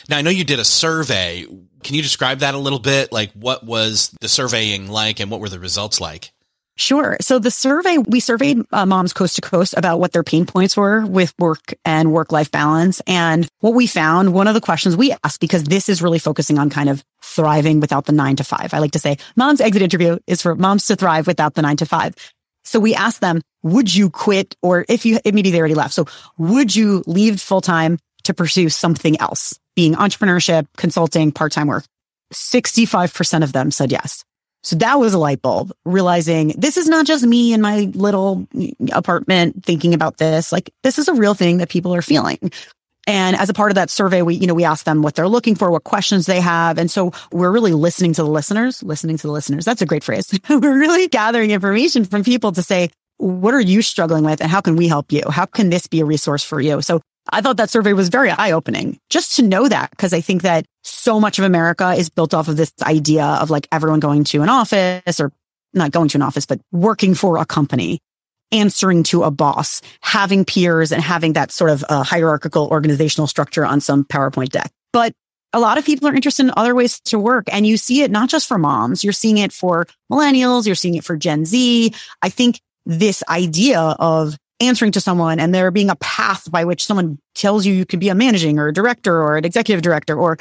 Now, 0.09 0.19
I 0.19 0.23
know 0.23 0.31
you 0.31 0.45
did 0.45 0.59
a 0.59 0.65
survey. 0.65 1.47
Can 1.83 1.95
you 1.95 2.03
describe 2.03 2.41
that 2.41 2.55
a 2.55 2.59
little 2.59 2.79
bit? 2.79 3.11
Like, 3.11 3.33
what 3.33 3.65
was 3.65 4.15
the 4.21 4.29
surveying 4.29 4.89
like 4.89 5.21
and 5.21 5.31
what 5.31 5.41
were 5.41 5.49
the 5.49 5.59
results 5.59 6.01
like? 6.01 6.31
Sure. 6.79 7.17
So 7.21 7.41
the 7.41 7.51
survey, 7.51 7.99
we 7.99 8.21
surveyed 8.21 8.65
uh, 8.71 8.87
moms 8.87 9.13
coast 9.13 9.35
to 9.35 9.43
coast 9.43 9.75
about 9.77 9.99
what 9.99 10.13
their 10.13 10.23
pain 10.23 10.47
points 10.47 10.77
were 10.77 11.05
with 11.05 11.35
work 11.37 11.75
and 11.85 12.13
work 12.13 12.31
life 12.31 12.53
balance. 12.53 13.03
And 13.05 13.49
what 13.59 13.75
we 13.75 13.89
found, 13.89 14.33
one 14.33 14.47
of 14.47 14.55
the 14.55 14.61
questions 14.61 14.97
we 14.97 15.13
asked, 15.25 15.41
because 15.41 15.65
this 15.65 15.89
is 15.89 16.01
really 16.01 16.21
focusing 16.21 16.57
on 16.57 16.71
kind 16.71 16.89
of 16.89 17.03
thriving 17.21 17.81
without 17.81 18.07
the 18.07 18.13
nine 18.13 18.37
to 18.37 18.45
five. 18.45 18.73
I 18.73 18.79
like 18.79 18.93
to 18.93 19.01
say 19.01 19.17
mom's 19.35 19.61
exit 19.61 19.83
interview 19.83 20.19
is 20.29 20.41
for 20.41 20.55
moms 20.55 20.87
to 20.87 20.95
thrive 20.95 21.27
without 21.27 21.55
the 21.55 21.63
nine 21.63 21.77
to 21.79 21.87
five. 21.87 22.15
So 22.63 22.79
we 22.79 22.95
asked 22.95 23.21
them, 23.21 23.43
would 23.65 23.93
you 23.93 24.09
quit 24.09 24.55
or 24.63 24.85
if 24.89 25.05
you, 25.05 25.19
maybe 25.25 25.51
they 25.51 25.59
already 25.59 25.75
left. 25.75 25.95
So 25.95 26.07
would 26.39 26.77
you 26.77 27.03
leave 27.09 27.41
full 27.41 27.61
time 27.61 27.99
to 28.23 28.35
pursue 28.35 28.69
something 28.69 29.21
else, 29.21 29.59
being 29.75 29.95
entrepreneurship, 29.95 30.69
consulting, 30.77 31.33
part-time 31.33 31.67
work? 31.67 31.85
65% 32.33 33.43
of 33.43 33.53
them 33.53 33.73
said 33.73 33.91
yes. 33.91 34.23
So 34.63 34.77
that 34.77 34.99
was 34.99 35.15
a 35.15 35.19
light 35.19 35.41
bulb, 35.41 35.73
realizing 35.85 36.49
this 36.59 36.77
is 36.77 36.89
not 36.89 37.07
just 37.07 37.25
me 37.25 37.53
in 37.53 37.61
my 37.61 37.91
little 37.95 38.47
apartment 38.93 39.65
thinking 39.65 39.95
about 39.95 40.19
this. 40.19 40.53
Like 40.53 40.71
this 40.83 40.99
is 40.99 41.09
a 41.09 41.15
real 41.15 41.35
thing 41.35 41.59
that 41.59 41.69
people 41.69 41.95
are 41.95 42.03
feeling. 42.03 42.39
And 43.07 43.37
as 43.37 43.49
a 43.49 43.55
part 43.55 43.71
of 43.71 43.77
that 43.77 43.89
survey, 43.89 44.21
we, 44.21 44.35
you 44.35 44.47
know, 44.47 44.55
we 44.55 44.65
asked 44.65 44.85
them 44.85 45.01
what 45.01 45.15
they're 45.15 45.29
looking 45.29 45.55
for, 45.55 45.71
what 45.71 45.85
questions 45.85 46.27
they 46.27 46.41
have. 46.41 46.77
And 46.77 46.91
so 46.91 47.13
we're 47.33 47.51
really 47.51 47.73
listening 47.73 48.13
to 48.15 48.23
the 48.23 48.29
listeners, 48.29 48.83
listening 48.83 49.17
to 49.17 49.27
the 49.27 49.33
listeners. 49.33 49.65
That's 49.65 49.81
a 49.81 49.87
great 49.87 50.05
phrase. 50.05 50.39
we're 50.51 50.79
really 50.79 51.09
gathering 51.09 51.51
information 51.51 52.05
from 52.05 52.23
people 52.23 52.53
to 52.53 52.63
say, 52.63 52.91
what 53.17 53.55
are 53.55 53.61
you 53.61 53.81
struggling 53.81 54.25
with 54.25 54.43
and 54.43 54.51
how 54.51 54.61
can 54.61 54.77
we 54.77 54.89
help 54.89 55.11
you? 55.11 55.23
How 55.31 55.47
can 55.47 55.71
this 55.71 55.87
be 55.87 56.01
a 56.01 56.05
resource 56.05 56.45
for 56.45 56.61
you? 56.61 56.83
So 56.83 57.01
I 57.31 57.41
thought 57.41 57.57
that 57.59 57.71
survey 57.71 57.93
was 57.93 58.09
very 58.09 58.31
eye 58.31 58.53
opening 58.53 58.99
just 59.11 59.37
to 59.37 59.43
know 59.43 59.69
that 59.69 59.91
because 59.91 60.13
I 60.13 60.21
think 60.21 60.43
that 60.43 60.67
so 60.83 61.21
much 61.21 61.39
of 61.39 61.45
America 61.45 61.93
is 61.93 62.09
built 62.09 62.35
off 62.35 62.49
of 62.49 62.57
this 62.57 62.73
idea 62.83 63.25
of 63.25 63.51
like 63.51 63.69
everyone 63.71 64.01
going 64.01 64.25
to 64.25 64.43
an 64.43 64.49
office 64.49 65.21
or 65.21 65.33
not 65.75 65.91
going 65.91 66.09
to 66.09 66.19
an 66.19 66.23
office, 66.23 66.47
but 66.47 66.61
working 66.73 67.15
for 67.15 67.37
a 67.37 67.45
company, 67.45 68.01
answering 68.53 69.03
to 69.05 69.25
a 69.25 69.31
boss, 69.31 69.83
having 70.01 70.45
peers 70.45 70.93
and 70.93 71.03
having 71.03 71.35
that 71.35 71.53
sort 71.53 71.71
of 71.71 71.85
uh, 71.89 72.03
hierarchical 72.03 72.69
organizational 72.69 73.27
structure 73.27 73.65
on 73.65 73.81
some 73.81 74.05
PowerPoint 74.05 74.49
deck. 74.49 74.71
But 74.93 75.13
a 75.53 75.61
lot 75.61 75.79
of 75.79 75.85
people 75.85 76.09
are 76.09 76.15
interested 76.15 76.45
in 76.45 76.53
other 76.57 76.75
ways 76.75 77.01
to 77.01 77.19
work 77.19 77.47
and 77.51 77.67
you 77.67 77.77
see 77.77 78.03
it 78.03 78.11
not 78.11 78.29
just 78.29 78.49
for 78.49 78.59
moms, 78.59 79.05
you're 79.05 79.13
seeing 79.13 79.39
it 79.39 79.53
for 79.53 79.87
millennials, 80.11 80.67
you're 80.67 80.75
seeing 80.75 80.95
it 80.95 81.05
for 81.05 81.17
Gen 81.17 81.45
Z. 81.45 81.93
I 82.23 82.29
think 82.29 82.61
this 82.85 83.23
idea 83.29 83.81
of 83.81 84.37
answering 84.61 84.93
to 84.93 85.01
someone 85.01 85.39
and 85.39 85.55
there 85.55 85.71
being 85.71 85.91
a 85.91 85.97
path 85.97 86.51
by 86.51 86.65
which 86.65 86.85
someone 86.85 87.19
tells 87.35 87.65
you 87.65 87.73
you 87.73 87.87
could 87.87 88.01
be 88.01 88.09
a 88.09 88.15
managing 88.15 88.59
or 88.59 88.69
a 88.69 88.73
director 88.73 89.23
or 89.23 89.37
an 89.37 89.45
executive 89.45 89.83
director 89.83 90.17
or 90.17 90.39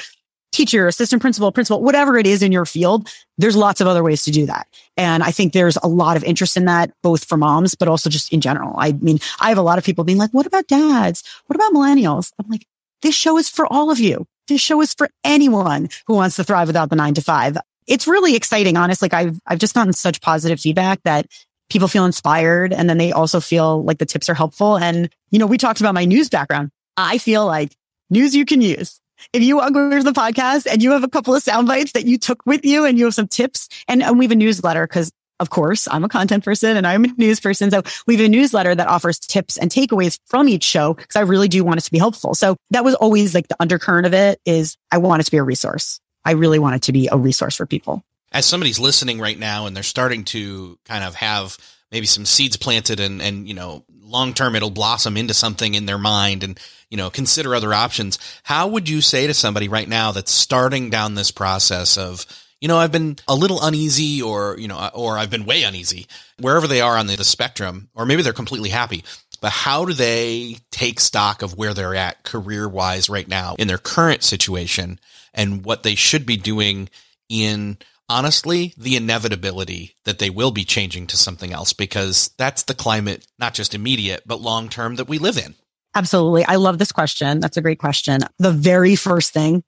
teacher, 0.51 0.87
assistant 0.87 1.21
principal, 1.21 1.51
principal, 1.51 1.83
whatever 1.83 2.17
it 2.17 2.25
is 2.25 2.41
in 2.41 2.51
your 2.51 2.65
field, 2.65 3.09
there's 3.37 3.55
lots 3.55 3.81
of 3.81 3.87
other 3.87 4.03
ways 4.03 4.23
to 4.23 4.31
do 4.31 4.45
that. 4.45 4.67
And 4.95 5.21
I 5.21 5.31
think 5.31 5.53
there's 5.53 5.77
a 5.83 5.87
lot 5.87 6.17
of 6.17 6.23
interest 6.23 6.57
in 6.57 6.65
that, 6.65 6.91
both 7.03 7.25
for 7.25 7.37
moms, 7.37 7.75
but 7.75 7.87
also 7.87 8.09
just 8.09 8.33
in 8.33 8.41
general. 8.41 8.73
I 8.77 8.93
mean, 8.93 9.19
I 9.39 9.49
have 9.49 9.57
a 9.57 9.63
lot 9.63 9.77
of 9.77 9.83
people 9.83 10.03
being 10.03 10.17
like, 10.17 10.31
what 10.31 10.47
about 10.47 10.67
dads? 10.67 11.23
What 11.45 11.55
about 11.55 11.73
millennials? 11.73 12.31
I'm 12.39 12.49
like, 12.49 12.65
this 13.01 13.13
show 13.13 13.37
is 13.37 13.49
for 13.49 13.71
all 13.71 13.91
of 13.91 13.99
you. 13.99 14.25
This 14.47 14.61
show 14.61 14.81
is 14.81 14.93
for 14.93 15.09
anyone 15.23 15.89
who 16.07 16.15
wants 16.15 16.37
to 16.37 16.43
thrive 16.43 16.67
without 16.67 16.89
the 16.89 16.95
nine 16.95 17.13
to 17.15 17.21
five. 17.21 17.57
It's 17.85 18.07
really 18.07 18.35
exciting, 18.35 18.77
honestly. 18.77 19.09
Like 19.11 19.27
I've, 19.27 19.39
I've 19.45 19.59
just 19.59 19.75
gotten 19.75 19.93
such 19.93 20.21
positive 20.21 20.59
feedback 20.59 21.03
that 21.03 21.27
people 21.69 21.87
feel 21.87 22.05
inspired 22.05 22.73
and 22.73 22.89
then 22.89 22.97
they 22.97 23.11
also 23.11 23.39
feel 23.39 23.83
like 23.83 23.97
the 23.97 24.05
tips 24.05 24.29
are 24.29 24.33
helpful. 24.33 24.77
And, 24.77 25.09
you 25.31 25.39
know, 25.39 25.45
we 25.45 25.57
talked 25.57 25.79
about 25.79 25.93
my 25.93 26.05
news 26.05 26.29
background. 26.29 26.71
I 26.95 27.17
feel 27.17 27.45
like 27.45 27.75
news 28.09 28.35
you 28.35 28.45
can 28.45 28.61
use. 28.61 28.99
If 29.33 29.41
you 29.41 29.59
go 29.71 29.89
to 29.89 30.03
the 30.03 30.11
podcast 30.11 30.67
and 30.71 30.81
you 30.81 30.91
have 30.91 31.03
a 31.03 31.09
couple 31.09 31.35
of 31.35 31.43
sound 31.43 31.67
bites 31.67 31.93
that 31.93 32.05
you 32.05 32.17
took 32.17 32.45
with 32.45 32.63
you 32.63 32.85
and 32.85 32.97
you 32.97 33.05
have 33.05 33.15
some 33.15 33.27
tips 33.27 33.67
and, 33.87 34.03
and 34.03 34.17
we 34.17 34.25
have 34.25 34.31
a 34.31 34.35
newsletter 34.35 34.85
because 34.85 35.11
of 35.39 35.51
course, 35.51 35.87
I'm 35.91 36.03
a 36.03 36.09
content 36.09 36.43
person 36.43 36.77
and 36.77 36.87
I'm 36.87 37.05
a 37.05 37.09
news 37.09 37.39
person. 37.39 37.69
So 37.69 37.83
we 38.07 38.15
have 38.15 38.25
a 38.25 38.29
newsletter 38.29 38.73
that 38.73 38.87
offers 38.87 39.19
tips 39.19 39.57
and 39.57 39.69
takeaways 39.69 40.17
from 40.25 40.49
each 40.49 40.63
show 40.63 40.95
because 40.95 41.15
I 41.15 41.21
really 41.21 41.47
do 41.47 41.63
want 41.63 41.79
it 41.79 41.83
to 41.83 41.91
be 41.91 41.99
helpful. 41.99 42.33
So 42.33 42.55
that 42.71 42.83
was 42.83 42.95
always 42.95 43.35
like 43.35 43.47
the 43.47 43.55
undercurrent 43.59 44.07
of 44.07 44.13
it 44.13 44.39
is 44.45 44.77
I 44.91 44.97
want 44.97 45.21
it 45.21 45.25
to 45.25 45.31
be 45.31 45.37
a 45.37 45.43
resource. 45.43 45.99
I 46.25 46.31
really 46.31 46.57
want 46.59 46.75
it 46.75 46.81
to 46.83 46.91
be 46.91 47.07
a 47.11 47.17
resource 47.17 47.55
for 47.55 47.67
people 47.67 48.03
as 48.31 48.45
somebody's 48.45 48.79
listening 48.79 49.19
right 49.19 49.37
now 49.37 49.65
and 49.65 49.75
they're 49.75 49.83
starting 49.83 50.23
to 50.25 50.77
kind 50.85 51.03
of 51.03 51.15
have 51.15 51.57
maybe 51.91 52.05
some 52.05 52.25
seeds 52.25 52.57
planted 52.57 52.99
and, 52.99 53.21
and, 53.21 53.47
you 53.47 53.53
know, 53.53 53.83
long 54.01 54.33
term 54.33 54.55
it'll 54.55 54.69
blossom 54.69 55.17
into 55.17 55.33
something 55.33 55.73
in 55.73 55.85
their 55.85 55.97
mind 55.97 56.43
and, 56.43 56.59
you 56.89 56.97
know, 56.97 57.09
consider 57.09 57.55
other 57.55 57.73
options. 57.73 58.19
How 58.43 58.67
would 58.67 58.89
you 58.89 59.01
say 59.01 59.27
to 59.27 59.33
somebody 59.33 59.67
right 59.67 59.87
now 59.87 60.11
that's 60.11 60.31
starting 60.31 60.89
down 60.89 61.15
this 61.15 61.31
process 61.31 61.97
of, 61.97 62.25
you 62.59 62.67
know, 62.67 62.77
I've 62.77 62.91
been 62.91 63.17
a 63.27 63.35
little 63.35 63.59
uneasy 63.61 64.21
or, 64.21 64.57
you 64.57 64.67
know, 64.67 64.89
or 64.93 65.17
I've 65.17 65.29
been 65.29 65.45
way 65.45 65.63
uneasy 65.63 66.07
wherever 66.39 66.67
they 66.67 66.81
are 66.81 66.97
on 66.97 67.07
the, 67.07 67.15
the 67.15 67.23
spectrum, 67.23 67.89
or 67.93 68.05
maybe 68.05 68.23
they're 68.23 68.33
completely 68.33 68.69
happy, 68.69 69.03
but 69.41 69.51
how 69.51 69.85
do 69.85 69.93
they 69.93 70.57
take 70.71 70.99
stock 70.99 71.41
of 71.41 71.57
where 71.57 71.73
they're 71.73 71.95
at 71.95 72.23
career 72.23 72.67
wise 72.67 73.09
right 73.09 73.27
now 73.27 73.55
in 73.59 73.67
their 73.67 73.77
current 73.77 74.23
situation 74.23 74.99
and 75.33 75.63
what 75.63 75.83
they 75.83 75.95
should 75.95 76.25
be 76.25 76.37
doing 76.37 76.89
in 77.29 77.77
honestly 78.09 78.73
the 78.77 78.95
inevitability 78.95 79.95
that 80.05 80.19
they 80.19 80.29
will 80.29 80.51
be 80.51 80.63
changing 80.63 81.07
to 81.07 81.17
something 81.17 81.53
else 81.53 81.73
because 81.73 82.31
that's 82.37 82.63
the 82.63 82.73
climate, 82.73 83.25
not 83.39 83.53
just 83.53 83.75
immediate, 83.75 84.23
but 84.25 84.41
long 84.41 84.69
term 84.69 84.95
that 84.95 85.07
we 85.07 85.17
live 85.17 85.37
in. 85.37 85.55
Absolutely. 85.95 86.45
I 86.45 86.55
love 86.55 86.77
this 86.77 86.91
question. 86.91 87.39
That's 87.39 87.57
a 87.57 87.61
great 87.61 87.79
question. 87.79 88.21
The 88.39 88.51
very 88.51 88.95
first 88.95 89.33
thing 89.33 89.63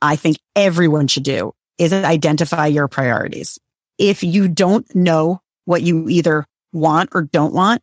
I 0.00 0.16
think 0.16 0.38
everyone 0.54 1.06
should 1.06 1.24
do 1.24 1.52
is 1.78 1.92
identify 1.92 2.66
your 2.66 2.88
priorities. 2.88 3.58
If 3.98 4.22
you 4.22 4.48
don't 4.48 4.92
know 4.94 5.40
what 5.64 5.82
you 5.82 6.08
either 6.08 6.46
want 6.72 7.10
or 7.12 7.22
don't 7.22 7.52
want, 7.52 7.82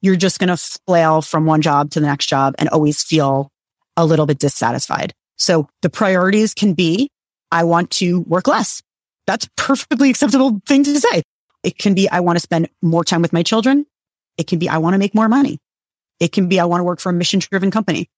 you're 0.00 0.16
just 0.16 0.38
going 0.38 0.48
to 0.48 0.56
flail 0.86 1.22
from 1.22 1.46
one 1.46 1.62
job 1.62 1.90
to 1.90 2.00
the 2.00 2.06
next 2.06 2.26
job 2.26 2.54
and 2.58 2.68
always 2.68 3.02
feel 3.02 3.50
a 3.96 4.04
little 4.04 4.26
bit 4.26 4.38
dissatisfied. 4.38 5.14
So 5.36 5.68
the 5.80 5.90
priorities 5.90 6.54
can 6.54 6.74
be, 6.74 7.10
I 7.50 7.64
want 7.64 7.90
to 7.92 8.20
work 8.20 8.46
less 8.48 8.82
that's 9.26 9.48
perfectly 9.56 10.10
acceptable 10.10 10.60
thing 10.66 10.84
to 10.84 11.00
say. 11.00 11.22
It 11.62 11.78
can 11.78 11.94
be, 11.94 12.08
I 12.08 12.20
want 12.20 12.36
to 12.36 12.40
spend 12.40 12.68
more 12.82 13.04
time 13.04 13.22
with 13.22 13.32
my 13.32 13.42
children. 13.42 13.86
It 14.36 14.46
can 14.46 14.58
be, 14.58 14.68
I 14.68 14.78
want 14.78 14.94
to 14.94 14.98
make 14.98 15.14
more 15.14 15.28
money. 15.28 15.58
It 16.20 16.32
can 16.32 16.48
be, 16.48 16.58
I 16.58 16.64
want 16.64 16.80
to 16.80 16.84
work 16.84 17.00
for 17.00 17.10
a 17.10 17.12
mission 17.12 17.40
driven 17.40 17.70
company. 17.70 18.08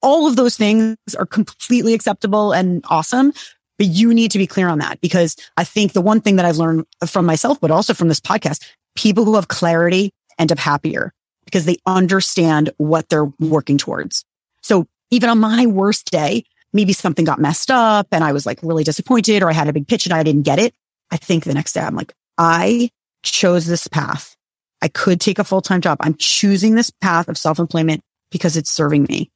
All 0.00 0.26
of 0.26 0.36
those 0.36 0.56
things 0.56 0.96
are 1.18 1.26
completely 1.26 1.92
acceptable 1.94 2.52
and 2.52 2.84
awesome. 2.88 3.32
But 3.78 3.86
you 3.88 4.12
need 4.12 4.32
to 4.32 4.38
be 4.38 4.46
clear 4.46 4.68
on 4.68 4.78
that 4.80 5.00
because 5.00 5.36
I 5.56 5.64
think 5.64 5.92
the 5.92 6.00
one 6.00 6.20
thing 6.20 6.36
that 6.36 6.44
I've 6.44 6.56
learned 6.56 6.84
from 7.06 7.26
myself, 7.26 7.60
but 7.60 7.70
also 7.70 7.94
from 7.94 8.08
this 8.08 8.20
podcast, 8.20 8.64
people 8.96 9.24
who 9.24 9.36
have 9.36 9.48
clarity 9.48 10.12
end 10.38 10.50
up 10.50 10.58
happier 10.58 11.12
because 11.44 11.64
they 11.64 11.76
understand 11.86 12.70
what 12.78 13.08
they're 13.08 13.32
working 13.38 13.78
towards. 13.78 14.24
So 14.62 14.86
even 15.10 15.30
on 15.30 15.38
my 15.38 15.66
worst 15.66 16.10
day, 16.10 16.44
maybe 16.72 16.92
something 16.92 17.24
got 17.24 17.40
messed 17.40 17.70
up 17.70 18.08
and 18.12 18.22
I 18.22 18.32
was 18.32 18.46
like 18.46 18.60
really 18.62 18.84
disappointed 18.84 19.42
or 19.42 19.50
I 19.50 19.54
had 19.54 19.68
a 19.68 19.72
big 19.72 19.88
pitch 19.88 20.06
and 20.06 20.12
I 20.12 20.22
didn't 20.22 20.42
get 20.42 20.58
it. 20.58 20.74
I 21.10 21.16
think 21.16 21.44
the 21.44 21.54
next 21.54 21.72
day 21.72 21.80
I'm 21.80 21.96
like, 21.96 22.12
I 22.36 22.90
chose 23.22 23.66
this 23.66 23.88
path. 23.88 24.36
I 24.82 24.88
could 24.88 25.20
take 25.20 25.38
a 25.38 25.44
full 25.44 25.62
time 25.62 25.80
job. 25.80 25.98
I'm 26.00 26.14
choosing 26.14 26.74
this 26.74 26.90
path 26.90 27.28
of 27.28 27.38
self 27.38 27.58
employment 27.58 28.02
because 28.30 28.56
it's 28.56 28.70
serving 28.70 29.04
me. 29.04 29.30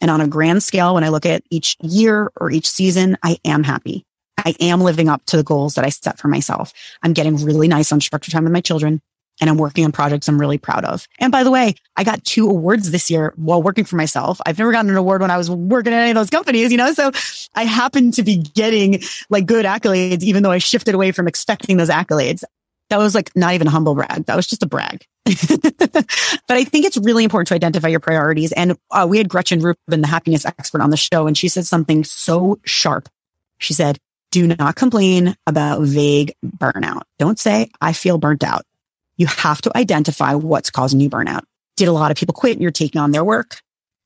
And 0.00 0.10
on 0.10 0.20
a 0.20 0.26
grand 0.26 0.62
scale, 0.62 0.94
when 0.94 1.04
I 1.04 1.10
look 1.10 1.26
at 1.26 1.42
each 1.50 1.76
year 1.80 2.30
or 2.36 2.50
each 2.50 2.68
season, 2.68 3.18
I 3.22 3.36
am 3.44 3.62
happy. 3.62 4.04
I 4.38 4.54
am 4.60 4.80
living 4.80 5.10
up 5.10 5.22
to 5.26 5.36
the 5.36 5.42
goals 5.42 5.74
that 5.74 5.84
I 5.84 5.90
set 5.90 6.18
for 6.18 6.28
myself. 6.28 6.72
I'm 7.02 7.12
getting 7.12 7.36
really 7.44 7.68
nice 7.68 7.90
unstructured 7.90 8.32
time 8.32 8.44
with 8.44 8.52
my 8.52 8.62
children 8.62 9.02
and 9.40 9.48
I'm 9.48 9.56
working 9.56 9.84
on 9.84 9.92
projects 9.92 10.28
I'm 10.28 10.40
really 10.40 10.58
proud 10.58 10.84
of. 10.84 11.06
And 11.18 11.32
by 11.32 11.42
the 11.42 11.50
way, 11.50 11.74
I 11.96 12.04
got 12.04 12.24
two 12.24 12.48
awards 12.48 12.90
this 12.90 13.10
year 13.10 13.32
while 13.36 13.62
working 13.62 13.84
for 13.84 13.96
myself. 13.96 14.40
I've 14.46 14.58
never 14.58 14.72
gotten 14.72 14.90
an 14.90 14.96
award 14.96 15.22
when 15.22 15.30
I 15.30 15.38
was 15.38 15.50
working 15.50 15.92
at 15.92 16.00
any 16.00 16.10
of 16.10 16.16
those 16.16 16.30
companies, 16.30 16.70
you 16.70 16.78
know, 16.78 16.92
so 16.92 17.10
I 17.54 17.64
happen 17.64 18.12
to 18.12 18.22
be 18.22 18.36
getting 18.36 19.02
like 19.30 19.46
good 19.46 19.64
accolades, 19.64 20.22
even 20.22 20.42
though 20.42 20.50
I 20.50 20.58
shifted 20.58 20.94
away 20.94 21.12
from 21.12 21.26
expecting 21.26 21.76
those 21.78 21.90
accolades. 21.90 22.44
That 22.90 22.98
was 22.98 23.14
like 23.14 23.34
not 23.36 23.54
even 23.54 23.66
a 23.66 23.70
humble 23.70 23.94
brag. 23.94 24.26
That 24.26 24.36
was 24.36 24.46
just 24.46 24.62
a 24.62 24.66
brag. 24.66 25.06
but 25.24 26.06
I 26.48 26.64
think 26.64 26.84
it's 26.84 26.96
really 26.96 27.22
important 27.22 27.48
to 27.48 27.54
identify 27.54 27.88
your 27.88 28.00
priorities. 28.00 28.50
And 28.52 28.76
uh, 28.90 29.06
we 29.08 29.18
had 29.18 29.28
Gretchen 29.28 29.60
Rubin, 29.60 30.00
the 30.00 30.08
happiness 30.08 30.44
expert 30.44 30.80
on 30.80 30.90
the 30.90 30.96
show, 30.96 31.28
and 31.28 31.38
she 31.38 31.48
said 31.48 31.66
something 31.66 32.02
so 32.02 32.58
sharp. 32.64 33.08
She 33.58 33.74
said, 33.74 33.98
do 34.32 34.46
not 34.46 34.76
complain 34.76 35.36
about 35.46 35.82
vague 35.82 36.34
burnout. 36.44 37.02
Don't 37.18 37.38
say, 37.38 37.70
I 37.80 37.92
feel 37.92 38.18
burnt 38.18 38.42
out 38.42 38.64
you 39.20 39.26
have 39.26 39.60
to 39.60 39.76
identify 39.76 40.34
what's 40.34 40.70
causing 40.70 40.98
you 40.98 41.10
burnout. 41.10 41.42
Did 41.76 41.88
a 41.88 41.92
lot 41.92 42.10
of 42.10 42.16
people 42.16 42.32
quit 42.32 42.52
and 42.54 42.62
you're 42.62 42.70
taking 42.70 42.98
on 42.98 43.10
their 43.10 43.22
work? 43.22 43.60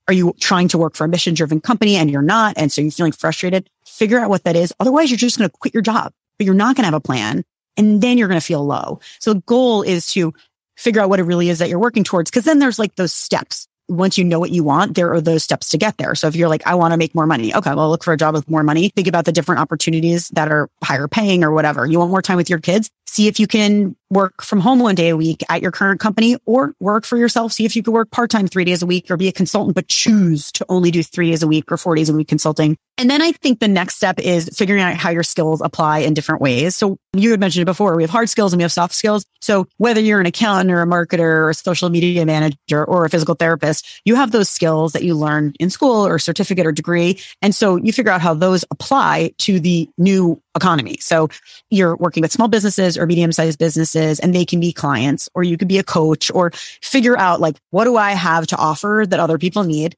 Are 0.08 0.12
you 0.12 0.34
trying 0.40 0.66
to 0.68 0.78
work 0.78 0.96
for 0.96 1.04
a 1.04 1.08
mission 1.08 1.34
driven 1.34 1.60
company 1.60 1.94
and 1.94 2.10
you're 2.10 2.20
not? 2.20 2.54
And 2.58 2.72
so 2.72 2.82
you're 2.82 2.90
feeling 2.90 3.12
frustrated. 3.12 3.70
Figure 3.86 4.18
out 4.18 4.28
what 4.28 4.42
that 4.42 4.56
is. 4.56 4.74
Otherwise, 4.80 5.12
you're 5.12 5.18
just 5.18 5.38
going 5.38 5.48
to 5.48 5.56
quit 5.56 5.72
your 5.72 5.84
job, 5.84 6.12
but 6.36 6.46
you're 6.46 6.54
not 6.54 6.74
going 6.74 6.82
to 6.82 6.86
have 6.86 6.94
a 6.94 7.00
plan. 7.00 7.44
And 7.76 8.02
then 8.02 8.18
you're 8.18 8.26
going 8.26 8.40
to 8.40 8.44
feel 8.44 8.64
low. 8.64 8.98
So 9.20 9.34
the 9.34 9.40
goal 9.42 9.82
is 9.82 10.08
to 10.14 10.34
figure 10.76 11.00
out 11.00 11.08
what 11.08 11.20
it 11.20 11.24
really 11.24 11.48
is 11.48 11.60
that 11.60 11.68
you're 11.68 11.78
working 11.78 12.02
towards. 12.02 12.32
Cause 12.32 12.42
then 12.42 12.58
there's 12.58 12.80
like 12.80 12.96
those 12.96 13.12
steps. 13.12 13.68
once 13.88 14.16
you 14.16 14.24
know 14.24 14.40
what 14.40 14.50
you 14.50 14.64
want, 14.64 14.94
there 14.94 15.12
are 15.12 15.20
those 15.20 15.44
steps 15.44 15.68
to 15.68 15.78
get 15.78 15.96
there. 15.98 16.14
So 16.14 16.26
if 16.26 16.34
you're 16.34 16.48
like, 16.48 16.66
I 16.66 16.74
want 16.74 16.92
to 16.92 16.96
make 16.96 17.14
more 17.14 17.26
money. 17.26 17.54
Okay. 17.54 17.74
Well, 17.74 17.90
look 17.90 18.02
for 18.02 18.12
a 18.12 18.16
job 18.16 18.34
with 18.34 18.48
more 18.48 18.62
money. 18.62 18.88
Think 18.88 19.06
about 19.08 19.26
the 19.26 19.32
different 19.32 19.60
opportunities 19.60 20.28
that 20.30 20.50
are 20.50 20.70
higher 20.82 21.06
paying 21.06 21.44
or 21.44 21.52
whatever. 21.52 21.86
You 21.86 21.98
want 21.98 22.10
more 22.10 22.22
time 22.22 22.36
with 22.36 22.50
your 22.50 22.60
kids. 22.60 22.90
See 23.06 23.28
if 23.28 23.38
you 23.38 23.46
can 23.46 23.94
work 24.10 24.42
from 24.42 24.60
home 24.60 24.78
one 24.78 24.94
day 24.94 25.08
a 25.08 25.16
week 25.16 25.42
at 25.48 25.62
your 25.62 25.72
current 25.72 26.00
company 26.00 26.36
or 26.46 26.74
work 26.80 27.04
for 27.04 27.16
yourself. 27.16 27.52
See 27.52 27.64
if 27.64 27.76
you 27.76 27.82
could 27.82 27.92
work 27.92 28.10
part 28.10 28.30
time 28.30 28.46
three 28.46 28.64
days 28.64 28.82
a 28.82 28.86
week 28.86 29.10
or 29.10 29.16
be 29.16 29.28
a 29.28 29.32
consultant, 29.32 29.74
but 29.74 29.88
choose 29.88 30.52
to 30.52 30.66
only 30.68 30.90
do 30.90 31.02
three 31.02 31.30
days 31.30 31.42
a 31.42 31.48
week 31.48 31.70
or 31.70 31.76
four 31.76 31.94
days 31.94 32.08
a 32.08 32.14
week 32.14 32.28
consulting. 32.28 32.76
And 32.96 33.10
then 33.10 33.22
I 33.22 33.32
think 33.32 33.58
the 33.58 33.66
next 33.66 33.96
step 33.96 34.20
is 34.20 34.48
figuring 34.56 34.80
out 34.80 34.94
how 34.94 35.10
your 35.10 35.24
skills 35.24 35.60
apply 35.60 36.00
in 36.00 36.14
different 36.14 36.40
ways. 36.40 36.76
So 36.76 36.96
you 37.12 37.32
had 37.32 37.40
mentioned 37.40 37.62
it 37.62 37.66
before. 37.66 37.96
We 37.96 38.04
have 38.04 38.10
hard 38.10 38.28
skills 38.28 38.52
and 38.52 38.58
we 38.58 38.62
have 38.62 38.70
soft 38.70 38.94
skills. 38.94 39.26
So 39.40 39.66
whether 39.78 40.00
you're 40.00 40.20
an 40.20 40.26
accountant 40.26 40.70
or 40.70 40.80
a 40.80 40.86
marketer 40.86 41.18
or 41.20 41.50
a 41.50 41.54
social 41.54 41.88
media 41.88 42.24
manager 42.24 42.84
or 42.84 43.04
a 43.04 43.10
physical 43.10 43.34
therapist, 43.34 44.00
you 44.04 44.14
have 44.14 44.30
those 44.30 44.48
skills 44.48 44.92
that 44.92 45.02
you 45.02 45.16
learn 45.16 45.54
in 45.58 45.70
school 45.70 46.06
or 46.06 46.20
certificate 46.20 46.66
or 46.66 46.72
degree. 46.72 47.18
And 47.42 47.52
so 47.52 47.76
you 47.76 47.92
figure 47.92 48.12
out 48.12 48.20
how 48.20 48.34
those 48.34 48.64
apply 48.70 49.32
to 49.38 49.58
the 49.58 49.88
new 49.98 50.40
economy. 50.56 50.96
So 51.00 51.28
you're 51.70 51.96
working 51.96 52.20
with 52.20 52.32
small 52.32 52.48
businesses 52.48 52.96
or 52.96 53.06
medium 53.06 53.32
sized 53.32 53.58
businesses 53.58 54.20
and 54.20 54.34
they 54.34 54.44
can 54.44 54.60
be 54.60 54.72
clients 54.72 55.28
or 55.34 55.42
you 55.42 55.56
could 55.56 55.68
be 55.68 55.78
a 55.78 55.84
coach 55.84 56.30
or 56.32 56.52
figure 56.82 57.18
out 57.18 57.40
like, 57.40 57.56
what 57.70 57.84
do 57.84 57.96
I 57.96 58.12
have 58.12 58.46
to 58.48 58.56
offer 58.56 59.04
that 59.08 59.20
other 59.20 59.38
people 59.38 59.64
need? 59.64 59.96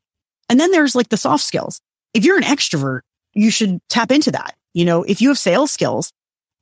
And 0.49 0.59
then 0.59 0.71
there's 0.71 0.95
like 0.95 1.09
the 1.09 1.17
soft 1.17 1.45
skills. 1.45 1.81
If 2.15 2.25
you're 2.25 2.39
an 2.39 2.45
extrovert, 2.45 3.01
you 3.35 3.51
should 3.51 3.81
tap 3.89 4.11
into 4.11 4.31
that. 4.33 4.57
You 4.73 4.85
know, 4.85 5.03
if 5.03 5.21
you 5.21 5.29
have 5.29 5.39
sales 5.39 5.71
skills, 5.71 6.13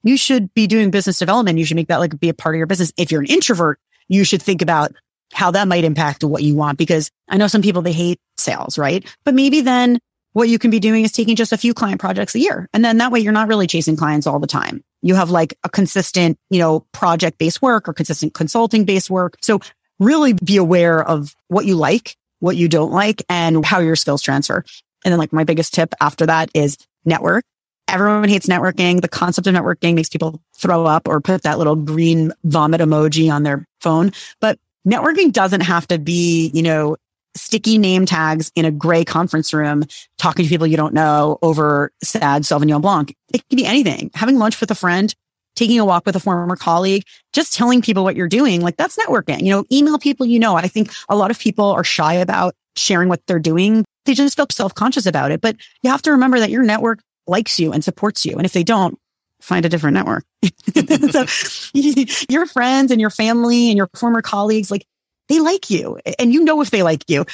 you 0.02 0.16
should 0.16 0.52
be 0.54 0.66
doing 0.66 0.90
business 0.90 1.18
development. 1.18 1.58
You 1.58 1.64
should 1.64 1.76
make 1.76 1.88
that 1.88 2.00
like 2.00 2.18
be 2.18 2.28
a 2.28 2.34
part 2.34 2.54
of 2.54 2.58
your 2.58 2.66
business. 2.66 2.92
If 2.96 3.10
you're 3.10 3.20
an 3.20 3.26
introvert, 3.26 3.78
you 4.08 4.24
should 4.24 4.42
think 4.42 4.62
about 4.62 4.92
how 5.32 5.50
that 5.52 5.68
might 5.68 5.84
impact 5.84 6.22
what 6.22 6.42
you 6.42 6.54
want. 6.54 6.78
Because 6.78 7.10
I 7.28 7.36
know 7.36 7.46
some 7.46 7.62
people, 7.62 7.82
they 7.82 7.92
hate 7.92 8.20
sales, 8.36 8.78
right? 8.78 9.04
But 9.24 9.34
maybe 9.34 9.60
then 9.60 9.98
what 10.34 10.48
you 10.48 10.58
can 10.58 10.70
be 10.70 10.80
doing 10.80 11.04
is 11.04 11.12
taking 11.12 11.36
just 11.36 11.52
a 11.52 11.56
few 11.56 11.72
client 11.72 12.00
projects 12.00 12.34
a 12.34 12.40
year. 12.40 12.68
And 12.74 12.84
then 12.84 12.98
that 12.98 13.10
way 13.10 13.20
you're 13.20 13.32
not 13.32 13.48
really 13.48 13.66
chasing 13.66 13.96
clients 13.96 14.26
all 14.26 14.40
the 14.40 14.46
time. 14.46 14.84
You 15.00 15.14
have 15.14 15.30
like 15.30 15.56
a 15.62 15.68
consistent, 15.68 16.38
you 16.50 16.58
know, 16.58 16.80
project 16.92 17.38
based 17.38 17.62
work 17.62 17.88
or 17.88 17.92
consistent 17.92 18.34
consulting 18.34 18.84
based 18.84 19.08
work. 19.08 19.36
So 19.40 19.60
really 20.00 20.32
be 20.32 20.56
aware 20.56 21.02
of 21.02 21.34
what 21.48 21.66
you 21.66 21.76
like, 21.76 22.16
what 22.40 22.56
you 22.56 22.68
don't 22.68 22.90
like 22.90 23.22
and 23.28 23.64
how 23.64 23.78
your 23.78 23.96
skills 23.96 24.22
transfer. 24.22 24.64
And 25.04 25.12
then 25.12 25.18
like 25.18 25.32
my 25.32 25.44
biggest 25.44 25.72
tip 25.72 25.94
after 26.00 26.26
that 26.26 26.50
is 26.52 26.78
network. 27.04 27.44
Everyone 27.86 28.28
hates 28.28 28.46
networking. 28.46 29.00
The 29.02 29.08
concept 29.08 29.46
of 29.46 29.54
networking 29.54 29.94
makes 29.94 30.08
people 30.08 30.42
throw 30.56 30.84
up 30.84 31.06
or 31.06 31.20
put 31.20 31.42
that 31.42 31.58
little 31.58 31.76
green 31.76 32.32
vomit 32.42 32.80
emoji 32.80 33.32
on 33.32 33.44
their 33.44 33.64
phone. 33.80 34.10
But 34.40 34.58
networking 34.88 35.32
doesn't 35.32 35.60
have 35.60 35.86
to 35.88 35.98
be, 35.98 36.50
you 36.52 36.62
know, 36.62 36.96
sticky 37.36 37.78
name 37.78 38.06
tags 38.06 38.50
in 38.54 38.64
a 38.64 38.70
gray 38.70 39.04
conference 39.04 39.52
room, 39.52 39.84
talking 40.18 40.44
to 40.44 40.48
people 40.48 40.66
you 40.66 40.76
don't 40.76 40.94
know 40.94 41.38
over 41.42 41.90
sad 42.02 42.42
Sauvignon 42.42 42.82
Blanc. 42.82 43.14
It 43.32 43.48
can 43.48 43.56
be 43.56 43.66
anything. 43.66 44.10
Having 44.14 44.38
lunch 44.38 44.60
with 44.60 44.70
a 44.70 44.74
friend, 44.74 45.14
taking 45.56 45.78
a 45.78 45.84
walk 45.84 46.06
with 46.06 46.16
a 46.16 46.20
former 46.20 46.56
colleague, 46.56 47.04
just 47.32 47.54
telling 47.54 47.82
people 47.82 48.04
what 48.04 48.16
you're 48.16 48.28
doing. 48.28 48.60
Like 48.60 48.76
that's 48.76 48.96
networking, 48.96 49.42
you 49.42 49.50
know, 49.50 49.64
email 49.72 49.98
people 49.98 50.26
you 50.26 50.38
know. 50.38 50.56
I 50.56 50.68
think 50.68 50.92
a 51.08 51.16
lot 51.16 51.30
of 51.30 51.38
people 51.38 51.66
are 51.66 51.84
shy 51.84 52.14
about 52.14 52.54
sharing 52.76 53.08
what 53.08 53.20
they're 53.26 53.38
doing. 53.38 53.84
They 54.04 54.14
just 54.14 54.36
feel 54.36 54.46
self-conscious 54.50 55.06
about 55.06 55.30
it, 55.30 55.40
but 55.40 55.56
you 55.82 55.90
have 55.90 56.02
to 56.02 56.12
remember 56.12 56.38
that 56.40 56.50
your 56.50 56.62
network 56.62 57.00
likes 57.26 57.58
you 57.58 57.72
and 57.72 57.82
supports 57.82 58.26
you. 58.26 58.36
And 58.36 58.44
if 58.44 58.52
they 58.52 58.64
don't, 58.64 58.98
find 59.40 59.64
a 59.64 59.68
different 59.68 59.94
network. 59.94 60.24
so 61.10 61.26
your 62.28 62.46
friends 62.46 62.90
and 62.90 63.00
your 63.00 63.10
family 63.10 63.68
and 63.68 63.76
your 63.76 63.88
former 63.94 64.22
colleagues, 64.22 64.70
like 64.70 64.86
they 65.28 65.40
like 65.40 65.70
you 65.70 65.98
and 66.18 66.32
you 66.32 66.44
know 66.44 66.60
if 66.60 66.70
they 66.70 66.82
like 66.82 67.08
you. 67.08 67.24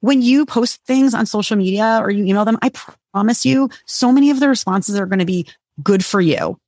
When 0.00 0.20
you 0.20 0.44
post 0.44 0.84
things 0.84 1.14
on 1.14 1.24
social 1.24 1.56
media 1.56 1.98
or 2.02 2.10
you 2.10 2.24
email 2.24 2.44
them, 2.44 2.58
I 2.60 2.70
promise 3.12 3.46
you 3.46 3.70
so 3.86 4.12
many 4.12 4.30
of 4.30 4.38
the 4.38 4.48
responses 4.48 4.98
are 4.98 5.06
going 5.06 5.20
to 5.20 5.24
be 5.24 5.46
good 5.82 6.04
for 6.04 6.20
you. 6.20 6.58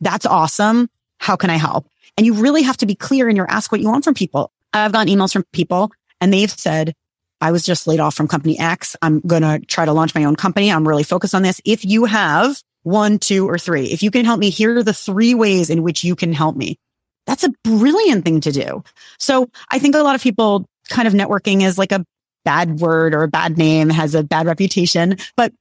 That's 0.00 0.26
awesome. 0.26 0.90
How 1.18 1.36
can 1.36 1.48
I 1.48 1.56
help? 1.56 1.86
And 2.16 2.26
you 2.26 2.34
really 2.34 2.62
have 2.62 2.76
to 2.78 2.86
be 2.86 2.94
clear 2.94 3.28
in 3.28 3.36
your 3.36 3.50
ask 3.50 3.72
what 3.72 3.80
you 3.80 3.88
want 3.88 4.04
from 4.04 4.14
people. 4.14 4.52
I've 4.74 4.92
gotten 4.92 5.12
emails 5.12 5.32
from 5.32 5.44
people 5.52 5.90
and 6.20 6.32
they've 6.32 6.50
said, 6.50 6.94
I 7.40 7.50
was 7.50 7.64
just 7.64 7.86
laid 7.86 7.98
off 7.98 8.14
from 8.14 8.28
company 8.28 8.58
X. 8.58 8.94
I'm 9.02 9.20
going 9.20 9.42
to 9.42 9.58
try 9.66 9.84
to 9.84 9.92
launch 9.92 10.14
my 10.14 10.24
own 10.24 10.36
company. 10.36 10.70
I'm 10.70 10.86
really 10.86 11.02
focused 11.02 11.34
on 11.34 11.42
this. 11.42 11.60
If 11.64 11.84
you 11.84 12.04
have 12.04 12.62
one, 12.82 13.18
two, 13.18 13.48
or 13.48 13.58
three, 13.58 13.86
if 13.86 14.02
you 14.02 14.10
can 14.10 14.24
help 14.24 14.38
me, 14.38 14.50
here 14.50 14.78
are 14.78 14.82
the 14.82 14.92
three 14.92 15.34
ways 15.34 15.70
in 15.70 15.82
which 15.82 16.04
you 16.04 16.14
can 16.14 16.32
help 16.32 16.56
me. 16.56 16.78
That's 17.26 17.44
a 17.44 17.52
brilliant 17.64 18.24
thing 18.24 18.40
to 18.42 18.52
do. 18.52 18.82
So 19.18 19.48
I 19.70 19.78
think 19.78 19.94
a 19.94 19.98
lot 19.98 20.14
of 20.14 20.22
people 20.22 20.66
kind 20.88 21.06
of 21.06 21.14
networking 21.14 21.62
is 21.62 21.78
like 21.78 21.92
a 21.92 22.04
bad 22.44 22.80
word 22.80 23.14
or 23.14 23.22
a 23.22 23.28
bad 23.28 23.56
name, 23.56 23.88
has 23.90 24.14
a 24.14 24.22
bad 24.22 24.46
reputation, 24.46 25.16
but 25.36 25.52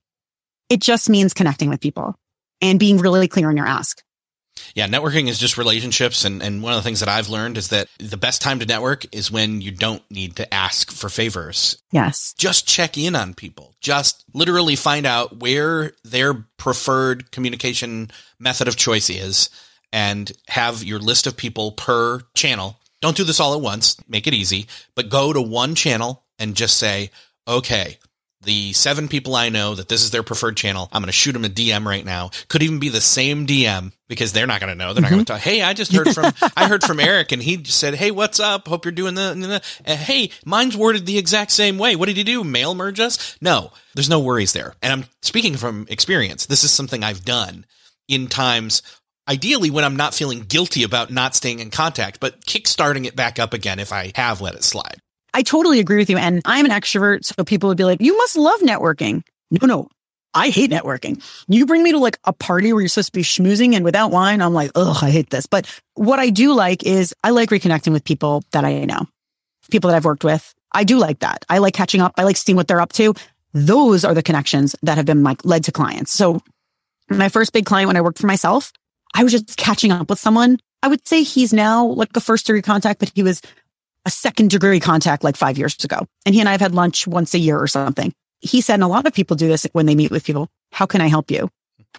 it 0.69 0.81
just 0.81 1.09
means 1.09 1.33
connecting 1.33 1.69
with 1.69 1.79
people 1.79 2.15
and 2.61 2.79
being 2.79 2.97
really 2.97 3.27
clear 3.27 3.49
in 3.49 3.57
your 3.57 3.67
ask. 3.67 4.01
Yeah, 4.75 4.87
networking 4.87 5.27
is 5.27 5.39
just 5.39 5.57
relationships. 5.57 6.25
And, 6.25 6.41
and 6.41 6.61
one 6.61 6.73
of 6.73 6.77
the 6.77 6.83
things 6.83 6.99
that 6.99 7.09
I've 7.09 7.29
learned 7.29 7.57
is 7.57 7.69
that 7.69 7.87
the 7.99 8.17
best 8.17 8.41
time 8.41 8.59
to 8.59 8.65
network 8.65 9.05
is 9.13 9.31
when 9.31 9.61
you 9.61 9.71
don't 9.71 10.03
need 10.11 10.35
to 10.37 10.53
ask 10.53 10.91
for 10.91 11.09
favors. 11.09 11.81
Yes. 11.91 12.33
Just 12.37 12.67
check 12.67 12.97
in 12.97 13.15
on 13.15 13.33
people. 13.33 13.75
Just 13.81 14.23
literally 14.33 14.75
find 14.75 15.05
out 15.05 15.37
where 15.37 15.93
their 16.03 16.45
preferred 16.57 17.31
communication 17.31 18.11
method 18.39 18.67
of 18.67 18.75
choice 18.75 19.09
is 19.09 19.49
and 19.91 20.31
have 20.47 20.83
your 20.83 20.99
list 20.99 21.27
of 21.27 21.37
people 21.37 21.71
per 21.73 22.21
channel. 22.33 22.77
Don't 23.01 23.17
do 23.17 23.23
this 23.23 23.39
all 23.39 23.53
at 23.53 23.61
once. 23.61 23.97
Make 24.07 24.27
it 24.27 24.33
easy, 24.33 24.67
but 24.95 25.09
go 25.09 25.33
to 25.33 25.41
one 25.41 25.75
channel 25.75 26.23
and 26.37 26.55
just 26.55 26.77
say, 26.77 27.11
okay, 27.47 27.97
the 28.43 28.73
seven 28.73 29.07
people 29.07 29.35
I 29.35 29.49
know 29.49 29.75
that 29.75 29.87
this 29.87 30.01
is 30.01 30.11
their 30.11 30.23
preferred 30.23 30.57
channel. 30.57 30.89
I'm 30.91 31.01
going 31.01 31.07
to 31.07 31.13
shoot 31.13 31.33
them 31.33 31.45
a 31.45 31.49
DM 31.49 31.85
right 31.85 32.03
now. 32.03 32.31
Could 32.47 32.63
even 32.63 32.79
be 32.79 32.89
the 32.89 33.01
same 33.01 33.45
DM 33.45 33.91
because 34.07 34.33
they're 34.33 34.47
not 34.47 34.59
going 34.59 34.71
to 34.71 34.75
know. 34.75 34.93
They're 34.93 35.01
not 35.01 35.11
going 35.11 35.25
to 35.25 35.33
talk. 35.33 35.41
Hey, 35.41 35.61
I 35.61 35.73
just 35.73 35.93
heard 35.93 36.13
from, 36.13 36.33
I 36.57 36.67
heard 36.67 36.83
from 36.83 36.99
Eric 36.99 37.31
and 37.31 37.41
he 37.41 37.57
just 37.57 37.79
said, 37.79 37.93
Hey, 37.95 38.11
what's 38.11 38.39
up? 38.39 38.67
Hope 38.67 38.85
you're 38.85 38.91
doing 38.91 39.15
the, 39.15 39.33
the 39.85 39.91
uh, 39.91 39.95
hey, 39.95 40.31
mine's 40.45 40.75
worded 40.75 41.05
the 41.05 41.17
exact 41.17 41.51
same 41.51 41.77
way. 41.77 41.95
What 41.95 42.07
did 42.07 42.17
he 42.17 42.23
do? 42.23 42.43
Mail 42.43 42.73
merge 42.73 42.99
us? 42.99 43.37
No, 43.41 43.71
there's 43.93 44.09
no 44.09 44.19
worries 44.19 44.53
there. 44.53 44.73
And 44.81 44.91
I'm 44.91 45.05
speaking 45.21 45.55
from 45.55 45.85
experience. 45.89 46.47
This 46.47 46.63
is 46.63 46.71
something 46.71 47.03
I've 47.03 47.23
done 47.23 47.65
in 48.07 48.27
times 48.27 48.81
ideally 49.27 49.69
when 49.69 49.83
I'm 49.83 49.95
not 49.95 50.13
feeling 50.13 50.41
guilty 50.41 50.83
about 50.83 51.11
not 51.11 51.35
staying 51.35 51.59
in 51.59 51.71
contact, 51.71 52.19
but 52.19 52.45
kickstarting 52.45 53.05
it 53.05 53.15
back 53.15 53.39
up 53.39 53.53
again 53.53 53.79
if 53.79 53.91
I 53.91 54.11
have 54.15 54.41
let 54.41 54.55
it 54.55 54.63
slide. 54.63 54.97
I 55.33 55.43
totally 55.43 55.79
agree 55.79 55.97
with 55.97 56.09
you. 56.09 56.17
And 56.17 56.41
I'm 56.45 56.65
an 56.65 56.71
extrovert. 56.71 57.23
So 57.23 57.43
people 57.43 57.69
would 57.69 57.77
be 57.77 57.85
like, 57.85 58.01
you 58.01 58.17
must 58.17 58.35
love 58.35 58.59
networking. 58.59 59.23
No, 59.49 59.65
no, 59.65 59.87
I 60.33 60.49
hate 60.49 60.71
networking. 60.71 61.23
You 61.47 61.65
bring 61.65 61.83
me 61.83 61.91
to 61.91 61.97
like 61.97 62.19
a 62.23 62.33
party 62.33 62.73
where 62.73 62.81
you're 62.81 62.89
supposed 62.89 63.13
to 63.13 63.19
be 63.19 63.23
schmoozing 63.23 63.75
and 63.75 63.83
without 63.83 64.11
wine, 64.11 64.41
I'm 64.41 64.53
like, 64.53 64.71
ugh, 64.75 64.97
I 65.01 65.09
hate 65.09 65.29
this. 65.29 65.45
But 65.45 65.67
what 65.95 66.19
I 66.19 66.29
do 66.29 66.53
like 66.53 66.83
is 66.83 67.13
I 67.23 67.31
like 67.31 67.49
reconnecting 67.49 67.91
with 67.91 68.03
people 68.03 68.43
that 68.51 68.65
I 68.65 68.85
know, 68.85 69.05
people 69.69 69.89
that 69.89 69.95
I've 69.95 70.05
worked 70.05 70.23
with. 70.23 70.53
I 70.73 70.85
do 70.85 70.97
like 70.97 71.19
that. 71.19 71.45
I 71.49 71.57
like 71.57 71.73
catching 71.73 72.01
up. 72.01 72.13
I 72.17 72.23
like 72.23 72.37
seeing 72.37 72.55
what 72.55 72.67
they're 72.67 72.81
up 72.81 72.93
to. 72.93 73.13
Those 73.53 74.05
are 74.05 74.13
the 74.13 74.23
connections 74.23 74.75
that 74.83 74.95
have 74.95 75.05
been 75.05 75.23
like 75.23 75.43
led 75.43 75.65
to 75.65 75.73
clients. 75.73 76.13
So 76.13 76.41
my 77.09 77.27
first 77.27 77.51
big 77.51 77.65
client 77.65 77.87
when 77.87 77.97
I 77.97 78.01
worked 78.01 78.19
for 78.19 78.27
myself, 78.27 78.71
I 79.13 79.23
was 79.23 79.31
just 79.31 79.57
catching 79.57 79.91
up 79.91 80.09
with 80.09 80.19
someone. 80.19 80.59
I 80.83 80.87
would 80.87 81.07
say 81.07 81.23
he's 81.23 81.53
now 81.53 81.85
like 81.85 82.09
a 82.15 82.21
first 82.21 82.45
degree 82.47 82.61
contact, 82.61 82.99
but 82.99 83.11
he 83.13 83.23
was 83.23 83.41
a 84.05 84.09
second 84.09 84.49
degree 84.49 84.79
contact 84.79 85.23
like 85.23 85.35
five 85.35 85.57
years 85.57 85.75
ago. 85.83 86.07
And 86.25 86.33
he 86.33 86.41
and 86.41 86.49
I 86.49 86.53
have 86.53 86.61
had 86.61 86.73
lunch 86.73 87.05
once 87.07 87.33
a 87.33 87.39
year 87.39 87.59
or 87.59 87.67
something. 87.67 88.13
He 88.39 88.61
said, 88.61 88.75
and 88.75 88.83
a 88.83 88.87
lot 88.87 89.05
of 89.05 89.13
people 89.13 89.35
do 89.35 89.47
this 89.47 89.67
when 89.73 89.85
they 89.85 89.95
meet 89.95 90.11
with 90.11 90.23
people. 90.23 90.47
How 90.71 90.85
can 90.85 91.01
I 91.01 91.07
help 91.07 91.29
you? 91.29 91.49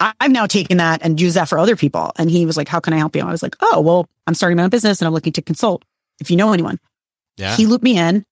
I've 0.01 0.33
now 0.33 0.47
taken 0.47 0.79
that 0.79 1.03
and 1.03 1.21
used 1.21 1.37
that 1.37 1.49
for 1.49 1.59
other 1.59 1.77
people. 1.77 2.13
And 2.17 2.31
he 2.31 2.47
was 2.47 2.57
like, 2.57 2.67
how 2.67 2.81
can 2.81 2.95
I 2.95 2.97
help 2.97 3.15
you? 3.15 3.23
I 3.23 3.31
was 3.31 3.43
like, 3.43 3.57
oh, 3.61 3.81
well, 3.81 4.09
I'm 4.27 4.35
starting 4.35 4.57
my 4.57 4.65
own 4.65 4.71
business 4.71 5.01
and 5.01 5.07
I'm 5.07 5.13
looking 5.13 5.35
to 5.35 5.43
consult 5.43 5.85
if 6.19 6.31
you 6.31 6.37
know 6.37 6.53
anyone. 6.53 6.79
Yeah. 7.37 7.55
He 7.55 7.67
looped 7.67 7.85
me 7.85 7.99
in 7.99 8.25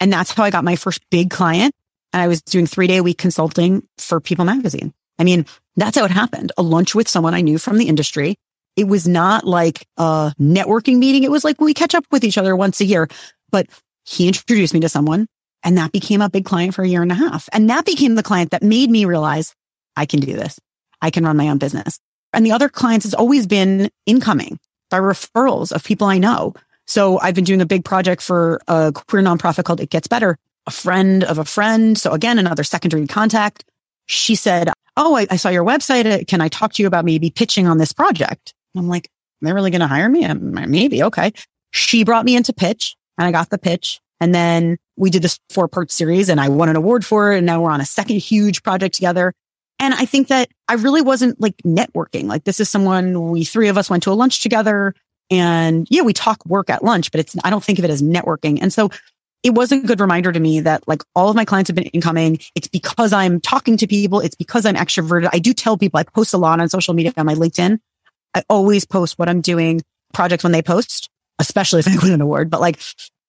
and 0.00 0.12
that's 0.12 0.32
how 0.32 0.44
I 0.44 0.50
got 0.50 0.64
my 0.64 0.76
first 0.76 1.00
big 1.10 1.30
client. 1.30 1.74
And 2.12 2.20
I 2.20 2.28
was 2.28 2.42
doing 2.42 2.66
three 2.66 2.86
day 2.86 2.98
a 2.98 3.02
week 3.02 3.18
consulting 3.18 3.86
for 3.98 4.20
People 4.20 4.44
Magazine. 4.44 4.92
I 5.18 5.24
mean, 5.24 5.46
that's 5.76 5.98
how 5.98 6.04
it 6.04 6.10
happened. 6.10 6.52
A 6.56 6.62
lunch 6.62 6.94
with 6.94 7.08
someone 7.08 7.34
I 7.34 7.40
knew 7.40 7.58
from 7.58 7.78
the 7.78 7.88
industry. 7.88 8.36
It 8.76 8.88
was 8.88 9.06
not 9.06 9.44
like 9.44 9.86
a 9.96 10.32
networking 10.40 10.98
meeting. 10.98 11.22
It 11.22 11.30
was 11.30 11.44
like 11.44 11.60
we 11.60 11.74
catch 11.74 11.94
up 11.94 12.04
with 12.10 12.24
each 12.24 12.38
other 12.38 12.56
once 12.56 12.80
a 12.80 12.84
year, 12.84 13.08
but 13.50 13.66
he 14.04 14.26
introduced 14.26 14.74
me 14.74 14.80
to 14.80 14.88
someone 14.88 15.26
and 15.64 15.78
that 15.78 15.92
became 15.92 16.20
a 16.20 16.28
big 16.28 16.44
client 16.44 16.74
for 16.74 16.82
a 16.82 16.88
year 16.88 17.02
and 17.02 17.10
a 17.10 17.16
half. 17.16 17.48
And 17.52 17.70
that 17.70 17.86
became 17.86 18.14
the 18.14 18.22
client 18.22 18.50
that 18.50 18.62
made 18.62 18.90
me 18.90 19.06
realize 19.06 19.54
I 19.96 20.06
can 20.06 20.20
do 20.20 20.34
this. 20.34 20.60
I 21.00 21.10
can 21.10 21.24
run 21.24 21.36
my 21.36 21.48
own 21.48 21.58
business. 21.58 21.98
And 22.32 22.44
the 22.44 22.52
other 22.52 22.68
clients 22.68 23.04
has 23.04 23.14
always 23.14 23.46
been 23.46 23.90
incoming 24.06 24.58
by 24.90 24.98
referrals 24.98 25.72
of 25.72 25.82
people 25.82 26.06
I 26.06 26.18
know. 26.18 26.54
So 26.86 27.18
I've 27.20 27.34
been 27.34 27.44
doing 27.44 27.62
a 27.62 27.66
big 27.66 27.84
project 27.84 28.20
for 28.20 28.60
a 28.68 28.92
queer 28.92 29.22
nonprofit 29.22 29.64
called 29.64 29.80
It 29.80 29.90
Gets 29.90 30.06
Better, 30.06 30.36
a 30.66 30.70
friend 30.70 31.24
of 31.24 31.38
a 31.38 31.44
friend. 31.44 31.96
So 31.96 32.12
again, 32.12 32.38
another 32.38 32.64
secondary 32.64 33.06
contact. 33.06 33.64
She 34.06 34.34
said, 34.34 34.70
Oh, 34.96 35.16
I, 35.16 35.26
I 35.30 35.36
saw 35.36 35.48
your 35.48 35.64
website. 35.64 36.06
Uh, 36.06 36.24
can 36.26 36.40
I 36.40 36.48
talk 36.48 36.72
to 36.74 36.82
you 36.82 36.86
about 36.86 37.04
maybe 37.04 37.30
pitching 37.30 37.66
on 37.66 37.78
this 37.78 37.92
project? 37.92 38.54
I'm 38.76 38.88
like, 38.88 39.10
they're 39.40 39.54
really 39.54 39.70
going 39.70 39.80
to 39.80 39.86
hire 39.86 40.08
me? 40.08 40.24
Um, 40.24 40.52
maybe. 40.70 41.02
Okay. 41.02 41.32
She 41.72 42.04
brought 42.04 42.24
me 42.24 42.36
into 42.36 42.52
pitch 42.52 42.96
and 43.18 43.26
I 43.26 43.32
got 43.32 43.50
the 43.50 43.58
pitch 43.58 44.00
And 44.20 44.34
then 44.34 44.78
we 44.96 45.10
did 45.10 45.22
this 45.22 45.38
four 45.50 45.68
part 45.68 45.90
series 45.90 46.28
and 46.28 46.40
I 46.40 46.48
won 46.48 46.68
an 46.68 46.76
award 46.76 47.04
for 47.04 47.32
it. 47.32 47.38
And 47.38 47.46
now 47.46 47.62
we're 47.62 47.70
on 47.70 47.80
a 47.80 47.86
second 47.86 48.16
huge 48.16 48.62
project 48.62 48.94
together. 48.94 49.32
And 49.80 49.92
I 49.92 50.04
think 50.04 50.28
that 50.28 50.48
I 50.68 50.74
really 50.74 51.02
wasn't 51.02 51.40
like 51.40 51.56
networking. 51.66 52.24
Like 52.24 52.44
this 52.44 52.60
is 52.60 52.70
someone 52.70 53.30
we 53.30 53.44
three 53.44 53.68
of 53.68 53.76
us 53.76 53.90
went 53.90 54.04
to 54.04 54.12
a 54.12 54.14
lunch 54.14 54.40
together 54.40 54.94
and 55.30 55.86
yeah, 55.90 56.02
we 56.02 56.12
talk 56.12 56.44
work 56.46 56.70
at 56.70 56.84
lunch, 56.84 57.10
but 57.10 57.20
it's, 57.20 57.34
I 57.44 57.50
don't 57.50 57.64
think 57.64 57.78
of 57.78 57.84
it 57.84 57.90
as 57.90 58.02
networking. 58.02 58.60
And 58.60 58.72
so 58.72 58.90
it 59.44 59.54
was 59.54 59.70
a 59.70 59.78
good 59.78 60.00
reminder 60.00 60.32
to 60.32 60.40
me 60.40 60.60
that 60.60 60.88
like 60.88 61.02
all 61.14 61.28
of 61.28 61.36
my 61.36 61.44
clients 61.44 61.68
have 61.68 61.76
been 61.76 61.84
incoming. 61.84 62.38
It's 62.54 62.66
because 62.66 63.12
I'm 63.12 63.40
talking 63.40 63.76
to 63.76 63.86
people. 63.86 64.20
It's 64.20 64.34
because 64.34 64.64
I'm 64.64 64.74
extroverted. 64.74 65.28
I 65.32 65.38
do 65.38 65.52
tell 65.52 65.76
people 65.76 66.00
I 66.00 66.02
post 66.02 66.32
a 66.32 66.38
lot 66.38 66.60
on 66.60 66.68
social 66.70 66.94
media 66.94 67.12
on 67.18 67.26
my 67.26 67.34
LinkedIn. 67.34 67.78
I 68.34 68.42
always 68.48 68.86
post 68.86 69.18
what 69.18 69.28
I'm 69.28 69.42
doing 69.42 69.82
projects 70.14 70.44
when 70.44 70.52
they 70.52 70.62
post, 70.62 71.10
especially 71.38 71.80
if 71.80 71.88
I 71.88 71.96
win 72.02 72.12
an 72.12 72.22
award, 72.22 72.48
but 72.48 72.62
like 72.62 72.80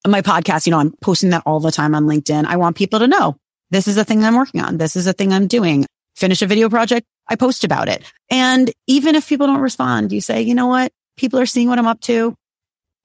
my 0.08 0.22
podcast, 0.22 0.66
you 0.66 0.72
know, 0.72 0.80
I'm 0.80 0.94
posting 1.02 1.32
that 1.32 1.44
all 1.46 1.60
the 1.60 1.72
time 1.72 1.94
on 1.94 2.06
LinkedIn. 2.06 2.46
I 2.46 2.56
want 2.56 2.78
people 2.78 3.00
to 3.00 3.08
know 3.08 3.36
this 3.72 3.88
is 3.88 3.98
a 3.98 4.06
thing 4.06 4.24
I'm 4.24 4.36
working 4.36 4.62
on. 4.62 4.78
This 4.78 4.96
is 4.96 5.08
a 5.08 5.14
thing 5.14 5.34
I'm 5.34 5.48
doing. 5.48 5.86
Finish 6.16 6.42
a 6.42 6.48
video 6.48 6.70
project. 6.70 7.06
I 7.28 7.36
post 7.36 7.66
about 7.66 7.90
it. 7.90 8.04
And 8.30 8.72
even 8.88 9.16
if 9.16 9.28
people 9.28 9.48
don't 9.48 9.60
respond, 9.60 10.14
you 10.14 10.22
say, 10.22 10.44
you 10.44 10.56
know 10.56 10.68
what? 10.68 10.94
People 11.18 11.40
are 11.40 11.46
seeing 11.46 11.68
what 11.68 11.80
I'm 11.80 11.88
up 11.88 12.00
to. 12.02 12.36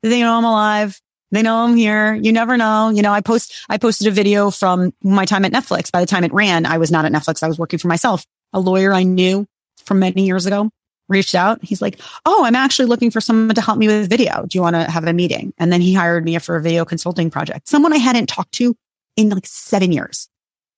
They 0.02 0.20
know 0.20 0.36
I'm 0.36 0.44
alive. 0.44 1.00
They 1.30 1.42
know 1.42 1.64
I'm 1.64 1.76
here. 1.76 2.14
You 2.14 2.32
never 2.32 2.56
know. 2.56 2.88
You 2.90 3.02
know, 3.02 3.12
I 3.12 3.20
post, 3.20 3.54
I 3.68 3.78
posted 3.78 4.08
a 4.08 4.10
video 4.10 4.50
from 4.50 4.92
my 5.02 5.24
time 5.24 5.44
at 5.44 5.52
Netflix. 5.52 5.92
By 5.92 6.00
the 6.00 6.06
time 6.06 6.24
it 6.24 6.32
ran, 6.32 6.66
I 6.66 6.78
was 6.78 6.90
not 6.90 7.04
at 7.04 7.12
Netflix. 7.12 7.42
I 7.42 7.48
was 7.48 7.58
working 7.58 7.78
for 7.78 7.88
myself. 7.88 8.24
A 8.52 8.60
lawyer 8.60 8.92
I 8.92 9.04
knew 9.04 9.46
from 9.84 10.00
many 10.00 10.26
years 10.26 10.46
ago 10.46 10.70
reached 11.08 11.34
out. 11.34 11.62
He's 11.62 11.82
like, 11.82 12.00
Oh, 12.24 12.44
I'm 12.44 12.56
actually 12.56 12.86
looking 12.86 13.10
for 13.10 13.20
someone 13.20 13.54
to 13.54 13.60
help 13.60 13.78
me 13.78 13.86
with 13.86 14.08
video. 14.08 14.44
Do 14.46 14.56
you 14.56 14.62
want 14.62 14.76
to 14.76 14.90
have 14.90 15.04
a 15.06 15.12
meeting? 15.12 15.52
And 15.58 15.72
then 15.72 15.80
he 15.80 15.92
hired 15.92 16.24
me 16.24 16.38
for 16.38 16.56
a 16.56 16.62
video 16.62 16.84
consulting 16.84 17.30
project, 17.30 17.68
someone 17.68 17.92
I 17.92 17.98
hadn't 17.98 18.28
talked 18.28 18.52
to 18.52 18.74
in 19.16 19.28
like 19.28 19.46
seven 19.46 19.92
years. 19.92 20.28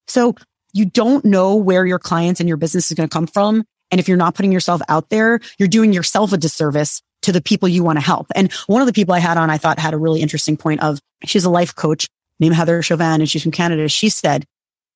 So 0.07 0.35
you 0.73 0.85
don't 0.85 1.23
know 1.23 1.55
where 1.55 1.85
your 1.85 1.99
clients 1.99 2.39
and 2.39 2.47
your 2.47 2.57
business 2.57 2.91
is 2.91 2.97
going 2.97 3.07
to 3.07 3.13
come 3.13 3.27
from. 3.27 3.63
And 3.91 3.99
if 3.99 4.07
you're 4.07 4.17
not 4.17 4.33
putting 4.33 4.51
yourself 4.51 4.81
out 4.89 5.09
there, 5.09 5.39
you're 5.59 5.67
doing 5.67 5.93
yourself 5.93 6.33
a 6.33 6.37
disservice 6.37 7.01
to 7.23 7.31
the 7.31 7.41
people 7.41 7.67
you 7.67 7.83
want 7.83 7.97
to 7.97 8.05
help. 8.05 8.27
And 8.35 8.51
one 8.67 8.81
of 8.81 8.87
the 8.87 8.93
people 8.93 9.13
I 9.13 9.19
had 9.19 9.37
on, 9.37 9.49
I 9.49 9.57
thought 9.57 9.79
had 9.79 9.93
a 9.93 9.97
really 9.97 10.21
interesting 10.21 10.57
point 10.57 10.81
of 10.81 10.99
she's 11.25 11.45
a 11.45 11.49
life 11.49 11.75
coach 11.75 12.07
named 12.39 12.55
Heather 12.55 12.81
Chauvin 12.81 13.21
and 13.21 13.29
she's 13.29 13.43
from 13.43 13.51
Canada. 13.51 13.87
She 13.87 14.09
said, 14.09 14.45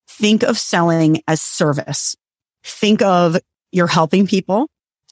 think 0.07 0.43
of 0.43 0.57
selling 0.57 1.21
as 1.27 1.41
service. 1.41 2.15
Think 2.63 3.01
of 3.01 3.37
you're 3.71 3.87
helping 3.87 4.27
people 4.27 4.67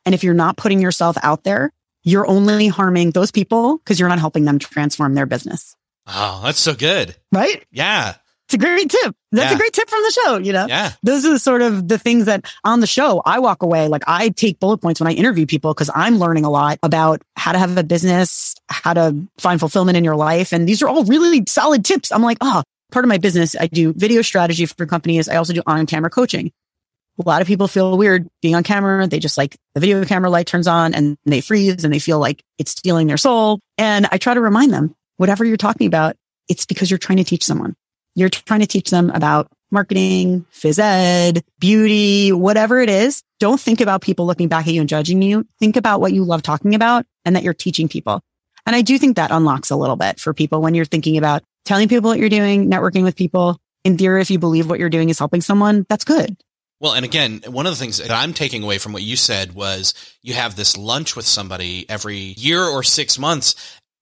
and 0.06 0.14
if 0.14 0.24
you're 0.24 0.34
not 0.34 0.58
putting 0.58 0.80
yourself 0.80 1.18
out 1.24 1.44
there, 1.44 1.72
you're 2.04 2.28
only 2.28 2.68
harming 2.68 3.12
those 3.12 3.32
people 3.32 3.78
because 3.78 4.00
you're 4.00 4.10
not 4.10 4.20
helping 4.20 4.46
them 4.46 4.60
transform 4.60 5.16
their 5.16 5.26
business. 5.26 5.76
Oh, 6.08 6.42
that's 6.44 6.60
so 6.60 6.76
good. 6.76 7.16
Right? 7.32 7.66
Yeah. 7.72 8.14
It's 8.48 8.54
a 8.54 8.58
great 8.60 8.90
tip. 8.90 9.16
That's 9.32 9.50
Yeah. 9.52 9.56
a 9.56 9.58
great 9.58 9.74
tip 9.74 9.90
from 9.90 10.02
the 10.04 10.12
show, 10.12 10.38
you 10.38 10.54
know? 10.54 10.68
Yeah. 10.68 10.92
Those 11.02 11.26
are 11.26 11.32
the 11.32 11.40
sort 11.40 11.64
of 11.64 11.88
the 11.88 11.98
things 11.98 12.26
that 12.26 12.46
on 12.64 12.80
the 12.80 12.88
show, 12.88 13.22
I 13.26 13.40
walk 13.40 13.64
away, 13.64 13.88
like 13.88 14.04
I 14.08 14.30
take 14.30 14.60
bullet 14.60 14.78
points 14.78 15.00
when 15.00 15.08
I 15.08 15.14
interview 15.14 15.48
people 15.48 15.74
because 15.74 15.90
I'm 15.94 16.20
learning 16.20 16.46
a 16.46 16.52
lot 16.52 16.78
about 16.84 17.24
how 17.36 17.54
to 17.54 17.58
have 17.58 17.76
a 17.76 17.84
business, 17.84 18.54
how 18.70 18.94
to 18.94 19.16
find 19.40 19.60
fulfillment 19.60 19.98
in 19.98 20.04
your 20.04 20.16
life. 20.16 20.54
And 20.54 20.70
these 20.70 20.84
are 20.84 20.88
all 20.88 21.04
really 21.06 21.44
solid 21.48 21.84
tips. 21.84 22.12
I'm 22.12 22.22
like, 22.22 22.38
oh, 22.42 22.62
part 22.92 23.04
of 23.04 23.10
my 23.10 23.18
business, 23.18 23.56
I 23.60 23.66
do 23.66 23.94
video 23.94 24.22
strategy 24.22 24.68
for 24.68 24.86
companies. 24.86 25.28
I 25.28 25.38
also 25.38 25.54
do 25.54 25.64
on 25.66 25.88
camera 25.88 26.12
coaching. 26.12 26.52
A 27.18 27.28
lot 27.28 27.42
of 27.42 27.48
people 27.48 27.68
feel 27.68 27.98
weird 27.98 28.28
being 28.44 28.54
on 28.56 28.64
camera. 28.64 29.08
They 29.08 29.20
just 29.20 29.38
like 29.40 29.56
the 29.74 29.80
video 29.80 30.04
camera 30.06 30.30
light 30.30 30.46
turns 30.46 30.68
on 30.68 30.94
and 30.94 31.18
they 31.26 31.42
freeze 31.42 31.84
and 31.84 31.92
they 31.92 32.00
feel 32.00 32.20
like 32.20 32.44
it's 32.60 32.72
stealing 32.72 33.08
their 33.08 33.18
soul. 33.18 33.60
And 33.78 34.08
I 34.12 34.18
try 34.18 34.34
to 34.36 34.42
remind 34.42 34.72
them, 34.72 34.94
whatever 35.18 35.44
you're 35.46 35.58
talking 35.58 35.88
about, 35.88 36.16
it's 36.48 36.66
because 36.68 36.92
you're 36.92 36.98
trying 37.00 37.18
to 37.18 37.24
teach 37.24 37.44
someone. 37.44 37.76
You're 38.16 38.30
trying 38.30 38.62
to 38.62 38.68
teach 38.68 38.90
them 38.90 39.10
about 39.12 39.52
marketing, 39.72 40.46
phys 40.54 40.80
ed, 40.80 41.44
beauty, 41.60 42.32
whatever 42.32 42.80
it 42.80 42.90
is. 42.90 43.24
Don't 43.40 43.60
think 43.60 43.82
about 43.82 44.02
people 44.02 44.26
looking 44.26 44.48
back 44.48 44.68
at 44.68 44.74
you 44.74 44.80
and 44.80 44.90
judging 44.90 45.22
you. 45.22 45.46
Think 45.60 45.76
about 45.76 46.00
what 46.02 46.14
you 46.14 46.24
love 46.24 46.42
talking 46.42 46.76
about 46.76 47.06
and 47.26 47.36
that 47.36 47.44
you're 47.44 47.54
teaching 47.54 47.90
people. 47.90 48.22
And 48.66 48.76
I 48.76 48.82
do 48.82 48.98
think 48.98 49.18
that 49.18 49.32
unlocks 49.32 49.70
a 49.70 49.76
little 49.76 49.96
bit 49.96 50.20
for 50.20 50.34
people 50.34 50.62
when 50.62 50.74
you're 50.74 50.86
thinking 50.86 51.18
about 51.18 51.44
telling 51.66 51.88
people 51.88 52.10
what 52.10 52.20
you're 52.20 52.30
doing, 52.30 52.70
networking 52.70 53.04
with 53.04 53.16
people. 53.16 53.60
In 53.84 53.98
theory, 53.98 54.22
if 54.22 54.32
you 54.32 54.40
believe 54.40 54.68
what 54.70 54.80
you're 54.80 54.90
doing 54.90 55.10
is 55.10 55.20
helping 55.20 55.42
someone, 55.42 55.86
that's 55.90 56.06
good. 56.06 56.38
Well, 56.80 56.94
and 56.94 57.06
again, 57.06 57.42
one 57.48 57.66
of 57.66 57.72
the 57.72 57.80
things 57.80 58.00
that 58.00 58.12
I'm 58.12 58.34
taking 58.34 58.64
away 58.64 58.80
from 58.80 58.94
what 58.94 59.04
you 59.04 59.16
said 59.16 59.54
was 59.54 59.94
you 60.22 60.34
have 60.34 60.56
this 60.56 60.76
lunch 60.76 61.16
with 61.16 61.26
somebody 61.26 61.86
every 61.90 62.18
year 62.18 62.64
or 62.64 62.84
six 62.84 63.18
months. 63.18 63.56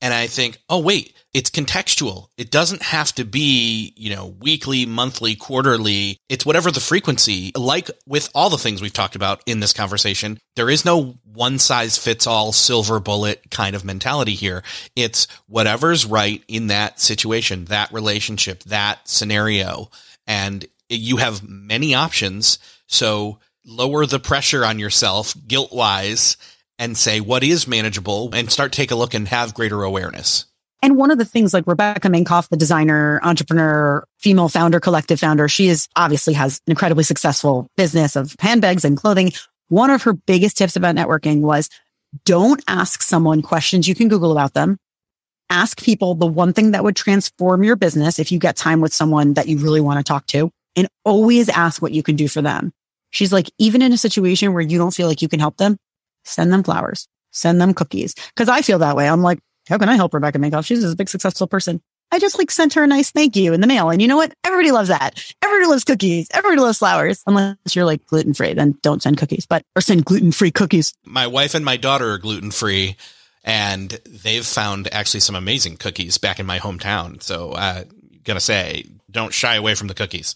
And 0.03 0.13
I 0.13 0.27
think, 0.27 0.57
oh, 0.67 0.79
wait, 0.79 1.15
it's 1.33 1.49
contextual. 1.49 2.27
It 2.37 2.51
doesn't 2.51 2.81
have 2.81 3.13
to 3.13 3.23
be, 3.23 3.93
you 3.95 4.13
know, 4.13 4.35
weekly, 4.41 4.85
monthly, 4.85 5.33
quarterly. 5.33 6.17
It's 6.27 6.45
whatever 6.45 6.71
the 6.71 6.81
frequency. 6.81 7.53
Like 7.55 7.89
with 8.05 8.29
all 8.35 8.49
the 8.49 8.57
things 8.57 8.81
we've 8.81 8.91
talked 8.91 9.15
about 9.15 9.41
in 9.45 9.61
this 9.61 9.71
conversation, 9.71 10.39
there 10.57 10.69
is 10.69 10.83
no 10.83 11.17
one 11.23 11.57
size 11.57 11.97
fits 11.97 12.27
all 12.27 12.51
silver 12.51 12.99
bullet 12.99 13.49
kind 13.49 13.77
of 13.77 13.85
mentality 13.85 14.33
here. 14.33 14.61
It's 14.93 15.25
whatever's 15.47 16.05
right 16.05 16.43
in 16.49 16.67
that 16.67 16.99
situation, 16.99 17.65
that 17.65 17.93
relationship, 17.93 18.61
that 18.63 19.07
scenario. 19.07 19.89
And 20.27 20.65
you 20.89 21.15
have 21.15 21.47
many 21.47 21.95
options. 21.95 22.59
So 22.87 23.39
lower 23.65 24.05
the 24.05 24.19
pressure 24.19 24.65
on 24.65 24.79
yourself 24.79 25.33
guilt 25.47 25.71
wise 25.71 26.35
and 26.79 26.97
say 26.97 27.19
what 27.19 27.43
is 27.43 27.67
manageable 27.67 28.29
and 28.33 28.51
start 28.51 28.71
take 28.71 28.91
a 28.91 28.95
look 28.95 29.13
and 29.13 29.27
have 29.27 29.53
greater 29.53 29.83
awareness. 29.83 30.45
And 30.81 30.97
one 30.97 31.11
of 31.11 31.17
the 31.17 31.25
things 31.25 31.53
like 31.53 31.65
Rebecca 31.65 32.09
Minkoff, 32.09 32.49
the 32.49 32.57
designer, 32.57 33.21
entrepreneur, 33.23 34.05
female 34.19 34.49
founder, 34.49 34.81
collective 34.81 35.17
founder, 35.17 35.47
she 35.47 35.69
is 35.69 35.87
obviously 35.95 36.33
has 36.33 36.59
an 36.67 36.71
incredibly 36.71 37.05
successful 37.05 37.67
business 37.77 38.17
of 38.17 38.35
handbags 38.39 38.83
and 38.83 38.97
clothing. 38.97 39.31
One 39.69 39.89
of 39.89 40.03
her 40.03 40.11
biggest 40.11 40.57
tips 40.57 40.75
about 40.75 40.95
networking 40.95 41.39
was 41.39 41.69
don't 42.25 42.61
ask 42.67 43.01
someone 43.01 43.41
questions 43.41 43.87
you 43.87 43.95
can 43.95 44.09
Google 44.09 44.33
about 44.33 44.53
them. 44.53 44.77
Ask 45.49 45.81
people 45.81 46.15
the 46.15 46.27
one 46.27 46.51
thing 46.51 46.71
that 46.71 46.83
would 46.83 46.97
transform 46.97 47.63
your 47.63 47.77
business 47.77 48.19
if 48.19 48.31
you 48.31 48.37
get 48.37 48.57
time 48.57 48.81
with 48.81 48.93
someone 48.93 49.35
that 49.35 49.47
you 49.47 49.59
really 49.59 49.81
want 49.81 49.99
to 49.99 50.03
talk 50.03 50.25
to 50.27 50.51
and 50.75 50.89
always 51.05 51.47
ask 51.47 51.81
what 51.81 51.93
you 51.93 52.03
can 52.03 52.17
do 52.17 52.27
for 52.27 52.41
them. 52.41 52.73
She's 53.11 53.31
like, 53.31 53.49
even 53.57 53.81
in 53.81 53.93
a 53.93 53.97
situation 53.97 54.53
where 54.53 54.61
you 54.61 54.77
don't 54.77 54.93
feel 54.93 55.07
like 55.07 55.21
you 55.21 55.29
can 55.29 55.39
help 55.39 55.55
them, 55.57 55.77
send 56.23 56.51
them 56.51 56.63
flowers, 56.63 57.07
send 57.31 57.59
them 57.59 57.73
cookies. 57.73 58.15
Cause 58.35 58.49
I 58.49 58.61
feel 58.61 58.79
that 58.79 58.95
way. 58.95 59.07
I'm 59.07 59.21
like, 59.21 59.39
how 59.69 59.77
can 59.77 59.89
I 59.89 59.95
help 59.95 60.13
Rebecca 60.13 60.39
Minkoff? 60.39 60.65
She's 60.65 60.83
a 60.83 60.95
big 60.95 61.09
successful 61.09 61.47
person. 61.47 61.81
I 62.11 62.19
just 62.19 62.37
like 62.37 62.51
sent 62.51 62.75
her 62.75 62.83
a 62.83 62.87
nice 62.87 63.09
thank 63.11 63.35
you 63.35 63.53
in 63.53 63.61
the 63.61 63.67
mail. 63.67 63.89
And 63.89 64.01
you 64.01 64.07
know 64.07 64.17
what? 64.17 64.33
Everybody 64.43 64.71
loves 64.71 64.89
that. 64.89 65.23
Everybody 65.41 65.67
loves 65.67 65.83
cookies. 65.83 66.27
Everybody 66.31 66.61
loves 66.61 66.77
flowers. 66.77 67.23
Unless 67.25 67.75
you're 67.75 67.85
like 67.85 68.05
gluten 68.05 68.33
free, 68.33 68.53
then 68.53 68.77
don't 68.83 69.01
send 69.01 69.17
cookies, 69.17 69.47
but 69.47 69.63
or 69.75 69.81
send 69.81 70.05
gluten 70.05 70.31
free 70.31 70.51
cookies. 70.51 70.93
My 71.05 71.25
wife 71.25 71.55
and 71.55 71.65
my 71.65 71.77
daughter 71.77 72.11
are 72.11 72.19
gluten 72.19 72.51
free 72.51 72.97
and 73.43 73.89
they've 74.05 74.45
found 74.45 74.87
actually 74.91 75.19
some 75.19 75.35
amazing 75.35 75.77
cookies 75.77 76.17
back 76.17 76.39
in 76.39 76.45
my 76.45 76.59
hometown. 76.59 77.21
So, 77.21 77.51
uh, 77.51 77.83
gonna 78.23 78.39
say, 78.39 78.85
don't 79.11 79.33
shy 79.33 79.55
away 79.55 79.75
from 79.75 79.87
the 79.87 79.93
cookies. 79.93 80.35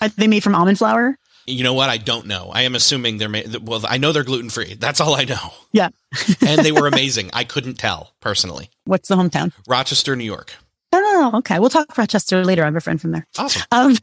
Are 0.00 0.08
they 0.08 0.28
made 0.28 0.42
from 0.42 0.54
almond 0.54 0.78
flour? 0.78 1.18
You 1.46 1.62
know 1.62 1.74
what? 1.74 1.90
I 1.90 1.96
don't 1.96 2.26
know. 2.26 2.50
I 2.52 2.62
am 2.62 2.74
assuming 2.74 3.18
they're 3.18 3.28
made. 3.28 3.56
Well, 3.66 3.84
I 3.88 3.98
know 3.98 4.12
they're 4.12 4.24
gluten 4.24 4.50
free. 4.50 4.74
That's 4.74 5.00
all 5.00 5.14
I 5.14 5.24
know. 5.24 5.52
Yeah. 5.72 5.90
and 6.46 6.60
they 6.62 6.72
were 6.72 6.86
amazing. 6.88 7.30
I 7.32 7.44
couldn't 7.44 7.74
tell 7.74 8.12
personally. 8.20 8.70
What's 8.84 9.08
the 9.08 9.16
hometown? 9.16 9.52
Rochester, 9.68 10.16
New 10.16 10.24
York. 10.24 10.54
Oh, 10.92 11.32
okay. 11.34 11.58
We'll 11.58 11.70
talk 11.70 11.96
Rochester 11.96 12.44
later. 12.44 12.62
I 12.62 12.66
have 12.66 12.76
a 12.76 12.80
friend 12.80 13.00
from 13.00 13.12
there. 13.12 13.26
Awesome. 13.38 13.62
Um, 13.70 13.96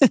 but 0.00 0.10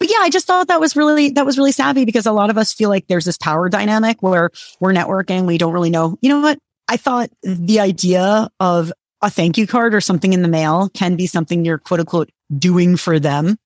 yeah, 0.00 0.18
I 0.20 0.30
just 0.30 0.46
thought 0.46 0.68
that 0.68 0.80
was 0.80 0.96
really, 0.96 1.30
that 1.30 1.44
was 1.44 1.58
really 1.58 1.72
savvy 1.72 2.04
because 2.04 2.26
a 2.26 2.32
lot 2.32 2.50
of 2.50 2.58
us 2.58 2.72
feel 2.72 2.88
like 2.88 3.06
there's 3.08 3.24
this 3.24 3.38
power 3.38 3.68
dynamic 3.68 4.22
where 4.22 4.50
we're 4.78 4.92
networking. 4.92 5.46
We 5.46 5.58
don't 5.58 5.72
really 5.72 5.90
know. 5.90 6.18
You 6.20 6.28
know 6.30 6.40
what? 6.40 6.58
I 6.88 6.96
thought 6.96 7.30
the 7.42 7.80
idea 7.80 8.48
of 8.58 8.92
a 9.22 9.30
thank 9.30 9.58
you 9.58 9.66
card 9.66 9.94
or 9.94 10.00
something 10.00 10.32
in 10.32 10.42
the 10.42 10.48
mail 10.48 10.88
can 10.94 11.16
be 11.16 11.26
something 11.26 11.64
you're 11.64 11.78
quote 11.78 12.00
unquote 12.00 12.30
doing 12.56 12.96
for 12.96 13.18
them. 13.18 13.56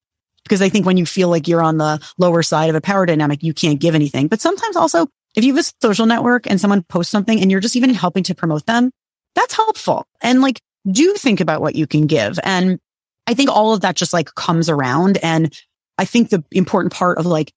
Because 0.45 0.63
I 0.63 0.69
think 0.69 0.87
when 0.87 0.97
you 0.97 1.07
feel 1.07 1.29
like 1.29 1.49
you're 1.49 1.63
on 1.63 1.79
the 1.79 2.01
lower 2.19 2.43
side 2.43 2.71
of 2.71 2.77
a 2.77 2.81
power 2.81 3.07
dynamic, 3.07 3.43
you 3.43 3.55
can't 3.55 3.81
give 3.81 3.95
anything. 3.95 4.29
But 4.29 4.41
sometimes 4.41 4.77
also 4.77 5.09
if 5.35 5.45
you 5.45 5.55
have 5.55 5.65
a 5.65 5.71
social 5.83 6.07
network 6.07 6.49
and 6.49 6.61
someone 6.61 6.83
posts 6.83 7.11
something 7.11 7.41
and 7.41 7.51
you're 7.51 7.61
just 7.61 7.77
even 7.77 7.93
helping 7.93 8.23
to 8.25 8.35
promote 8.35 8.67
them, 8.67 8.91
that's 9.35 9.55
helpful. 9.55 10.07
And 10.23 10.41
like, 10.41 10.61
do 10.91 11.15
think 11.15 11.41
about 11.41 11.61
what 11.61 11.75
you 11.75 11.87
can 11.87 12.07
give. 12.07 12.39
And 12.45 12.79
I 13.27 13.35
think 13.35 13.51
all 13.51 13.73
of 13.73 13.81
that 13.81 13.97
just 13.97 14.13
like 14.13 14.35
comes 14.35 14.69
around. 14.69 15.19
And 15.23 15.53
I 15.99 16.05
think 16.05 16.31
the 16.31 16.45
important 16.53 16.93
part 16.93 17.19
of 17.19 17.27
like 17.27 17.53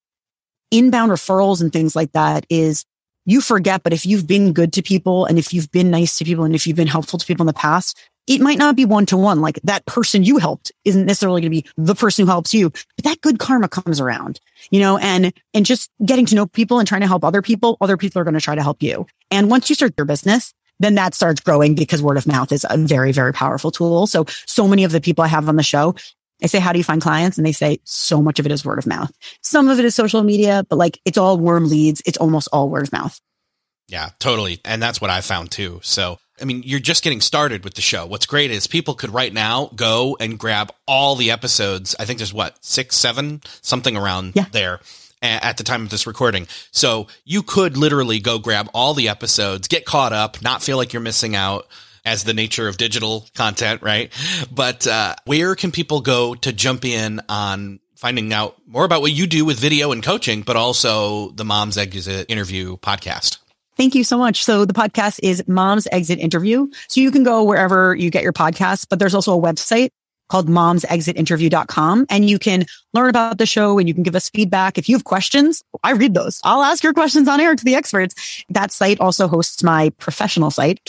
inbound 0.72 1.12
referrals 1.12 1.62
and 1.62 1.72
things 1.72 1.96
like 1.96 2.12
that 2.14 2.46
is 2.50 2.84
you 3.26 3.42
forget, 3.42 3.84
but 3.84 3.94
if 3.94 4.06
you've 4.06 4.26
been 4.26 4.54
good 4.54 4.74
to 4.74 4.82
people 4.82 5.26
and 5.26 5.38
if 5.38 5.54
you've 5.54 5.72
been 5.72 5.92
nice 5.92 6.18
to 6.18 6.26
people 6.26 6.46
and 6.46 6.56
if 6.56 6.66
you've 6.66 6.78
been 6.78 6.88
helpful 6.88 7.20
to 7.20 7.26
people 7.26 7.44
in 7.44 7.48
the 7.48 7.54
past, 7.54 8.00
it 8.28 8.42
might 8.42 8.58
not 8.58 8.76
be 8.76 8.86
one 8.86 9.06
to 9.08 9.18
one. 9.18 9.42
Like 9.42 9.60
that 9.64 9.86
person 9.86 10.24
you 10.24 10.38
helped 10.38 10.72
isn't 10.86 11.06
necessarily 11.06 11.42
going 11.42 11.52
to 11.52 11.62
be 11.62 11.70
the 11.78 11.96
person 11.96 12.26
who 12.26 12.32
helps 12.32 12.54
you, 12.54 12.70
but 12.70 13.06
that 13.06 13.22
good 13.22 13.40
karma 13.40 13.70
comes 13.70 14.00
around, 14.00 14.40
you 14.70 14.80
know, 14.80 14.98
and, 14.98 15.34
and 15.54 15.66
just 15.66 15.90
getting 16.06 16.26
to 16.28 16.36
know 16.36 16.46
people 16.46 16.80
and 16.80 16.88
trying 16.88 17.02
to 17.02 17.08
help 17.08 17.24
other 17.24 17.42
people, 17.42 17.78
other 17.82 17.98
people 17.98 18.22
are 18.22 18.26
going 18.26 18.34
to 18.34 18.42
try 18.42 18.56
to 18.56 18.64
help 18.64 18.84
you. 18.84 19.08
And 19.32 19.50
once 19.50 19.70
you 19.70 19.76
start 19.76 19.94
your 19.98 20.06
business, 20.06 20.54
then 20.80 20.96
that 20.96 21.16
starts 21.16 21.42
growing 21.42 21.74
because 21.74 22.04
word 22.04 22.18
of 22.18 22.28
mouth 22.28 22.52
is 22.52 22.66
a 22.70 22.78
very, 22.78 23.12
very 23.12 23.34
powerful 23.34 23.72
tool. 23.72 24.06
So, 24.08 24.26
so 24.46 24.68
many 24.68 24.84
of 24.84 24.92
the 24.92 25.02
people 25.02 25.24
I 25.24 25.28
have 25.28 25.50
on 25.50 25.56
the 25.56 25.64
show, 25.64 25.96
I 26.44 26.48
say, 26.48 26.60
how 26.60 26.72
do 26.72 26.78
you 26.78 26.84
find 26.84 27.02
clients? 27.02 27.38
And 27.38 27.48
they 27.48 27.52
say 27.52 27.80
so 27.84 28.22
much 28.22 28.38
of 28.40 28.46
it 28.46 28.52
is 28.52 28.64
word 28.64 28.78
of 28.78 28.86
mouth. 28.86 29.12
Some 29.42 29.70
of 29.70 29.80
it 29.80 29.86
is 29.86 29.96
social 29.96 30.22
media, 30.22 30.64
but 30.70 30.78
like 30.78 31.00
it's 31.04 31.18
all 31.18 31.38
warm 31.38 31.68
leads. 31.68 32.02
It's 32.06 32.18
almost 32.18 32.50
all 32.54 32.70
word 32.70 32.84
of 32.84 32.92
mouth. 32.92 33.20
Yeah, 33.88 34.10
totally. 34.20 34.60
And 34.66 34.84
that's 34.84 35.02
what 35.02 35.10
I 35.10 35.22
found 35.22 35.50
too. 35.50 35.80
So, 35.82 36.20
I 36.42 36.46
mean, 36.46 36.62
you're 36.66 36.80
just 36.80 37.04
getting 37.04 37.22
started 37.22 37.64
with 37.64 37.74
the 37.74 37.82
show. 37.82 38.06
What's 38.06 38.26
great 38.26 38.52
is 38.52 38.68
people 38.68 38.94
could 38.94 39.10
right 39.12 39.34
now 39.34 39.72
go 39.76 40.18
and 40.20 40.38
grab 40.38 40.72
all 40.86 41.16
the 41.16 41.32
episodes. 41.32 41.96
I 42.00 42.06
think 42.06 42.20
there's 42.20 42.34
what, 42.34 42.64
six, 42.64 42.96
seven, 42.96 43.42
something 43.62 43.98
around 43.98 44.34
yeah. 44.36 44.46
there 44.52 44.80
at 45.22 45.58
the 45.58 45.64
time 45.64 45.84
of 45.84 45.90
this 45.90 46.06
recording. 46.06 46.48
So 46.72 47.08
you 47.26 47.42
could 47.42 47.76
literally 47.76 48.20
go 48.20 48.38
grab 48.38 48.70
all 48.74 48.94
the 48.94 49.10
episodes, 49.10 49.68
get 49.68 49.86
caught 49.86 50.14
up, 50.14 50.42
not 50.42 50.62
feel 50.62 50.78
like 50.78 50.94
you're 50.94 51.02
missing 51.02 51.36
out 51.36 51.68
as 52.06 52.24
the 52.24 52.34
nature 52.34 52.68
of 52.68 52.78
digital 52.78 53.26
content, 53.36 53.82
right? 53.82 54.12
But 54.52 54.88
uh, 54.88 55.16
where 55.26 55.56
can 55.56 55.72
people 55.72 56.02
go 56.02 56.36
to 56.36 56.54
jump 56.54 56.86
in 56.86 57.20
on 57.28 57.80
finding 57.96 58.32
out 58.32 58.56
more 58.68 58.86
about 58.86 59.02
what 59.02 59.12
you 59.12 59.28
do 59.28 59.44
with 59.44 59.60
video 59.60 59.92
and 59.92 60.04
coaching, 60.04 60.44
but 60.44 60.56
also 60.56 61.32
the 61.32 61.44
Mom's 61.44 61.78
Exit 61.78 62.28
interview 62.30 62.78
podcast? 62.78 63.40
Thank 63.78 63.96
you 63.96 64.04
so 64.04 64.18
much. 64.18 64.44
So 64.44 64.66
the 64.66 64.74
podcast 64.74 65.20
is 65.22 65.44
Mom's 65.48 65.88
Exit 65.92 66.20
Interview. 66.20 66.68
So 66.88 67.00
you 67.00 67.12
can 67.12 67.24
go 67.24 67.44
wherever 67.44 67.96
you 67.96 68.10
get 68.10 68.24
your 68.24 68.34
podcasts, 68.34 68.86
but 68.90 69.00
there's 69.00 69.14
also 69.14 69.38
a 69.38 69.42
website 69.42 69.90
called 70.30 70.48
momsexitinterview.com 70.48 72.06
and 72.10 72.30
you 72.30 72.40
can 72.40 72.66
learn 72.94 73.10
about 73.10 73.38
the 73.38 73.46
show 73.46 73.80
and 73.80 73.88
you 73.88 73.94
can 73.94 74.04
give 74.04 74.16
us 74.16 74.30
feedback. 74.30 74.78
If 74.78 74.90
you 74.90 74.96
have 74.96 75.04
questions, 75.06 75.64
I 75.84 75.92
read 75.94 76.14
those. 76.14 76.42
I'll 76.44 76.64
ask 76.64 76.84
your 76.84 76.94
questions 76.94 77.28
on 77.28 77.40
air 77.40 77.56
to 77.56 77.64
the 77.64 77.76
experts. 77.76 78.44
That 78.50 78.72
site 78.72 79.00
also 79.00 79.28
hosts 79.28 79.64
my 79.64 79.92
professional 79.92 80.52
site, 80.52 80.84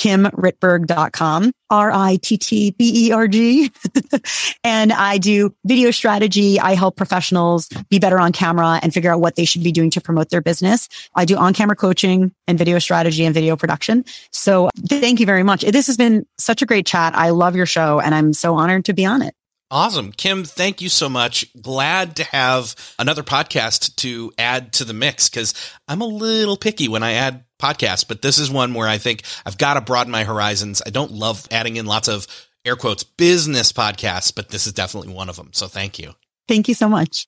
kimrittberg.com, 1.68 1.78
R-I-T-T-B-E-R-G. 1.78 3.72
and 4.64 4.92
I 4.92 5.18
do 5.18 5.54
video 5.64 5.90
strategy. 5.90 6.60
I 6.60 6.74
help 6.74 6.96
professionals 6.96 7.68
be 7.88 7.98
better 7.98 8.18
on 8.18 8.32
camera 8.32 8.80
and 8.82 8.92
figure 8.92 9.12
out 9.12 9.20
what 9.20 9.36
they 9.36 9.44
should 9.44 9.62
be 9.62 9.72
doing 9.72 9.90
to 9.90 10.00
promote 10.00 10.30
their 10.30 10.40
business. 10.40 10.88
I 11.14 11.24
do 11.24 11.36
on 11.36 11.54
camera 11.54 11.76
coaching 11.76 12.32
and 12.46 12.58
video 12.58 12.78
strategy 12.78 13.24
and 13.24 13.34
video 13.34 13.56
production. 13.56 14.04
So 14.32 14.70
thank 14.86 15.20
you 15.20 15.26
very 15.26 15.42
much. 15.42 15.62
This 15.62 15.86
has 15.86 15.96
been 15.96 16.26
such 16.38 16.62
a 16.62 16.66
great 16.66 16.86
chat. 16.86 17.14
I 17.14 17.30
love 17.30 17.56
your 17.56 17.66
show 17.66 18.00
and 18.00 18.14
I'm 18.14 18.32
so 18.32 18.54
honored 18.54 18.84
to 18.86 18.92
be 18.92 19.04
on 19.04 19.22
it. 19.22 19.34
Awesome. 19.70 20.12
Kim, 20.12 20.44
thank 20.44 20.80
you 20.80 20.88
so 20.88 21.10
much. 21.10 21.44
Glad 21.60 22.16
to 22.16 22.24
have 22.24 22.74
another 22.98 23.22
podcast 23.22 23.96
to 23.96 24.32
add 24.38 24.72
to 24.74 24.84
the 24.86 24.94
mix 24.94 25.28
because 25.28 25.52
I'm 25.86 26.00
a 26.00 26.06
little 26.06 26.56
picky 26.56 26.88
when 26.88 27.02
I 27.02 27.12
add 27.12 27.44
podcasts, 27.59 28.06
but 28.06 28.22
this 28.22 28.38
is 28.38 28.50
one 28.50 28.74
where 28.74 28.88
I 28.88 28.98
think 28.98 29.22
I've 29.44 29.59
got 29.59 29.74
to 29.74 29.80
broaden 29.80 30.11
my 30.11 30.24
horizons. 30.24 30.82
I 30.84 30.90
don't 30.90 31.12
love 31.12 31.46
adding 31.50 31.76
in 31.76 31.86
lots 31.86 32.09
of 32.09 32.26
air 32.64 32.76
quotes 32.76 33.04
business 33.04 33.72
podcasts, 33.72 34.34
but 34.34 34.48
this 34.48 34.66
is 34.66 34.72
definitely 34.72 35.12
one 35.12 35.28
of 35.28 35.36
them. 35.36 35.50
So 35.52 35.66
thank 35.68 35.98
you. 35.98 36.14
Thank 36.46 36.68
you 36.68 36.74
so 36.74 36.88
much. 36.88 37.26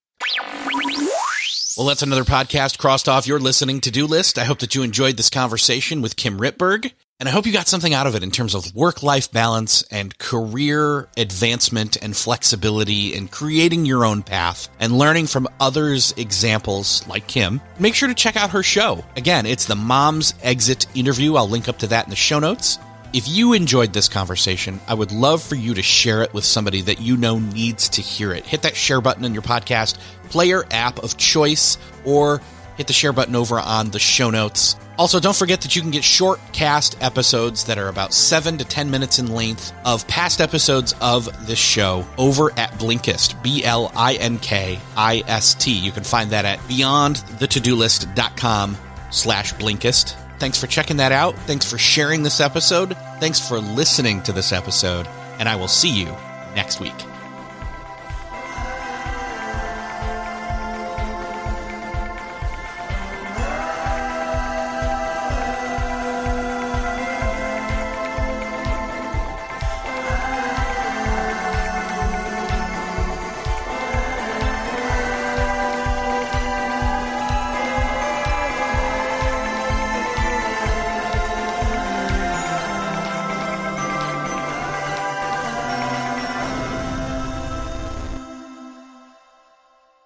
Well, 1.77 1.87
that's 1.87 2.03
another 2.03 2.25
podcast 2.25 2.79
crossed 2.79 3.09
off 3.09 3.27
your 3.27 3.39
listening 3.39 3.81
to 3.83 3.91
do 3.91 4.07
list. 4.07 4.39
I 4.39 4.45
hope 4.45 4.59
that 4.59 4.75
you 4.75 4.83
enjoyed 4.83 5.17
this 5.17 5.31
conversation 5.31 6.03
with 6.03 6.17
Kim 6.17 6.39
Rittberg. 6.39 6.93
And 7.21 7.29
I 7.29 7.33
hope 7.33 7.45
you 7.45 7.53
got 7.53 7.69
something 7.69 7.93
out 7.93 8.07
of 8.07 8.15
it 8.15 8.23
in 8.23 8.31
terms 8.31 8.55
of 8.55 8.75
work 8.75 9.03
life 9.03 9.31
balance 9.31 9.83
and 9.91 10.17
career 10.17 11.07
advancement 11.19 11.99
and 12.01 12.17
flexibility 12.17 13.15
and 13.15 13.31
creating 13.31 13.85
your 13.85 14.07
own 14.07 14.23
path 14.23 14.71
and 14.81 14.97
learning 14.97 15.27
from 15.27 15.47
others' 15.61 16.15
examples 16.17 17.07
like 17.07 17.27
Kim. 17.27 17.61
Make 17.79 17.95
sure 17.95 18.09
to 18.09 18.15
check 18.15 18.37
out 18.37 18.53
her 18.53 18.63
show. 18.63 19.05
Again, 19.17 19.45
it's 19.45 19.67
the 19.67 19.77
Mom's 19.77 20.33
Exit 20.43 20.87
interview. 20.95 21.35
I'll 21.35 21.47
link 21.47 21.69
up 21.69 21.81
to 21.81 21.89
that 21.89 22.07
in 22.07 22.11
the 22.11 22.17
show 22.17 22.39
notes. 22.39 22.79
If 23.13 23.29
you 23.29 23.53
enjoyed 23.53 23.93
this 23.93 24.09
conversation, 24.09 24.81
I 24.89 24.95
would 24.95 25.13
love 25.13 25.43
for 25.43 25.57
you 25.57 25.75
to 25.75 25.83
share 25.83 26.23
it 26.23 26.33
with 26.33 26.47
somebody 26.47 26.81
that 26.83 27.03
you 27.03 27.19
know 27.19 27.39
needs 27.39 27.91
to 27.91 28.01
hear 28.01 28.33
it. 28.33 28.47
Hit 28.47 28.63
that 28.63 28.77
share 28.77 29.03
button 29.03 29.27
in 29.27 29.35
your 29.35 29.43
podcast 29.43 29.99
player 30.31 30.65
app 30.71 30.99
of 31.01 31.19
choice 31.19 31.77
or 32.07 32.41
hit 32.79 32.87
the 32.87 32.95
share 32.95 33.13
button 33.13 33.37
over 33.37 33.61
on 33.61 33.91
the 33.91 33.99
show 33.99 34.31
notes. 34.31 34.77
Also, 35.01 35.19
don't 35.19 35.35
forget 35.35 35.63
that 35.63 35.75
you 35.75 35.81
can 35.81 35.91
get 35.91 36.05
short 36.05 36.39
cast 36.53 37.03
episodes 37.03 37.65
that 37.65 37.79
are 37.79 37.89
about 37.89 38.13
seven 38.13 38.59
to 38.59 38.67
10 38.67 38.91
minutes 38.91 39.19
in 39.19 39.33
length 39.33 39.73
of 39.87 40.07
past 40.09 40.43
episodes 40.43 40.95
of 41.01 41.47
this 41.47 41.59
show 41.59 42.07
over 42.19 42.51
at 42.59 42.73
Blinkist, 42.73 43.43
B 43.43 43.65
L 43.65 43.91
I 43.97 44.17
N 44.17 44.39
K 44.41 44.79
I 44.99 45.23
S 45.27 45.55
T. 45.55 45.73
You 45.73 45.91
can 45.91 46.05
find 46.05 46.33
that 46.33 46.45
at 46.45 46.59
beyondthetodolist.com 46.59 48.77
slash 49.11 49.55
Blinkist. 49.55 50.17
Thanks 50.39 50.61
for 50.61 50.67
checking 50.67 50.99
that 50.99 51.13
out. 51.13 51.35
Thanks 51.47 51.65
for 51.65 51.79
sharing 51.79 52.23
this 52.23 52.39
episode. 52.39 52.95
Thanks 53.21 53.41
for 53.41 53.59
listening 53.59 54.23
to 54.25 54.33
this 54.33 54.53
episode. 54.53 55.07
And 55.39 55.49
I 55.49 55.57
will 55.57 55.69
see 55.69 55.99
you 55.99 56.15
next 56.55 56.79
week. 56.79 57.10